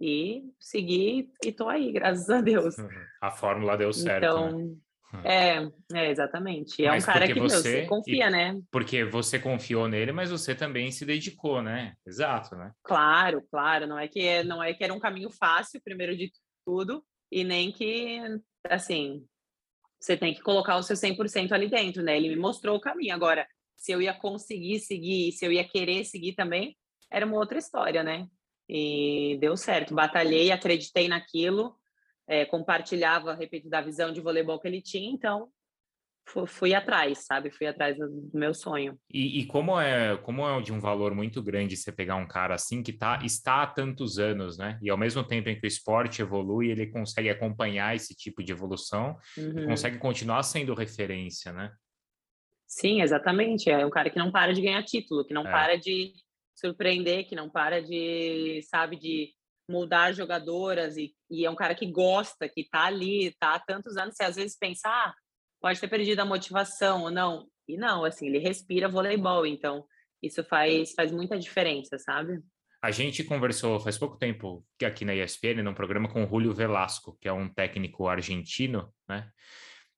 E 0.00 0.42
segui 0.58 1.30
e 1.44 1.52
tô 1.52 1.68
aí, 1.68 1.92
graças 1.92 2.28
a 2.28 2.40
Deus. 2.40 2.74
A 3.20 3.30
fórmula 3.30 3.76
deu 3.76 3.92
certo. 3.92 4.22
Né? 4.22 4.26
Então, 4.26 4.58
né? 4.58 4.76
É, 5.24 5.68
é, 5.92 6.10
exatamente. 6.10 6.84
É 6.84 6.88
mas 6.88 7.02
um 7.02 7.06
cara 7.06 7.26
que 7.26 7.34
você, 7.34 7.70
meu, 7.70 7.80
você 7.80 7.86
confia, 7.86 8.26
e, 8.26 8.30
né? 8.30 8.60
Porque 8.70 9.04
você 9.04 9.38
confiou 9.38 9.88
nele, 9.88 10.12
mas 10.12 10.30
você 10.30 10.54
também 10.54 10.90
se 10.92 11.04
dedicou, 11.04 11.62
né? 11.62 11.94
Exato, 12.06 12.54
né? 12.54 12.72
Claro, 12.82 13.42
claro. 13.50 13.86
Não 13.86 13.98
é 13.98 14.06
que 14.06 14.42
não 14.44 14.62
é 14.62 14.72
que 14.72 14.84
era 14.84 14.94
um 14.94 15.00
caminho 15.00 15.30
fácil, 15.30 15.80
primeiro 15.82 16.16
de 16.16 16.30
tudo, 16.64 17.04
e 17.30 17.42
nem 17.42 17.72
que 17.72 18.20
assim, 18.68 19.24
você 20.00 20.16
tem 20.16 20.32
que 20.32 20.42
colocar 20.42 20.76
o 20.76 20.82
seu 20.82 20.96
100% 20.96 21.52
ali 21.52 21.68
dentro, 21.68 22.02
né? 22.02 22.16
Ele 22.16 22.28
me 22.28 22.36
mostrou 22.36 22.76
o 22.76 22.80
caminho. 22.80 23.14
Agora, 23.14 23.46
se 23.76 23.92
eu 23.92 24.00
ia 24.00 24.14
conseguir 24.14 24.78
seguir, 24.80 25.32
se 25.32 25.44
eu 25.44 25.52
ia 25.52 25.64
querer 25.64 26.04
seguir 26.04 26.34
também, 26.34 26.76
era 27.10 27.26
uma 27.26 27.36
outra 27.36 27.58
história, 27.58 28.02
né? 28.02 28.28
E 28.68 29.36
deu 29.40 29.56
certo. 29.56 29.94
Batalhei, 29.94 30.52
acreditei 30.52 31.08
naquilo 31.08 31.79
é, 32.30 32.46
compartilhava, 32.46 33.34
repito, 33.34 33.68
da 33.68 33.80
visão 33.80 34.12
de 34.12 34.20
voleibol 34.20 34.60
que 34.60 34.68
ele 34.68 34.80
tinha, 34.80 35.10
então 35.10 35.48
fui, 36.46 36.72
atrás, 36.72 37.26
sabe? 37.26 37.50
Fui 37.50 37.66
atrás 37.66 37.98
do, 37.98 38.30
meu 38.32 38.54
sonho. 38.54 38.96
E, 39.12 39.40
e, 39.40 39.46
como 39.46 39.80
é 39.80 40.16
como 40.18 40.46
é 40.46 40.62
de 40.62 40.72
um 40.72 40.78
valor 40.78 41.12
muito 41.12 41.42
grande 41.42 41.76
você 41.76 41.90
pegar 41.90 42.14
um 42.14 42.28
cara 42.28 42.54
assim 42.54 42.84
que 42.84 42.92
tá, 42.92 43.18
está 43.24 43.64
há 43.64 43.66
tantos 43.66 44.20
anos, 44.20 44.56
né? 44.56 44.78
E 44.80 44.88
ao 44.88 44.96
mesmo 44.96 45.24
tempo 45.24 45.48
em 45.48 45.58
que 45.58 45.66
o 45.66 45.68
esporte 45.68 46.22
evolui, 46.22 46.70
ele 46.70 46.86
consegue 46.86 47.28
acompanhar 47.28 47.96
esse 47.96 48.14
tipo 48.14 48.44
de 48.44 48.52
evolução 48.52 49.18
uhum. 49.36 49.66
consegue 49.66 49.98
continuar 49.98 50.44
sendo 50.44 50.72
referência, 50.72 51.52
né? 51.52 51.72
Sim, 52.64 53.02
exatamente. 53.02 53.68
É 53.68 53.84
um 53.84 53.90
cara 53.90 54.08
que 54.08 54.18
não 54.20 54.30
para 54.30 54.54
de 54.54 54.62
ganhar 54.62 54.84
título, 54.84 55.24
que 55.24 55.34
não 55.34 55.44
é. 55.48 55.50
para 55.50 55.76
de 55.76 56.12
surpreender, 56.54 57.26
que 57.26 57.34
não 57.34 57.50
para 57.50 57.82
de, 57.82 58.60
sabe, 58.70 58.96
de 58.96 59.32
mudar 59.70 60.12
jogadoras 60.12 60.96
e, 60.96 61.14
e, 61.30 61.46
é 61.46 61.50
um 61.50 61.54
cara 61.54 61.74
que 61.74 61.86
gosta, 61.86 62.48
que 62.48 62.68
tá 62.68 62.84
ali, 62.84 63.34
tá 63.38 63.54
há 63.54 63.60
tantos 63.60 63.96
anos, 63.96 64.16
você 64.16 64.24
às 64.24 64.36
vezes 64.36 64.58
pensa, 64.58 64.88
ah, 64.88 65.14
pode 65.60 65.80
ter 65.80 65.88
perdido 65.88 66.20
a 66.20 66.24
motivação 66.24 67.02
ou 67.02 67.10
não. 67.10 67.46
E 67.68 67.76
não, 67.76 68.04
assim, 68.04 68.26
ele 68.26 68.38
respira 68.38 68.88
voleibol, 68.88 69.46
então 69.46 69.84
isso 70.22 70.42
faz, 70.44 70.92
faz 70.92 71.12
muita 71.12 71.38
diferença, 71.38 71.98
sabe? 71.98 72.42
A 72.82 72.90
gente 72.90 73.22
conversou 73.24 73.78
faz 73.78 73.98
pouco 73.98 74.16
tempo 74.16 74.66
aqui 74.82 75.04
na 75.04 75.14
ESPN, 75.14 75.62
num 75.62 75.74
programa 75.74 76.08
com 76.08 76.24
o 76.24 76.28
Julio 76.28 76.54
Velasco, 76.54 77.16
que 77.20 77.28
é 77.28 77.32
um 77.32 77.48
técnico 77.48 78.08
argentino, 78.08 78.92
né? 79.08 79.30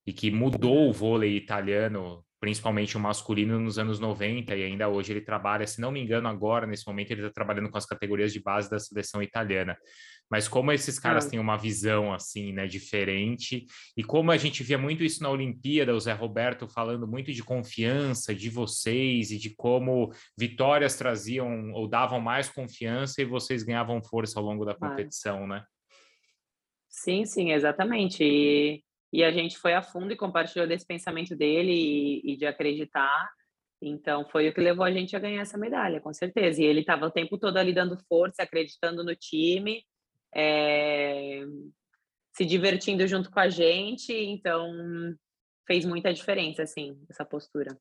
E 0.04 0.12
que 0.12 0.30
mudou 0.32 0.88
o 0.88 0.92
vôlei 0.92 1.36
italiano 1.36 2.24
principalmente 2.42 2.96
o 2.96 3.00
masculino 3.00 3.56
nos 3.60 3.78
anos 3.78 4.00
90 4.00 4.56
e 4.56 4.64
ainda 4.64 4.88
hoje 4.88 5.12
ele 5.12 5.20
trabalha, 5.20 5.64
se 5.64 5.80
não 5.80 5.92
me 5.92 6.00
engano, 6.00 6.26
agora 6.26 6.66
nesse 6.66 6.84
momento 6.84 7.12
ele 7.12 7.20
está 7.20 7.32
trabalhando 7.32 7.70
com 7.70 7.78
as 7.78 7.86
categorias 7.86 8.32
de 8.32 8.42
base 8.42 8.68
da 8.68 8.80
seleção 8.80 9.22
italiana. 9.22 9.78
Mas 10.28 10.48
como 10.48 10.72
esses 10.72 10.98
caras 10.98 11.24
ah. 11.24 11.30
têm 11.30 11.38
uma 11.38 11.56
visão 11.56 12.12
assim, 12.12 12.52
né, 12.52 12.66
diferente, 12.66 13.64
e 13.96 14.02
como 14.02 14.32
a 14.32 14.36
gente 14.36 14.64
via 14.64 14.76
muito 14.76 15.04
isso 15.04 15.22
na 15.22 15.30
Olimpíada, 15.30 15.94
o 15.94 16.00
Zé 16.00 16.14
Roberto 16.14 16.66
falando 16.66 17.06
muito 17.06 17.32
de 17.32 17.44
confiança 17.44 18.34
de 18.34 18.50
vocês 18.50 19.30
e 19.30 19.38
de 19.38 19.54
como 19.54 20.12
vitórias 20.36 20.96
traziam 20.96 21.70
ou 21.70 21.86
davam 21.86 22.20
mais 22.20 22.48
confiança 22.48 23.22
e 23.22 23.24
vocês 23.24 23.62
ganhavam 23.62 24.02
força 24.02 24.40
ao 24.40 24.44
longo 24.44 24.64
da 24.64 24.74
competição, 24.74 25.44
ah. 25.44 25.46
né? 25.46 25.64
Sim, 26.88 27.24
sim, 27.24 27.52
exatamente. 27.52 28.24
E 28.24 28.82
e 29.12 29.22
a 29.22 29.30
gente 29.30 29.58
foi 29.58 29.74
a 29.74 29.82
fundo 29.82 30.12
e 30.12 30.16
compartilhou 30.16 30.66
desse 30.66 30.86
pensamento 30.86 31.36
dele 31.36 31.72
e, 31.72 32.32
e 32.32 32.36
de 32.36 32.46
acreditar. 32.46 33.30
Então, 33.80 34.26
foi 34.30 34.48
o 34.48 34.54
que 34.54 34.60
levou 34.60 34.84
a 34.84 34.92
gente 34.92 35.14
a 35.14 35.18
ganhar 35.18 35.42
essa 35.42 35.58
medalha, 35.58 36.00
com 36.00 36.12
certeza. 36.14 36.62
E 36.62 36.64
ele 36.64 36.80
estava 36.80 37.06
o 37.06 37.10
tempo 37.10 37.36
todo 37.36 37.56
ali 37.56 37.74
dando 37.74 37.98
força, 38.08 38.42
acreditando 38.42 39.04
no 39.04 39.14
time, 39.14 39.84
é... 40.34 41.42
se 42.34 42.46
divertindo 42.46 43.06
junto 43.06 43.30
com 43.30 43.40
a 43.40 43.48
gente. 43.48 44.12
Então, 44.12 44.72
fez 45.66 45.84
muita 45.84 46.12
diferença, 46.14 46.62
assim, 46.62 46.98
essa 47.10 47.24
postura. 47.24 47.76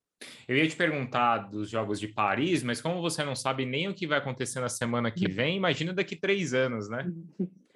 Eu 0.48 0.58
ia 0.58 0.68
te 0.68 0.76
perguntar 0.76 1.50
dos 1.50 1.70
Jogos 1.70 2.00
de 2.00 2.08
Paris, 2.08 2.64
mas 2.64 2.82
como 2.82 3.02
você 3.02 3.24
não 3.24 3.36
sabe 3.36 3.66
nem 3.66 3.88
o 3.88 3.94
que 3.94 4.08
vai 4.08 4.18
acontecer 4.18 4.60
na 4.60 4.70
semana 4.70 5.12
que 5.12 5.30
vem, 5.30 5.58
imagina 5.58 5.94
daqui 5.94 6.16
três 6.16 6.54
anos, 6.54 6.90
né? 6.90 7.06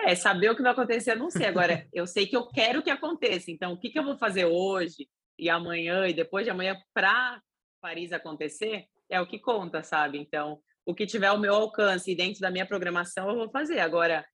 É, 0.00 0.14
saber 0.14 0.50
o 0.50 0.56
que 0.56 0.62
vai 0.62 0.72
acontecer, 0.72 1.12
eu 1.12 1.18
não 1.18 1.30
sei. 1.30 1.46
Agora, 1.46 1.86
eu 1.92 2.06
sei 2.06 2.26
que 2.26 2.36
eu 2.36 2.46
quero 2.46 2.82
que 2.82 2.90
aconteça. 2.90 3.50
Então, 3.50 3.72
o 3.72 3.78
que, 3.78 3.90
que 3.90 3.98
eu 3.98 4.04
vou 4.04 4.16
fazer 4.16 4.44
hoje 4.44 5.08
e 5.38 5.50
amanhã 5.50 6.06
e 6.06 6.14
depois 6.14 6.44
de 6.44 6.50
amanhã 6.50 6.76
para 6.94 7.40
Paris 7.80 8.12
acontecer 8.12 8.86
é 9.08 9.20
o 9.20 9.26
que 9.26 9.38
conta, 9.38 9.82
sabe? 9.82 10.18
Então, 10.18 10.60
o 10.86 10.94
que 10.94 11.06
tiver 11.06 11.26
ao 11.26 11.38
meu 11.38 11.54
alcance 11.54 12.10
e 12.10 12.14
dentro 12.14 12.40
da 12.40 12.50
minha 12.50 12.66
programação, 12.66 13.28
eu 13.28 13.36
vou 13.36 13.50
fazer. 13.50 13.80
Agora, 13.80 14.24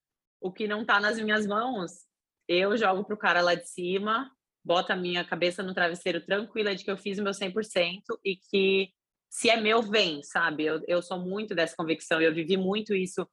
o 0.40 0.53
que 0.53 0.68
não 0.68 0.83
está 0.83 1.00
nas 1.00 1.18
minhas 1.18 1.46
mãos, 1.46 1.90
eu 2.46 2.77
jogo 2.77 3.05
para 3.05 3.14
o 3.14 3.18
cara 3.18 3.40
lá 3.40 3.55
de 3.55 3.68
cima, 3.68 4.31
boto 4.64 4.92
a 4.92 4.96
minha 4.96 5.24
cabeça 5.24 5.62
no 5.62 5.74
travesseiro 5.74 6.24
tranquila 6.24 6.74
de 6.74 6.85
que 6.85 6.90
eu 6.90 6.96
fiz 6.96 7.18
o 7.18 7.22
meu 7.22 7.33
100% 7.33 8.03
e 8.24 8.37
que 8.37 8.90
se 9.31 9.50
é 9.50 9.57
meu, 9.57 9.83
vem, 9.83 10.22
sabe? 10.22 10.64
Eu, 10.64 10.81
eu 10.87 11.03
sou 11.03 11.18
muito 11.18 11.55
dessa 11.55 11.74
convicção, 11.74 12.20
eu 12.20 12.33
vivi 12.33 12.57
muito 12.57 12.94
isso 12.94 13.27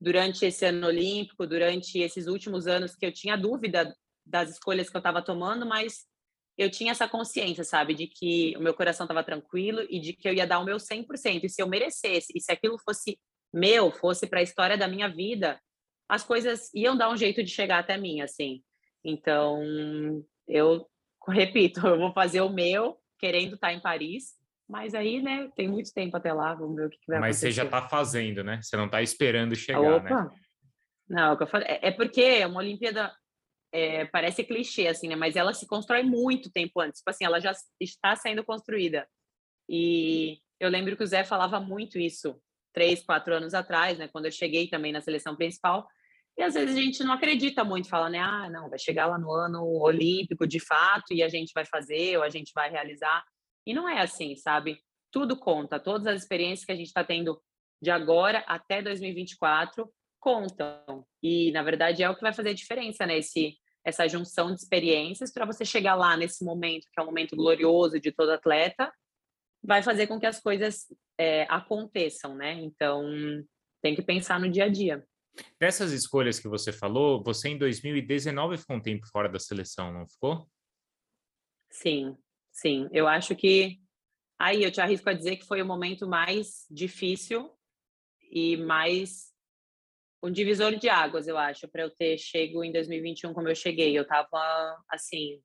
durante 0.00 0.44
esse 0.44 0.64
ano 0.64 0.86
olímpico, 0.86 1.46
durante 1.46 1.98
esses 1.98 2.26
últimos 2.26 2.66
anos 2.66 2.94
que 2.94 3.04
eu 3.04 3.12
tinha 3.12 3.36
dúvida 3.36 3.94
das 4.24 4.50
escolhas 4.50 4.88
que 4.88 4.96
eu 4.96 5.00
estava 5.00 5.22
tomando, 5.22 5.66
mas 5.66 6.06
eu 6.56 6.70
tinha 6.70 6.90
essa 6.90 7.08
consciência, 7.08 7.64
sabe, 7.64 7.94
de 7.94 8.06
que 8.06 8.56
o 8.56 8.60
meu 8.60 8.74
coração 8.74 9.04
estava 9.04 9.22
tranquilo 9.22 9.86
e 9.88 10.00
de 10.00 10.12
que 10.12 10.28
eu 10.28 10.34
ia 10.34 10.46
dar 10.46 10.58
o 10.58 10.64
meu 10.64 10.76
100%. 10.76 11.44
E 11.44 11.48
se 11.48 11.62
eu 11.62 11.68
merecesse, 11.68 12.32
e 12.34 12.40
se 12.40 12.50
aquilo 12.50 12.78
fosse 12.78 13.18
meu, 13.52 13.90
fosse 13.90 14.26
para 14.26 14.40
a 14.40 14.42
história 14.42 14.76
da 14.76 14.88
minha 14.88 15.08
vida, 15.08 15.60
as 16.08 16.24
coisas 16.24 16.72
iam 16.74 16.96
dar 16.96 17.10
um 17.10 17.16
jeito 17.16 17.42
de 17.42 17.50
chegar 17.50 17.78
até 17.78 17.96
mim, 17.96 18.20
assim. 18.20 18.62
Então, 19.04 19.62
eu 20.46 20.86
repito, 21.28 21.80
eu 21.86 21.98
vou 21.98 22.12
fazer 22.12 22.40
o 22.40 22.48
meu, 22.48 22.98
querendo 23.18 23.54
estar 23.54 23.72
em 23.72 23.80
Paris, 23.80 24.34
mas 24.68 24.94
aí, 24.94 25.22
né, 25.22 25.48
tem 25.56 25.66
muito 25.66 25.92
tempo 25.94 26.16
até 26.16 26.32
lá, 26.32 26.54
vamos 26.54 26.76
ver 26.76 26.86
o 26.86 26.90
que, 26.90 26.98
que 26.98 27.06
vai 27.06 27.18
Mas 27.18 27.36
acontecer. 27.36 27.46
você 27.46 27.52
já 27.52 27.64
está 27.64 27.88
fazendo, 27.88 28.44
né? 28.44 28.60
Você 28.62 28.76
não 28.76 28.86
está 28.86 29.00
esperando 29.00 29.56
chegar, 29.56 29.80
né? 29.80 29.96
Opa. 29.96 30.24
né? 30.24 30.30
Não, 31.08 31.38
é, 31.64 31.88
é 31.88 31.90
porque 31.90 32.44
uma 32.44 32.60
Olimpíada 32.60 33.10
é, 33.72 34.04
parece 34.06 34.44
clichê, 34.44 34.86
assim, 34.86 35.08
né? 35.08 35.16
Mas 35.16 35.36
ela 35.36 35.54
se 35.54 35.66
constrói 35.66 36.02
muito 36.02 36.50
tempo 36.50 36.80
antes. 36.80 37.00
Tipo 37.00 37.10
assim, 37.10 37.24
ela 37.24 37.40
já 37.40 37.52
está 37.80 38.14
sendo 38.14 38.44
construída. 38.44 39.08
E 39.68 40.38
eu 40.60 40.68
lembro 40.68 40.96
que 40.96 41.02
o 41.02 41.06
Zé 41.06 41.24
falava 41.24 41.58
muito 41.60 41.98
isso 41.98 42.38
três, 42.74 43.02
quatro 43.02 43.34
anos 43.34 43.54
atrás, 43.54 43.98
né? 43.98 44.08
Quando 44.08 44.26
eu 44.26 44.32
cheguei 44.32 44.68
também 44.68 44.92
na 44.92 45.00
seleção 45.00 45.34
principal. 45.34 45.88
E 46.36 46.42
às 46.42 46.54
vezes 46.54 46.76
a 46.76 46.80
gente 46.80 47.02
não 47.02 47.12
acredita 47.12 47.64
muito, 47.64 47.88
fala, 47.88 48.08
né? 48.08 48.20
Ah, 48.20 48.48
não, 48.48 48.68
vai 48.70 48.78
chegar 48.78 49.06
lá 49.06 49.18
no 49.18 49.32
ano 49.32 49.64
olímpico 49.80 50.46
de 50.46 50.60
fato 50.60 51.12
e 51.12 51.22
a 51.22 51.28
gente 51.28 51.52
vai 51.54 51.64
fazer 51.64 52.16
ou 52.16 52.22
a 52.22 52.28
gente 52.28 52.52
vai 52.54 52.70
realizar. 52.70 53.24
E 53.68 53.74
não 53.74 53.86
é 53.86 54.00
assim, 54.00 54.34
sabe? 54.34 54.82
Tudo 55.12 55.36
conta, 55.36 55.78
todas 55.78 56.06
as 56.06 56.22
experiências 56.22 56.64
que 56.64 56.72
a 56.72 56.74
gente 56.74 56.86
está 56.86 57.04
tendo 57.04 57.38
de 57.82 57.90
agora 57.90 58.38
até 58.46 58.80
2024 58.80 59.92
contam. 60.18 61.06
E, 61.22 61.52
na 61.52 61.62
verdade, 61.62 62.02
é 62.02 62.08
o 62.08 62.14
que 62.14 62.22
vai 62.22 62.32
fazer 62.32 62.48
a 62.48 62.54
diferença, 62.54 63.04
né? 63.04 63.18
Esse, 63.18 63.58
essa 63.84 64.08
junção 64.08 64.54
de 64.54 64.62
experiências 64.62 65.30
para 65.30 65.44
você 65.44 65.66
chegar 65.66 65.96
lá 65.96 66.16
nesse 66.16 66.46
momento, 66.46 66.86
que 66.90 66.98
é 66.98 67.02
um 67.02 67.06
momento 67.06 67.36
glorioso 67.36 68.00
de 68.00 68.10
todo 68.10 68.30
atleta, 68.30 68.90
vai 69.62 69.82
fazer 69.82 70.06
com 70.06 70.18
que 70.18 70.26
as 70.26 70.40
coisas 70.40 70.86
é, 71.18 71.42
aconteçam, 71.42 72.34
né? 72.34 72.54
Então, 72.54 73.04
tem 73.82 73.94
que 73.94 74.00
pensar 74.00 74.40
no 74.40 74.50
dia 74.50 74.64
a 74.64 74.68
dia. 74.70 75.06
Dessas 75.60 75.92
escolhas 75.92 76.40
que 76.40 76.48
você 76.48 76.72
falou, 76.72 77.22
você 77.22 77.50
em 77.50 77.58
2019 77.58 78.56
ficou 78.56 78.76
um 78.76 78.82
tempo 78.82 79.06
fora 79.08 79.28
da 79.28 79.38
seleção, 79.38 79.92
não 79.92 80.08
ficou? 80.08 80.48
Sim, 81.70 82.16
sim. 82.60 82.88
Eu 82.92 83.06
acho 83.06 83.34
que 83.36 83.78
aí 84.38 84.62
eu 84.62 84.70
te 84.70 84.80
arrisco 84.80 85.08
a 85.08 85.14
dizer 85.14 85.36
que 85.36 85.46
foi 85.46 85.62
o 85.62 85.66
momento 85.66 86.06
mais 86.08 86.66
difícil 86.70 87.50
e 88.30 88.56
mais 88.56 89.32
um 90.22 90.30
divisor 90.30 90.74
de 90.76 90.88
águas, 90.88 91.28
eu 91.28 91.38
acho, 91.38 91.68
para 91.68 91.82
eu 91.82 91.90
ter 91.90 92.18
chego 92.18 92.64
em 92.64 92.72
2021 92.72 93.32
como 93.32 93.48
eu 93.48 93.54
cheguei. 93.54 93.96
Eu 93.96 94.02
estava 94.02 94.82
assim 94.88 95.40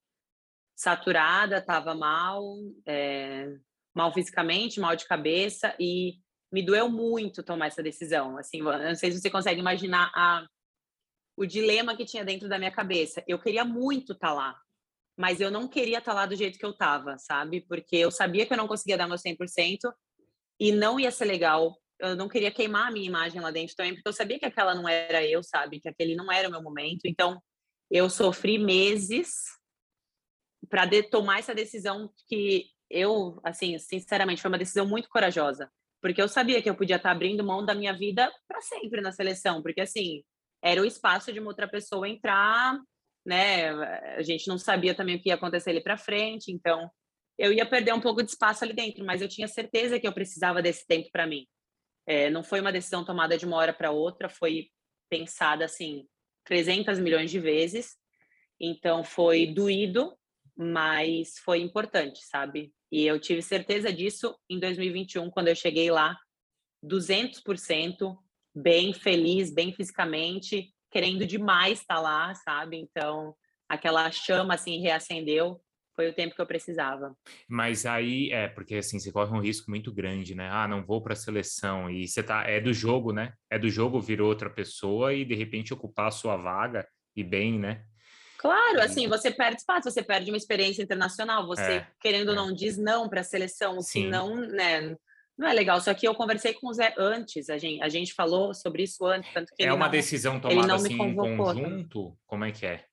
saturada, 0.75 1.57
estava 1.57 1.93
mal, 1.93 2.43
é, 2.85 3.55
mal 3.93 4.11
fisicamente, 4.11 4.79
mal 4.79 4.95
de 4.95 5.05
cabeça 5.05 5.75
e 5.79 6.15
me 6.51 6.63
doeu 6.63 6.89
muito 6.89 7.43
tomar 7.43 7.67
essa 7.67 7.83
decisão. 7.83 8.37
Assim, 8.37 8.59
eu 8.59 8.79
não 8.79 8.95
sei 8.95 9.11
se 9.11 9.21
você 9.21 9.29
consegue 9.29 9.59
imaginar 9.59 10.11
a, 10.15 10.47
o 11.37 11.45
dilema 11.45 11.95
que 11.95 12.05
tinha 12.05 12.25
dentro 12.25 12.49
da 12.49 12.57
minha 12.57 12.71
cabeça. 12.71 13.23
Eu 13.27 13.39
queria 13.39 13.63
muito 13.63 14.13
estar 14.13 14.29
tá 14.29 14.33
lá, 14.33 14.59
mas 15.17 15.39
eu 15.39 15.51
não 15.51 15.67
queria 15.67 15.99
estar 15.99 16.11
tá 16.11 16.19
lá 16.21 16.25
do 16.25 16.35
jeito 16.35 16.57
que 16.57 16.65
eu 16.65 16.71
estava, 16.71 17.17
sabe? 17.17 17.61
Porque 17.61 17.95
eu 17.95 18.11
sabia 18.11 18.45
que 18.45 18.53
eu 18.53 18.57
não 18.57 18.67
conseguia 18.67 18.97
dar 18.97 19.07
meu 19.07 19.17
100% 19.17 19.93
e 20.59 20.71
não 20.71 20.99
ia 20.99 21.11
ser 21.11 21.25
legal. 21.25 21.77
Eu 21.99 22.15
não 22.15 22.27
queria 22.27 22.51
queimar 22.51 22.87
a 22.87 22.91
minha 22.91 23.05
imagem 23.05 23.39
lá 23.39 23.51
dentro 23.51 23.75
também, 23.75 23.93
porque 23.93 24.09
eu 24.09 24.13
sabia 24.13 24.39
que 24.39 24.45
aquela 24.45 24.73
não 24.73 24.87
era 24.89 25.23
eu, 25.23 25.43
sabe? 25.43 25.79
Que 25.79 25.89
aquele 25.89 26.15
não 26.15 26.31
era 26.31 26.47
o 26.47 26.51
meu 26.51 26.61
momento. 26.61 27.05
Então, 27.05 27.41
eu 27.89 28.09
sofri 28.09 28.57
meses 28.57 29.29
para 30.69 30.89
tomar 31.03 31.39
essa 31.39 31.53
decisão 31.53 32.11
que 32.27 32.67
eu, 32.89 33.39
assim, 33.43 33.77
sinceramente, 33.77 34.41
foi 34.41 34.49
uma 34.49 34.57
decisão 34.57 34.87
muito 34.87 35.09
corajosa, 35.09 35.71
porque 36.01 36.21
eu 36.21 36.27
sabia 36.27 36.61
que 36.61 36.69
eu 36.69 36.75
podia 36.75 36.95
estar 36.97 37.11
abrindo 37.11 37.43
mão 37.43 37.65
da 37.65 37.73
minha 37.73 37.93
vida 37.95 38.31
para 38.47 38.61
sempre 38.61 39.01
na 39.01 39.11
seleção, 39.11 39.61
porque 39.61 39.81
assim, 39.81 40.23
era 40.63 40.81
o 40.81 40.85
espaço 40.85 41.33
de 41.33 41.39
uma 41.39 41.49
outra 41.49 41.67
pessoa 41.67 42.07
entrar, 42.07 42.79
né? 43.25 43.69
A 44.15 44.21
gente 44.21 44.47
não 44.47 44.57
sabia 44.57 44.93
também 44.95 45.15
o 45.15 45.21
que 45.21 45.29
ia 45.29 45.35
acontecer 45.35 45.69
ali 45.69 45.81
para 45.81 45.97
frente, 45.97 46.51
então 46.51 46.89
eu 47.37 47.51
ia 47.51 47.65
perder 47.65 47.93
um 47.93 48.01
pouco 48.01 48.23
de 48.23 48.29
espaço 48.29 48.63
ali 48.63 48.73
dentro, 48.73 49.03
mas 49.05 49.21
eu 49.21 49.27
tinha 49.27 49.47
certeza 49.47 49.99
que 49.99 50.07
eu 50.07 50.13
precisava 50.13 50.61
desse 50.61 50.85
tempo 50.85 51.09
para 51.11 51.25
mim. 51.25 51.47
É, 52.05 52.29
não 52.29 52.43
foi 52.43 52.59
uma 52.59 52.71
decisão 52.71 53.03
tomada 53.05 53.37
de 53.37 53.45
uma 53.45 53.57
hora 53.57 53.73
para 53.73 53.91
outra, 53.91 54.29
foi 54.29 54.69
pensada 55.09 55.65
assim 55.65 56.07
300 56.45 56.99
milhões 56.99 57.31
de 57.31 57.39
vezes. 57.39 57.95
Então 58.59 59.03
foi 59.03 59.47
doído, 59.47 60.15
mas 60.55 61.39
foi 61.39 61.61
importante, 61.61 62.23
sabe? 62.23 62.73
E 62.91 63.05
eu 63.05 63.19
tive 63.19 63.41
certeza 63.41 63.91
disso 63.91 64.37
em 64.49 64.59
2021, 64.59 65.29
quando 65.31 65.47
eu 65.47 65.55
cheguei 65.55 65.89
lá 65.89 66.15
200%, 66.83 68.15
bem 68.55 68.93
feliz, 68.93 69.51
bem 69.51 69.73
fisicamente, 69.73 70.71
querendo 70.93 71.25
demais 71.25 71.81
estar 71.81 71.99
lá, 71.99 72.33
sabe? 72.35 72.77
Então, 72.77 73.35
aquela 73.67 74.09
chama 74.11 74.53
assim 74.53 74.79
reacendeu. 74.79 75.59
Foi 75.95 76.09
o 76.09 76.13
tempo 76.13 76.33
que 76.33 76.41
eu 76.41 76.47
precisava. 76.47 77.15
Mas 77.47 77.85
aí 77.85 78.31
é 78.31 78.47
porque 78.47 78.75
assim 78.75 78.99
você 78.99 79.11
corre 79.11 79.31
um 79.31 79.41
risco 79.41 79.69
muito 79.69 79.93
grande, 79.93 80.33
né? 80.33 80.49
Ah, 80.51 80.67
não 80.67 80.83
vou 80.83 81.03
para 81.03 81.13
a 81.13 81.15
seleção 81.15 81.87
e 81.87 82.07
você 82.07 82.23
tá 82.23 82.43
é 82.47 82.59
do 82.59 82.73
jogo, 82.73 83.11
né? 83.11 83.33
É 83.47 83.59
do 83.59 83.69
jogo 83.69 84.01
vir 84.01 84.19
outra 84.19 84.49
pessoa 84.49 85.13
e 85.13 85.23
de 85.23 85.35
repente 85.35 85.73
ocupar 85.73 86.07
a 86.07 86.11
sua 86.11 86.35
vaga 86.35 86.87
e 87.15 87.23
bem, 87.23 87.59
né? 87.59 87.83
Claro, 88.39 88.81
assim, 88.81 89.07
você 89.07 89.31
perde 89.31 89.57
espaço, 89.57 89.89
você 89.89 90.03
perde 90.03 90.29
uma 90.29 90.37
experiência 90.37 90.81
internacional, 90.83 91.47
você, 91.47 91.61
é, 91.61 91.87
querendo 92.01 92.29
ou 92.29 92.33
é. 92.33 92.37
não, 92.37 92.51
diz 92.51 92.77
não 92.77 93.07
para 93.07 93.21
a 93.21 93.23
seleção, 93.23 93.79
se 93.79 94.05
não, 94.05 94.35
né, 94.35 94.97
não 95.37 95.47
é 95.47 95.53
legal. 95.53 95.79
Só 95.81 95.93
que 95.93 96.07
eu 96.07 96.15
conversei 96.15 96.53
com 96.53 96.67
o 96.67 96.73
Zé 96.73 96.93
antes, 96.97 97.49
a 97.49 97.57
gente, 97.57 97.81
a 97.81 97.89
gente 97.89 98.13
falou 98.13 98.53
sobre 98.53 98.83
isso 98.83 99.05
antes, 99.05 99.31
tanto 99.33 99.53
que 99.55 99.63
É 99.63 99.73
uma 99.73 99.85
não, 99.85 99.91
decisão 99.91 100.39
tomada 100.39 100.75
assim 100.75 100.93
em 100.93 101.15
conjunto? 101.15 102.17
Como 102.25 102.45
é 102.45 102.51
que 102.51 102.65
é? 102.65 102.85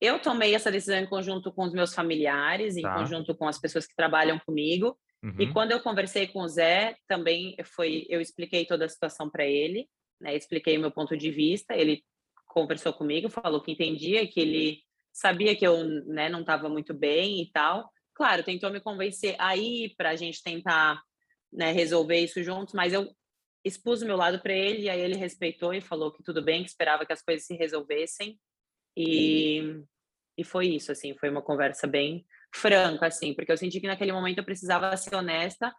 Eu 0.00 0.18
tomei 0.18 0.54
essa 0.54 0.70
decisão 0.70 0.98
em 0.98 1.06
conjunto 1.06 1.52
com 1.52 1.64
os 1.64 1.72
meus 1.72 1.94
familiares, 1.94 2.76
em 2.76 2.82
tá. 2.82 2.94
conjunto 2.94 3.36
com 3.36 3.46
as 3.46 3.58
pessoas 3.58 3.86
que 3.86 3.94
trabalham 3.94 4.38
comigo. 4.40 4.98
Uhum. 5.22 5.36
E 5.38 5.52
quando 5.52 5.70
eu 5.70 5.80
conversei 5.80 6.26
com 6.26 6.40
o 6.40 6.48
Zé, 6.48 6.96
também 7.06 7.56
foi, 7.62 8.04
eu 8.08 8.20
expliquei 8.20 8.66
toda 8.66 8.84
a 8.84 8.88
situação 8.88 9.30
para 9.30 9.46
ele, 9.46 9.88
né? 10.20 10.34
Expliquei 10.34 10.76
o 10.76 10.80
meu 10.80 10.90
ponto 10.90 11.16
de 11.16 11.30
vista. 11.30 11.74
Ele 11.74 12.02
conversou 12.48 12.92
comigo, 12.92 13.30
falou 13.30 13.62
que 13.62 13.70
entendia, 13.70 14.26
que 14.26 14.40
ele 14.40 14.82
sabia 15.12 15.54
que 15.54 15.66
eu 15.66 15.84
né, 15.84 16.28
não 16.28 16.40
estava 16.40 16.68
muito 16.68 16.92
bem 16.92 17.40
e 17.40 17.50
tal. 17.52 17.88
Claro, 18.22 18.44
tentou 18.44 18.70
me 18.70 18.80
convencer 18.80 19.34
aí 19.36 19.92
para 19.96 20.10
a 20.10 20.14
gente 20.14 20.44
tentar 20.44 21.02
né, 21.52 21.72
resolver 21.72 22.20
isso 22.20 22.40
juntos, 22.40 22.72
mas 22.72 22.92
eu 22.92 23.12
expus 23.64 24.00
o 24.00 24.06
meu 24.06 24.16
lado 24.16 24.40
para 24.40 24.52
ele 24.52 24.82
e 24.82 24.88
aí 24.88 25.00
ele 25.00 25.16
respeitou 25.16 25.74
e 25.74 25.80
falou 25.80 26.12
que 26.12 26.22
tudo 26.22 26.40
bem, 26.40 26.62
que 26.62 26.70
esperava 26.70 27.04
que 27.04 27.12
as 27.12 27.20
coisas 27.20 27.44
se 27.44 27.56
resolvessem 27.56 28.38
e, 28.96 29.82
e 30.38 30.44
foi 30.44 30.68
isso, 30.68 30.92
assim, 30.92 31.18
foi 31.18 31.30
uma 31.30 31.42
conversa 31.42 31.84
bem 31.84 32.24
franca, 32.54 33.08
assim, 33.08 33.34
porque 33.34 33.50
eu 33.50 33.58
senti 33.58 33.80
que 33.80 33.88
naquele 33.88 34.12
momento 34.12 34.38
eu 34.38 34.44
precisava 34.44 34.96
ser 34.96 35.16
honesta, 35.16 35.74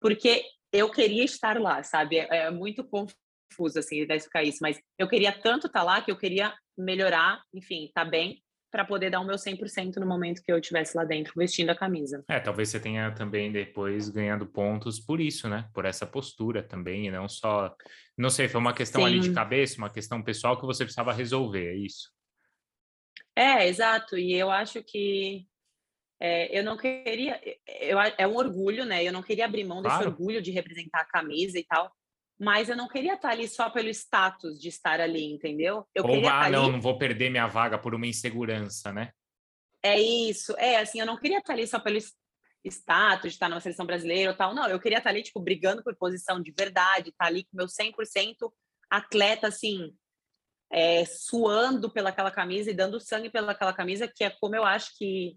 porque 0.00 0.46
eu 0.72 0.90
queria 0.90 1.24
estar 1.24 1.60
lá, 1.60 1.82
sabe? 1.82 2.16
É, 2.16 2.46
é 2.46 2.50
muito 2.50 2.84
confuso, 2.84 3.78
assim, 3.78 4.00
identificar 4.00 4.42
isso, 4.42 4.60
mas 4.62 4.80
eu 4.98 5.06
queria 5.06 5.30
tanto 5.30 5.66
estar 5.66 5.80
tá 5.80 5.84
lá 5.84 6.00
que 6.00 6.10
eu 6.10 6.16
queria 6.16 6.56
melhorar, 6.74 7.42
enfim, 7.52 7.90
tá 7.94 8.02
bem 8.02 8.41
para 8.72 8.86
poder 8.86 9.10
dar 9.10 9.20
o 9.20 9.24
meu 9.24 9.36
100% 9.36 9.96
no 9.96 10.06
momento 10.06 10.42
que 10.42 10.50
eu 10.50 10.56
estivesse 10.56 10.96
lá 10.96 11.04
dentro 11.04 11.34
vestindo 11.36 11.68
a 11.68 11.74
camisa. 11.74 12.24
É, 12.26 12.40
talvez 12.40 12.70
você 12.70 12.80
tenha 12.80 13.12
também 13.12 13.52
depois 13.52 14.08
ganhando 14.08 14.46
pontos 14.46 14.98
por 14.98 15.20
isso, 15.20 15.46
né? 15.46 15.68
Por 15.74 15.84
essa 15.84 16.06
postura 16.06 16.62
também, 16.62 17.06
e 17.06 17.10
não 17.10 17.28
só, 17.28 17.76
não 18.16 18.30
sei, 18.30 18.48
foi 18.48 18.58
uma 18.58 18.72
questão 18.72 19.02
Sim. 19.02 19.08
ali 19.08 19.20
de 19.20 19.34
cabeça, 19.34 19.76
uma 19.76 19.90
questão 19.90 20.22
pessoal 20.22 20.58
que 20.58 20.64
você 20.64 20.84
precisava 20.84 21.12
resolver, 21.12 21.74
é 21.74 21.76
isso? 21.76 22.10
É, 23.36 23.68
exato. 23.68 24.16
E 24.16 24.32
eu 24.32 24.50
acho 24.50 24.82
que 24.82 25.46
é, 26.18 26.58
eu 26.58 26.64
não 26.64 26.78
queria, 26.78 27.38
eu, 27.66 27.98
é 28.00 28.26
um 28.26 28.36
orgulho, 28.36 28.86
né? 28.86 29.04
Eu 29.04 29.12
não 29.12 29.22
queria 29.22 29.44
abrir 29.44 29.64
mão 29.64 29.82
claro. 29.82 29.98
desse 29.98 30.08
orgulho 30.08 30.40
de 30.40 30.50
representar 30.50 31.02
a 31.02 31.06
camisa 31.06 31.58
e 31.58 31.64
tal 31.64 31.92
mas 32.42 32.68
eu 32.68 32.76
não 32.76 32.88
queria 32.88 33.14
estar 33.14 33.30
ali 33.30 33.46
só 33.46 33.70
pelo 33.70 33.88
status 33.90 34.60
de 34.60 34.68
estar 34.68 35.00
ali, 35.00 35.32
entendeu? 35.32 35.86
Eu 35.94 36.02
Ou, 36.02 36.10
queria 36.10 36.32
ah, 36.32 36.50
não, 36.50 36.64
ali... 36.64 36.72
não 36.72 36.80
vou 36.80 36.98
perder 36.98 37.30
minha 37.30 37.46
vaga 37.46 37.78
por 37.78 37.94
uma 37.94 38.04
insegurança, 38.04 38.92
né? 38.92 39.12
É 39.80 40.00
isso, 40.00 40.52
é 40.58 40.78
assim, 40.78 40.98
eu 40.98 41.06
não 41.06 41.16
queria 41.16 41.38
estar 41.38 41.52
ali 41.52 41.64
só 41.68 41.78
pelo 41.78 41.98
status 42.64 43.30
de 43.30 43.36
estar 43.36 43.48
numa 43.48 43.60
seleção 43.60 43.86
brasileira 43.86 44.32
ou 44.32 44.36
tal, 44.36 44.52
não, 44.56 44.66
eu 44.66 44.80
queria 44.80 44.98
estar 44.98 45.10
ali, 45.10 45.22
tipo, 45.22 45.38
brigando 45.38 45.84
por 45.84 45.94
posição 45.94 46.42
de 46.42 46.50
verdade, 46.50 47.10
estar 47.10 47.26
ali 47.26 47.44
com 47.44 47.56
meu 47.56 47.66
100% 47.66 48.52
atleta, 48.90 49.46
assim, 49.46 49.94
é, 50.72 51.04
suando 51.04 51.92
pelaquela 51.92 52.32
camisa 52.32 52.72
e 52.72 52.74
dando 52.74 52.98
sangue 52.98 53.30
pelaquela 53.30 53.72
camisa, 53.72 54.08
que 54.08 54.24
é 54.24 54.30
como 54.30 54.56
eu 54.56 54.64
acho 54.64 54.98
que 54.98 55.36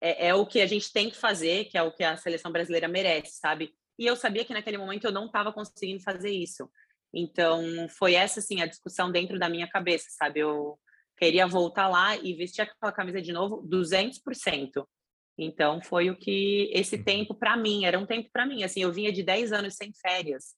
é, 0.00 0.28
é 0.28 0.34
o 0.34 0.46
que 0.46 0.62
a 0.62 0.66
gente 0.66 0.90
tem 0.90 1.10
que 1.10 1.16
fazer, 1.16 1.66
que 1.66 1.76
é 1.76 1.82
o 1.82 1.92
que 1.92 2.02
a 2.02 2.16
seleção 2.16 2.50
brasileira 2.50 2.88
merece, 2.88 3.38
sabe? 3.40 3.74
E 3.98 4.06
eu 4.06 4.16
sabia 4.16 4.44
que 4.44 4.52
naquele 4.52 4.78
momento 4.78 5.04
eu 5.04 5.12
não 5.12 5.26
estava 5.26 5.52
conseguindo 5.52 6.02
fazer 6.02 6.30
isso. 6.30 6.70
Então, 7.14 7.88
foi 7.88 8.14
essa, 8.14 8.40
assim, 8.40 8.60
a 8.60 8.66
discussão 8.66 9.10
dentro 9.10 9.38
da 9.38 9.48
minha 9.48 9.68
cabeça, 9.68 10.08
sabe? 10.10 10.40
Eu 10.40 10.78
queria 11.16 11.46
voltar 11.46 11.88
lá 11.88 12.16
e 12.16 12.34
vestir 12.34 12.62
aquela 12.62 12.92
camisa 12.92 13.22
de 13.22 13.32
novo 13.32 13.66
200%. 13.66 14.86
Então, 15.38 15.82
foi 15.82 16.10
o 16.10 16.16
que 16.16 16.70
esse 16.72 16.96
uhum. 16.96 17.04
tempo 17.04 17.34
para 17.34 17.56
mim, 17.56 17.84
era 17.84 17.98
um 17.98 18.06
tempo 18.06 18.28
para 18.32 18.46
mim, 18.46 18.62
assim, 18.64 18.82
eu 18.82 18.92
vinha 18.92 19.12
de 19.12 19.22
10 19.22 19.52
anos 19.52 19.74
sem 19.74 19.92
férias. 19.92 20.54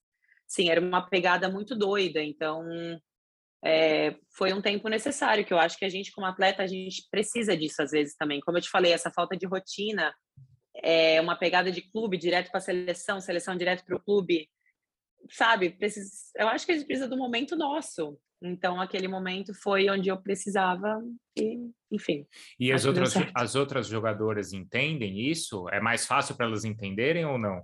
Sim, 0.46 0.70
era 0.70 0.80
uma 0.80 1.08
pegada 1.08 1.48
muito 1.48 1.76
doida, 1.76 2.22
então 2.22 2.64
é, 3.64 4.16
foi 4.30 4.52
um 4.52 4.62
tempo 4.62 4.88
necessário, 4.88 5.44
que 5.44 5.52
eu 5.52 5.58
acho 5.58 5.76
que 5.76 5.84
a 5.84 5.88
gente 5.88 6.12
como 6.12 6.26
atleta, 6.26 6.62
a 6.62 6.66
gente 6.66 7.06
precisa 7.10 7.56
disso 7.56 7.82
às 7.82 7.90
vezes 7.90 8.14
também. 8.16 8.40
Como 8.40 8.56
eu 8.56 8.62
te 8.62 8.70
falei, 8.70 8.92
essa 8.92 9.10
falta 9.10 9.36
de 9.36 9.46
rotina, 9.46 10.14
é, 10.82 11.20
uma 11.20 11.36
pegada 11.36 11.70
de 11.70 11.82
clube 11.82 12.16
direto 12.16 12.50
para 12.50 12.58
a 12.58 12.62
seleção, 12.62 13.20
seleção 13.20 13.56
direto 13.56 13.84
para 13.84 13.96
o 13.96 14.00
clube, 14.02 14.48
sabe? 15.30 15.70
Precisa, 15.70 16.10
eu 16.36 16.48
acho 16.48 16.66
que 16.66 16.72
a 16.72 16.74
gente 16.76 16.86
precisa 16.86 17.08
do 17.08 17.16
momento 17.16 17.56
nosso. 17.56 18.18
Então, 18.40 18.80
aquele 18.80 19.08
momento 19.08 19.52
foi 19.52 19.90
onde 19.90 20.08
eu 20.08 20.16
precisava 20.16 21.02
e, 21.36 21.58
enfim. 21.90 22.24
E 22.58 22.72
as 22.72 22.84
outras, 22.84 23.14
as 23.34 23.54
outras 23.56 23.88
jogadoras 23.88 24.52
entendem 24.52 25.18
isso? 25.18 25.68
É 25.70 25.80
mais 25.80 26.06
fácil 26.06 26.36
para 26.36 26.46
elas 26.46 26.64
entenderem 26.64 27.24
ou 27.24 27.36
não? 27.36 27.62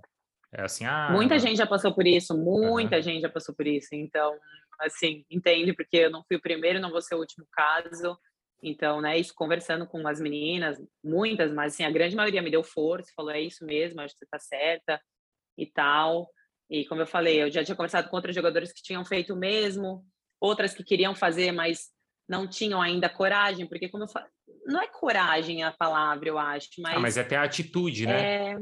É 0.53 0.63
assim, 0.63 0.85
ah... 0.85 1.09
Muita 1.11 1.39
gente 1.39 1.57
já 1.57 1.67
passou 1.67 1.93
por 1.93 2.05
isso, 2.05 2.37
muita 2.37 2.97
uhum. 2.97 3.01
gente 3.01 3.21
já 3.21 3.29
passou 3.29 3.55
por 3.55 3.65
isso. 3.65 3.89
Então, 3.93 4.37
assim, 4.81 5.25
entende, 5.29 5.73
porque 5.73 5.97
eu 5.97 6.11
não 6.11 6.23
fui 6.27 6.37
o 6.37 6.41
primeiro, 6.41 6.79
não 6.79 6.91
vou 6.91 7.01
ser 7.01 7.15
o 7.15 7.19
último 7.19 7.45
caso. 7.53 8.17
Então, 8.63 9.01
né, 9.01 9.17
isso 9.17 9.33
conversando 9.35 9.85
com 9.85 10.07
as 10.07 10.19
meninas, 10.19 10.81
muitas, 11.03 11.53
mas 11.53 11.73
assim, 11.73 11.83
a 11.83 11.91
grande 11.91 12.15
maioria 12.15 12.41
me 12.41 12.49
deu 12.49 12.63
força, 12.63 13.11
falou, 13.15 13.31
é 13.31 13.41
isso 13.41 13.65
mesmo, 13.65 14.01
acho 14.01 14.13
que 14.13 14.19
você 14.19 14.25
está 14.25 14.39
certa 14.39 15.01
e 15.57 15.65
tal. 15.65 16.29
E 16.69 16.85
como 16.85 17.01
eu 17.01 17.07
falei, 17.07 17.43
eu 17.43 17.51
já 17.51 17.63
tinha 17.63 17.75
conversado 17.75 18.09
com 18.09 18.15
outros 18.15 18.33
jogadores 18.33 18.71
que 18.71 18.81
tinham 18.81 19.05
feito 19.05 19.33
o 19.33 19.37
mesmo, 19.37 20.05
outras 20.39 20.73
que 20.73 20.83
queriam 20.83 21.13
fazer, 21.13 21.51
mas 21.51 21.89
não 22.27 22.47
tinham 22.47 22.81
ainda 22.81 23.07
coragem, 23.07 23.67
porque 23.67 23.89
como 23.89 24.05
eu 24.05 24.07
falo, 24.07 24.25
não 24.65 24.81
é 24.81 24.87
coragem 24.87 25.63
a 25.63 25.71
palavra, 25.71 26.27
eu 26.27 26.39
acho, 26.39 26.69
mas... 26.79 26.95
Ah, 26.95 26.99
mas 26.99 27.17
é 27.17 27.21
até 27.21 27.35
a 27.35 27.43
atitude, 27.43 28.07
né? 28.07 28.53
É, 28.53 28.55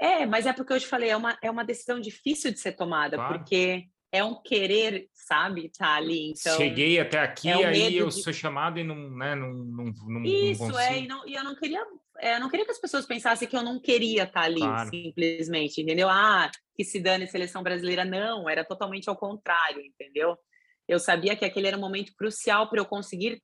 é 0.00 0.26
mas 0.26 0.44
é 0.44 0.52
porque 0.52 0.72
eu 0.72 0.80
te 0.80 0.86
falei, 0.86 1.08
é 1.08 1.16
uma, 1.16 1.38
é 1.42 1.50
uma 1.50 1.64
decisão 1.64 1.98
difícil 1.98 2.52
de 2.52 2.58
ser 2.58 2.72
tomada, 2.72 3.16
claro. 3.16 3.38
porque 3.38 3.86
é 4.12 4.22
um 4.22 4.40
querer, 4.40 5.08
sabe, 5.14 5.70
tá 5.70 5.96
ali. 5.96 6.30
Então, 6.30 6.56
Cheguei 6.56 7.00
até 7.00 7.18
aqui, 7.18 7.48
é 7.48 7.56
um 7.56 7.66
aí 7.66 7.96
eu 7.96 8.08
de... 8.08 8.22
sou 8.22 8.32
chamado 8.32 8.78
e 8.78 8.84
não, 8.84 9.10
né, 9.10 9.34
não, 9.34 9.52
não, 9.52 9.84
não 10.06 10.24
Isso, 10.24 10.68
não 10.68 10.78
é, 10.78 11.00
e, 11.00 11.08
não, 11.08 11.26
e 11.26 11.34
eu 11.34 11.42
não 11.42 11.56
queria 11.56 11.84
é, 12.22 12.36
eu 12.36 12.40
não 12.40 12.48
queria 12.48 12.64
que 12.64 12.70
as 12.70 12.78
pessoas 12.78 13.04
pensassem 13.04 13.48
que 13.48 13.56
eu 13.56 13.64
não 13.64 13.80
queria 13.80 14.22
estar 14.22 14.42
tá 14.42 14.46
ali, 14.46 14.60
claro. 14.60 14.90
simplesmente, 14.90 15.80
entendeu? 15.80 16.08
Ah, 16.08 16.48
que 16.76 16.84
se 16.84 17.00
dane 17.00 17.26
seleção 17.26 17.64
brasileira. 17.64 18.04
Não, 18.04 18.48
era 18.48 18.64
totalmente 18.64 19.08
ao 19.08 19.16
contrário, 19.16 19.80
entendeu? 19.84 20.38
Eu 20.86 21.00
sabia 21.00 21.34
que 21.34 21.44
aquele 21.44 21.66
era 21.66 21.76
um 21.76 21.80
momento 21.80 22.14
crucial 22.14 22.68
para 22.68 22.78
eu 22.78 22.86
conseguir 22.86 23.42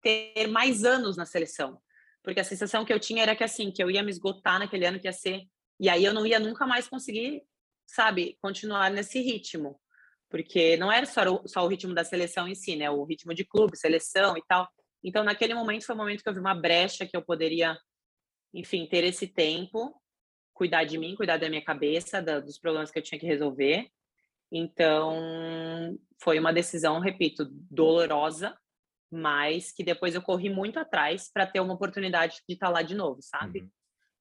ter 0.00 0.46
mais 0.46 0.84
anos 0.84 1.16
na 1.16 1.26
seleção. 1.26 1.80
Porque 2.22 2.38
a 2.38 2.44
sensação 2.44 2.84
que 2.84 2.92
eu 2.92 3.00
tinha 3.00 3.24
era 3.24 3.34
que, 3.34 3.42
assim, 3.42 3.72
que 3.72 3.82
eu 3.82 3.90
ia 3.90 4.04
me 4.04 4.10
esgotar 4.10 4.58
naquele 4.58 4.86
ano, 4.86 5.00
que 5.00 5.08
ia 5.08 5.12
ser... 5.12 5.42
E 5.80 5.88
aí 5.88 6.04
eu 6.04 6.14
não 6.14 6.24
ia 6.24 6.38
nunca 6.38 6.64
mais 6.64 6.86
conseguir, 6.86 7.42
sabe, 7.84 8.38
continuar 8.40 8.88
nesse 8.90 9.20
ritmo. 9.20 9.80
Porque 10.32 10.76
não 10.76 10.90
era 10.90 11.06
só 11.06 11.22
o, 11.22 11.46
só 11.46 11.64
o 11.64 11.68
ritmo 11.68 11.94
da 11.94 12.02
seleção 12.02 12.48
em 12.48 12.56
si, 12.56 12.74
né? 12.74 12.90
O 12.90 13.04
ritmo 13.04 13.32
de 13.32 13.44
clube, 13.44 13.76
seleção 13.76 14.36
e 14.36 14.42
tal. 14.48 14.68
Então, 15.04 15.22
naquele 15.22 15.54
momento, 15.54 15.86
foi 15.86 15.94
o 15.94 15.98
momento 15.98 16.24
que 16.24 16.28
eu 16.28 16.34
vi 16.34 16.40
uma 16.40 16.54
brecha 16.54 17.06
que 17.06 17.16
eu 17.16 17.22
poderia 17.22 17.78
enfim, 18.54 18.86
ter 18.86 19.04
esse 19.04 19.26
tempo, 19.26 19.94
cuidar 20.52 20.84
de 20.84 20.98
mim, 20.98 21.16
cuidar 21.16 21.38
da 21.38 21.48
minha 21.48 21.64
cabeça, 21.64 22.20
da, 22.20 22.40
dos 22.40 22.58
problemas 22.58 22.90
que 22.90 22.98
eu 22.98 23.02
tinha 23.02 23.18
que 23.18 23.26
resolver. 23.26 23.88
Então, 24.50 25.98
foi 26.22 26.38
uma 26.38 26.52
decisão, 26.52 27.00
repito, 27.00 27.46
dolorosa, 27.70 28.56
mas 29.10 29.72
que 29.72 29.82
depois 29.82 30.14
eu 30.14 30.22
corri 30.22 30.50
muito 30.50 30.78
atrás 30.78 31.30
para 31.32 31.46
ter 31.46 31.60
uma 31.60 31.74
oportunidade 31.74 32.42
de 32.46 32.54
estar 32.54 32.66
tá 32.66 32.72
lá 32.72 32.82
de 32.82 32.94
novo, 32.94 33.20
sabe? 33.22 33.60
Uhum. 33.60 33.70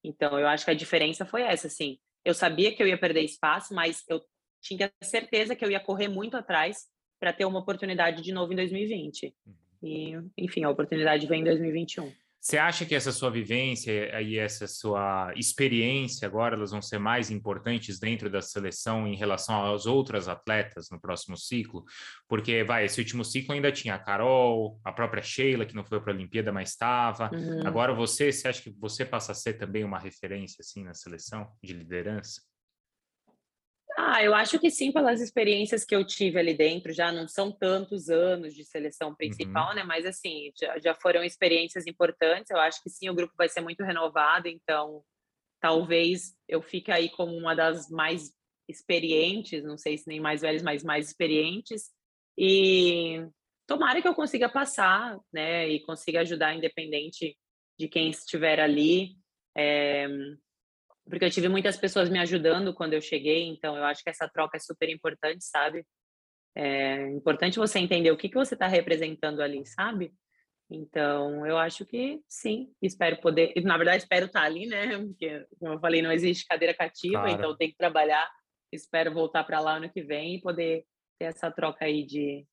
Então, 0.03 0.39
eu 0.39 0.47
acho 0.47 0.66
que 0.66 0.72
a 0.72 0.76
diferença 0.76 1.26
foi 1.26 1.41
essa, 1.43 1.68
assim. 1.68 1.99
Eu 2.24 2.34
sabia 2.34 2.74
que 2.74 2.82
eu 2.82 2.88
ia 2.88 2.97
perder 2.97 3.24
espaço, 3.24 3.74
mas 3.74 4.03
eu 4.07 4.22
tinha 4.62 4.91
certeza 5.01 5.55
que 5.55 5.66
eu 5.66 5.72
ia 5.72 5.80
correr 5.80 6.07
muito 6.07 6.38
atrás 6.38 6.88
para 7.20 7.34
ter 7.34 7.45
uma 7.45 7.59
oportunidade 7.59 8.22
de 8.22 8.32
novo 8.32 8.53
em 8.53 8.55
2020. 8.55 9.34
Uhum. 9.45 9.53
E, 9.84 10.14
enfim, 10.38 10.64
a 10.64 10.70
oportunidade 10.70 11.28
vem 11.28 11.41
em 11.41 11.43
2021. 11.43 12.12
Você 12.41 12.57
acha 12.57 12.88
que 12.88 12.95
essa 12.95 13.12
sua 13.12 13.30
vivência 13.30 14.20
e 14.20 14.39
essa 14.39 14.66
sua 14.66 15.32
experiência 15.36 16.28
agora 16.28 16.55
elas 16.55 16.72
vão 16.72 16.82
ser 16.82 16.97
mais 16.97 17.30
importantes 17.30 17.99
dentro 17.99 18.32
da 18.32 18.41
seleção 18.41 19.07
em 19.07 19.16
relação 19.16 19.72
às 19.72 19.86
outras 19.86 20.28
atletas 20.28 20.89
no 20.89 20.99
próximo 20.99 21.38
ciclo? 21.38 21.86
Porque, 22.28 22.64
vai, 22.64 22.86
esse 22.86 22.99
último 22.99 23.24
ciclo 23.24 23.53
ainda 23.53 23.72
tinha 23.72 23.93
a 23.93 23.99
Carol, 23.99 24.80
a 24.84 24.91
própria 24.91 25.22
Sheila, 25.22 25.68
que 25.68 25.76
não 25.76 25.86
foi 25.86 26.01
para 26.01 26.12
a 26.12 26.16
Olimpíada, 26.16 26.51
mas 26.51 26.70
estava. 26.70 27.30
Uhum. 27.32 27.62
Agora 27.64 27.93
você, 27.93 28.32
você 28.32 28.47
acha 28.47 28.64
que 28.64 28.72
você 28.72 29.05
passa 29.05 29.34
a 29.34 29.36
ser 29.36 29.53
também 29.53 29.84
uma 29.84 29.99
referência 29.99 30.57
assim 30.62 30.84
na 30.84 30.95
seleção 30.95 31.47
de 31.64 31.74
liderança? 31.74 32.41
Ah, 34.03 34.23
eu 34.23 34.33
acho 34.33 34.57
que 34.57 34.71
sim, 34.71 34.91
pelas 34.91 35.21
experiências 35.21 35.85
que 35.85 35.95
eu 35.95 36.03
tive 36.03 36.39
ali 36.39 36.55
dentro, 36.55 36.91
já 36.91 37.11
não 37.11 37.27
são 37.27 37.51
tantos 37.51 38.09
anos 38.09 38.55
de 38.55 38.65
seleção 38.65 39.13
principal, 39.13 39.69
uhum. 39.69 39.75
né? 39.75 39.83
Mas 39.83 40.07
assim, 40.07 40.51
já, 40.59 40.79
já 40.79 40.95
foram 40.95 41.23
experiências 41.23 41.85
importantes. 41.85 42.49
Eu 42.49 42.57
acho 42.57 42.81
que 42.81 42.89
sim, 42.89 43.09
o 43.09 43.13
grupo 43.13 43.35
vai 43.37 43.47
ser 43.47 43.61
muito 43.61 43.83
renovado, 43.83 44.47
então 44.47 45.03
talvez 45.61 46.35
eu 46.47 46.63
fique 46.63 46.91
aí 46.91 47.09
como 47.09 47.37
uma 47.37 47.53
das 47.53 47.91
mais 47.91 48.33
experientes, 48.67 49.63
não 49.63 49.77
sei 49.77 49.99
se 49.99 50.07
nem 50.07 50.19
mais 50.19 50.41
velhas, 50.41 50.63
mas 50.63 50.83
mais 50.83 51.07
experientes. 51.07 51.91
E 52.35 53.23
tomara 53.67 54.01
que 54.01 54.07
eu 54.07 54.15
consiga 54.15 54.49
passar, 54.49 55.15
né? 55.31 55.69
E 55.69 55.79
consiga 55.83 56.21
ajudar, 56.21 56.55
independente 56.55 57.37
de 57.79 57.87
quem 57.87 58.09
estiver 58.09 58.59
ali. 58.59 59.15
É, 59.55 60.07
porque 61.12 61.26
eu 61.26 61.30
tive 61.30 61.49
muitas 61.49 61.78
pessoas 61.78 62.09
me 62.09 62.18
ajudando 62.18 62.74
quando 62.74 62.93
eu 62.93 63.01
cheguei, 63.01 63.43
então 63.43 63.78
eu 63.78 63.84
acho 63.84 64.01
que 64.01 64.09
essa 64.09 64.28
troca 64.30 64.57
é 64.57 64.59
super 64.59 64.89
importante, 64.89 65.43
sabe? 65.43 65.86
É 66.55 67.09
importante 67.09 67.59
você 67.59 67.80
entender 67.80 68.12
o 68.12 68.18
que, 68.18 68.30
que 68.30 68.36
você 68.36 68.55
está 68.55 68.66
representando 68.66 69.41
ali, 69.41 69.66
sabe? 69.66 70.14
Então, 70.70 71.45
eu 71.45 71.57
acho 71.57 71.86
que 71.86 72.22
sim, 72.30 72.74
espero 72.82 73.18
poder. 73.18 73.53
Na 73.62 73.78
verdade, 73.78 74.03
espero 74.03 74.28
estar 74.28 74.39
tá 74.39 74.45
ali, 74.45 74.66
né? 74.68 74.97
Porque, 75.05 75.45
como 75.59 75.74
eu 75.74 75.80
falei, 75.80 76.01
não 76.01 76.12
existe 76.12 76.47
cadeira 76.47 76.74
cativa, 76.74 77.20
claro. 77.20 77.32
então 77.32 77.57
tem 77.57 77.70
que 77.70 77.78
trabalhar. 77.78 78.30
Espero 78.72 79.14
voltar 79.14 79.43
para 79.43 79.59
lá 79.59 79.76
ano 79.76 79.91
que 79.91 80.01
vem 80.01 80.36
e 80.36 80.41
poder 80.41 80.86
ter 81.20 81.26
essa 81.26 81.51
troca 81.51 81.84
aí 81.84 82.05
de, 82.05 82.45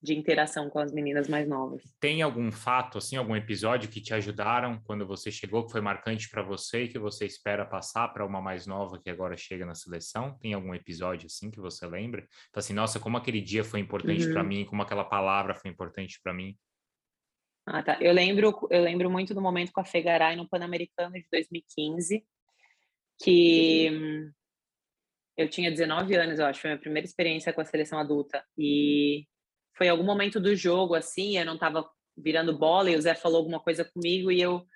de 0.00 0.16
interação 0.16 0.70
com 0.70 0.78
as 0.78 0.92
meninas 0.92 1.28
mais 1.28 1.48
novas. 1.48 1.82
Tem 1.98 2.22
algum 2.22 2.52
fato, 2.52 2.98
assim, 2.98 3.16
algum 3.16 3.34
episódio 3.34 3.90
que 3.90 4.00
te 4.00 4.14
ajudaram 4.14 4.80
quando 4.84 5.04
você 5.04 5.30
chegou, 5.30 5.66
que 5.66 5.72
foi 5.72 5.80
marcante 5.80 6.28
para 6.30 6.42
você 6.42 6.84
e 6.84 6.88
que 6.88 6.98
você 6.98 7.26
espera 7.26 7.66
passar 7.66 8.08
para 8.08 8.24
uma 8.24 8.40
mais 8.40 8.66
nova 8.66 9.00
que 9.00 9.10
agora 9.10 9.36
chega 9.36 9.66
na 9.66 9.74
seleção? 9.74 10.38
Tem 10.38 10.54
algum 10.54 10.72
episódio, 10.72 11.26
assim, 11.26 11.50
que 11.50 11.60
você 11.60 11.84
lembra? 11.86 12.20
Então, 12.48 12.60
assim, 12.60 12.72
nossa, 12.72 13.00
como 13.00 13.16
aquele 13.16 13.40
dia 13.40 13.64
foi 13.64 13.80
importante 13.80 14.26
uhum. 14.26 14.32
para 14.32 14.44
mim, 14.44 14.64
como 14.64 14.82
aquela 14.82 15.04
palavra 15.04 15.54
foi 15.54 15.70
importante 15.70 16.20
para 16.22 16.32
mim. 16.32 16.56
Ah, 17.66 17.82
tá. 17.82 17.98
Eu 18.00 18.12
lembro, 18.12 18.68
eu 18.70 18.82
lembro 18.82 19.10
muito 19.10 19.34
do 19.34 19.42
momento 19.42 19.72
com 19.72 19.80
a 19.80 19.84
Fegaray 19.84 20.36
no 20.36 20.48
Pan-Americano 20.48 21.14
de 21.14 21.26
2015, 21.30 22.24
que 23.20 24.30
eu 25.36 25.48
tinha 25.48 25.70
19 25.70 26.14
anos, 26.14 26.38
eu 26.38 26.46
acho, 26.46 26.60
foi 26.60 26.70
a 26.70 26.74
minha 26.74 26.80
primeira 26.80 27.06
experiência 27.06 27.52
com 27.52 27.60
a 27.60 27.64
seleção 27.64 27.98
adulta. 27.98 28.44
E 28.56 29.26
foi 29.78 29.88
algum 29.88 30.02
momento 30.02 30.40
do 30.40 30.54
jogo, 30.56 30.96
assim, 30.96 31.38
eu 31.38 31.46
não 31.46 31.54
estava 31.54 31.88
virando 32.16 32.58
bola 32.58 32.90
e 32.90 32.96
o 32.96 33.00
Zé 33.00 33.14
falou 33.14 33.38
alguma 33.38 33.60
coisa 33.60 33.84
comigo 33.84 34.30
e 34.30 34.40
eu 34.40 34.66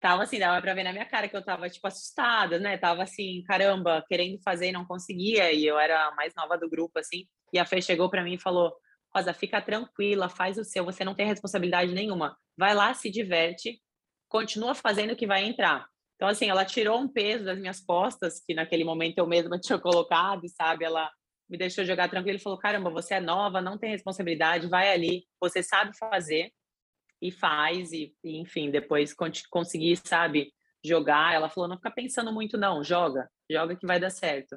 tava 0.00 0.22
assim, 0.24 0.38
dava 0.38 0.60
para 0.60 0.74
ver 0.74 0.82
na 0.82 0.92
minha 0.92 1.04
cara 1.04 1.28
que 1.28 1.36
eu 1.36 1.44
tava, 1.44 1.68
tipo, 1.68 1.86
assustada, 1.86 2.58
né? 2.58 2.76
Tava 2.78 3.02
assim, 3.02 3.44
caramba, 3.44 4.04
querendo 4.08 4.40
fazer 4.42 4.70
e 4.70 4.72
não 4.72 4.84
conseguia, 4.84 5.52
e 5.52 5.64
eu 5.64 5.78
era 5.78 6.08
a 6.08 6.14
mais 6.16 6.34
nova 6.34 6.58
do 6.58 6.68
grupo, 6.68 6.98
assim, 6.98 7.26
e 7.52 7.58
a 7.58 7.66
Fê 7.66 7.80
chegou 7.80 8.10
para 8.10 8.24
mim 8.24 8.34
e 8.34 8.40
falou, 8.40 8.74
Rosa, 9.14 9.32
fica 9.34 9.60
tranquila, 9.60 10.28
faz 10.28 10.58
o 10.58 10.64
seu, 10.64 10.84
você 10.84 11.04
não 11.04 11.14
tem 11.14 11.26
responsabilidade 11.26 11.92
nenhuma, 11.92 12.36
vai 12.56 12.74
lá, 12.74 12.92
se 12.94 13.10
diverte, 13.10 13.80
continua 14.28 14.74
fazendo 14.74 15.14
que 15.14 15.26
vai 15.26 15.44
entrar. 15.44 15.86
Então, 16.16 16.28
assim, 16.28 16.48
ela 16.48 16.64
tirou 16.64 16.98
um 16.98 17.08
peso 17.08 17.44
das 17.44 17.58
minhas 17.58 17.80
costas, 17.80 18.40
que 18.44 18.54
naquele 18.54 18.84
momento 18.84 19.18
eu 19.18 19.26
mesma 19.26 19.58
tinha 19.60 19.78
colocado, 19.78 20.48
sabe? 20.48 20.84
Ela 20.84 21.10
me 21.52 21.58
deixou 21.58 21.84
jogar 21.84 22.08
tranquilo. 22.08 22.36
Ele 22.36 22.42
falou: 22.42 22.58
caramba, 22.58 22.88
você 22.88 23.14
é 23.14 23.20
nova, 23.20 23.60
não 23.60 23.76
tem 23.76 23.90
responsabilidade, 23.90 24.68
vai 24.68 24.90
ali, 24.90 25.24
você 25.38 25.62
sabe 25.62 25.94
fazer 25.98 26.50
e 27.20 27.30
faz, 27.30 27.92
e, 27.92 28.12
e 28.24 28.40
enfim, 28.40 28.70
depois 28.70 29.14
conseguir, 29.50 29.96
sabe, 29.96 30.50
jogar. 30.82 31.34
Ela 31.34 31.50
falou: 31.50 31.68
não 31.68 31.76
fica 31.76 31.90
pensando 31.90 32.32
muito, 32.32 32.56
não, 32.56 32.82
joga, 32.82 33.28
joga 33.50 33.76
que 33.76 33.86
vai 33.86 34.00
dar 34.00 34.10
certo. 34.10 34.56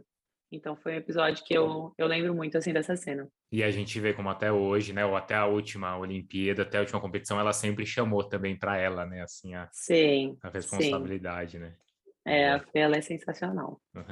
Então 0.49 0.77
foi 0.77 0.93
um 0.93 0.97
episódio 0.97 1.43
que 1.43 1.53
eu, 1.53 1.93
eu 1.97 2.07
lembro 2.07 2.33
muito 2.33 2.57
assim 2.57 2.71
dessa 2.71 2.95
cena. 2.95 3.27
E 3.51 3.61
a 3.61 3.69
gente 3.71 3.99
vê 3.99 4.13
como 4.13 4.29
até 4.29 4.51
hoje, 4.51 4.93
né, 4.93 5.05
ou 5.05 5.17
até 5.17 5.35
a 5.35 5.45
última 5.45 5.97
Olimpíada, 5.97 6.61
até 6.61 6.77
a 6.77 6.81
última 6.81 7.01
competição, 7.01 7.39
ela 7.39 7.51
sempre 7.51 7.85
chamou 7.85 8.23
também 8.23 8.57
para 8.57 8.77
ela, 8.77 9.05
né, 9.05 9.21
assim 9.21 9.53
a, 9.53 9.67
sim, 9.73 10.37
a 10.41 10.49
responsabilidade, 10.49 11.53
sim. 11.53 11.59
né? 11.59 11.75
É, 12.25 12.53
a 12.53 12.59
Fê, 12.59 12.79
ela 12.79 12.97
é 12.97 13.01
sensacional. 13.01 13.79
Uhum. 13.95 14.03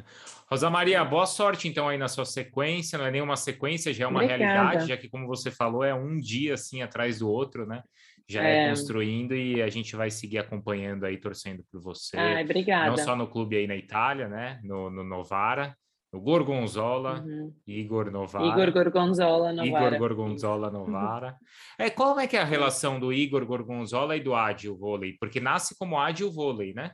Rosa 0.49 0.69
Maria, 0.69 1.03
boa 1.03 1.25
sorte 1.25 1.67
então 1.67 1.89
aí 1.89 1.97
na 1.97 2.07
sua 2.07 2.25
sequência, 2.25 2.97
não 2.97 3.05
é 3.05 3.11
nenhuma 3.11 3.35
sequência, 3.35 3.91
já 3.91 4.05
é 4.05 4.07
uma 4.07 4.23
Obrigada. 4.23 4.43
realidade, 4.43 4.87
já 4.87 4.95
que 4.95 5.09
como 5.09 5.25
você 5.25 5.49
falou, 5.49 5.83
é 5.83 5.95
um 5.95 6.19
dia 6.19 6.53
assim 6.53 6.83
atrás 6.83 7.19
do 7.19 7.29
outro, 7.29 7.65
né? 7.65 7.81
Já 8.29 8.43
é, 8.43 8.65
é 8.65 8.69
construindo 8.69 9.35
e 9.35 9.61
a 9.61 9.67
gente 9.67 9.95
vai 9.95 10.11
seguir 10.11 10.37
acompanhando 10.37 11.05
aí, 11.05 11.17
torcendo 11.17 11.63
por 11.71 11.81
você. 11.81 12.15
Ai, 12.15 12.43
obrigada. 12.43 12.89
Não 12.89 12.97
só 12.97 13.15
no 13.15 13.27
clube 13.27 13.57
aí 13.57 13.65
na 13.65 13.75
Itália, 13.75 14.27
né? 14.27 14.59
No, 14.63 14.91
no 14.91 15.03
Novara, 15.03 15.75
no 16.13 16.21
Gorgonzola, 16.21 17.21
uhum. 17.21 17.51
Igor 17.65 18.11
Novara. 18.11 18.45
Igor 18.45 18.71
Gorgonzola 18.71 19.51
Novara. 19.51 19.95
Igor 19.95 19.97
Gorgonzola 19.97 20.69
Novara. 20.69 21.35
É, 21.79 21.89
qual 21.89 22.19
é 22.19 22.27
que 22.27 22.37
é 22.37 22.41
a 22.41 22.45
relação 22.45 22.99
do 22.99 23.11
Igor 23.11 23.43
Gorgonzola 23.43 24.15
e 24.15 24.21
do 24.21 24.35
Ágil 24.35 24.77
Vôlei? 24.77 25.17
Porque 25.19 25.39
nasce 25.39 25.75
como 25.75 25.99
Ágil 25.99 26.31
Vôlei, 26.31 26.75
né? 26.75 26.91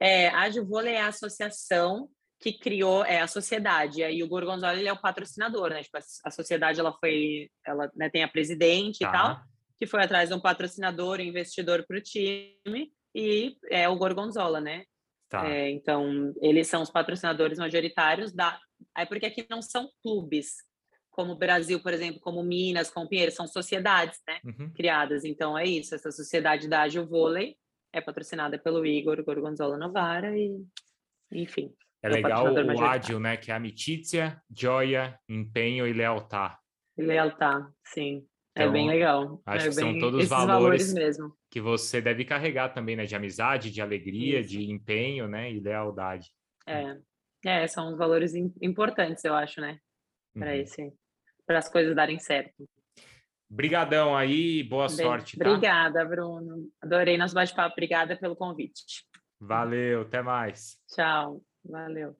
É, 0.00 0.28
a 0.28 0.50
Juvôlei 0.50 0.94
é 0.94 1.00
a 1.00 1.08
associação 1.08 2.08
que 2.40 2.52
criou 2.52 3.04
é 3.04 3.20
a 3.20 3.26
sociedade. 3.26 4.00
E 4.00 4.04
aí 4.04 4.22
o 4.22 4.28
Gorgonzola 4.28 4.74
ele 4.74 4.88
é 4.88 4.92
o 4.92 5.00
patrocinador, 5.00 5.70
né? 5.70 5.82
Tipo, 5.82 5.98
a, 6.24 6.30
sociedade 6.30 6.78
ela 6.80 6.92
foi, 6.92 7.50
ela 7.64 7.90
né, 7.94 8.10
tem 8.10 8.22
a 8.22 8.28
presidente 8.28 8.98
tá. 8.98 9.08
e 9.08 9.12
tal, 9.12 9.40
que 9.78 9.86
foi 9.86 10.02
atrás 10.02 10.28
de 10.28 10.34
um 10.34 10.40
patrocinador, 10.40 11.18
um 11.18 11.22
investidor 11.22 11.84
para 11.86 11.98
o 11.98 12.02
time 12.02 12.92
e 13.14 13.56
é 13.70 13.88
o 13.88 13.96
Gorgonzola, 13.96 14.60
né? 14.60 14.84
Tá. 15.28 15.48
É, 15.48 15.70
então 15.70 16.32
eles 16.40 16.68
são 16.68 16.82
os 16.82 16.90
patrocinadores 16.90 17.58
majoritários 17.58 18.32
da. 18.32 18.58
Aí 18.94 19.06
porque 19.06 19.26
aqui 19.26 19.46
não 19.48 19.62
são 19.62 19.90
clubes, 20.02 20.56
como 21.10 21.32
o 21.32 21.38
Brasil, 21.38 21.80
por 21.80 21.92
exemplo, 21.92 22.20
como 22.20 22.42
Minas, 22.44 22.90
como 22.90 23.08
Pinheiro, 23.08 23.32
são 23.32 23.46
sociedades, 23.46 24.20
né? 24.28 24.40
Uhum. 24.44 24.70
Criadas. 24.72 25.24
Então 25.24 25.56
é 25.56 25.64
isso. 25.64 25.94
Essa 25.94 26.12
sociedade 26.12 26.68
da 26.68 26.82
Agil 26.82 27.06
Vôlei 27.06 27.56
é 27.98 28.00
patrocinada 28.00 28.58
pelo 28.58 28.84
Igor 28.84 29.22
Gorgonzola 29.24 29.76
Novara 29.76 30.36
e, 30.36 30.64
enfim. 31.32 31.72
É, 32.02 32.08
é 32.08 32.10
legal 32.10 32.46
o, 32.46 32.74
o 32.74 32.84
ágil, 32.84 33.18
né? 33.18 33.36
Que 33.36 33.50
é 33.50 33.54
amicizia, 33.54 34.40
joia, 34.54 35.18
empenho 35.28 35.86
e 35.86 35.92
lealtad. 35.92 36.56
Lealtad, 36.96 37.66
sim. 37.84 38.26
É 38.54 38.62
então, 38.62 38.68
é 38.68 38.72
bem 38.72 38.88
legal. 38.88 39.42
Acho 39.44 39.66
é 39.66 39.68
que 39.68 39.74
são 39.74 39.98
todos 39.98 40.24
os 40.24 40.28
valores, 40.28 40.92
valores, 40.92 40.94
mesmo. 40.94 41.36
que 41.50 41.60
você 41.60 42.00
deve 42.00 42.24
carregar 42.24 42.70
também, 42.70 42.96
né? 42.96 43.04
De 43.04 43.14
amizade, 43.14 43.70
de 43.70 43.82
alegria, 43.82 44.40
Isso. 44.40 44.50
de 44.50 44.70
empenho, 44.70 45.28
né? 45.28 45.52
E 45.52 45.60
lealdade. 45.60 46.30
É. 46.66 46.96
é, 47.44 47.66
são 47.66 47.92
os 47.92 47.98
valores 47.98 48.34
importantes, 48.34 49.24
eu 49.24 49.34
acho, 49.34 49.60
né? 49.60 49.78
para 50.38 50.50
uhum. 50.50 50.60
esse 50.60 50.92
para 51.46 51.58
as 51.58 51.68
coisas 51.68 51.94
darem 51.94 52.18
certo. 52.18 52.68
Brigadão 53.48 54.16
aí, 54.16 54.62
boa 54.62 54.88
Bem, 54.88 54.96
sorte. 54.96 55.38
Tá? 55.38 55.48
Obrigada, 55.48 56.04
Bruno. 56.04 56.68
Adorei 56.82 57.16
nosso 57.16 57.34
bate-papo. 57.34 57.72
Obrigada 57.72 58.16
pelo 58.16 58.34
convite. 58.34 59.04
Valeu, 59.40 60.02
até 60.02 60.22
mais. 60.22 60.76
Tchau, 60.88 61.40
valeu. 61.64 62.16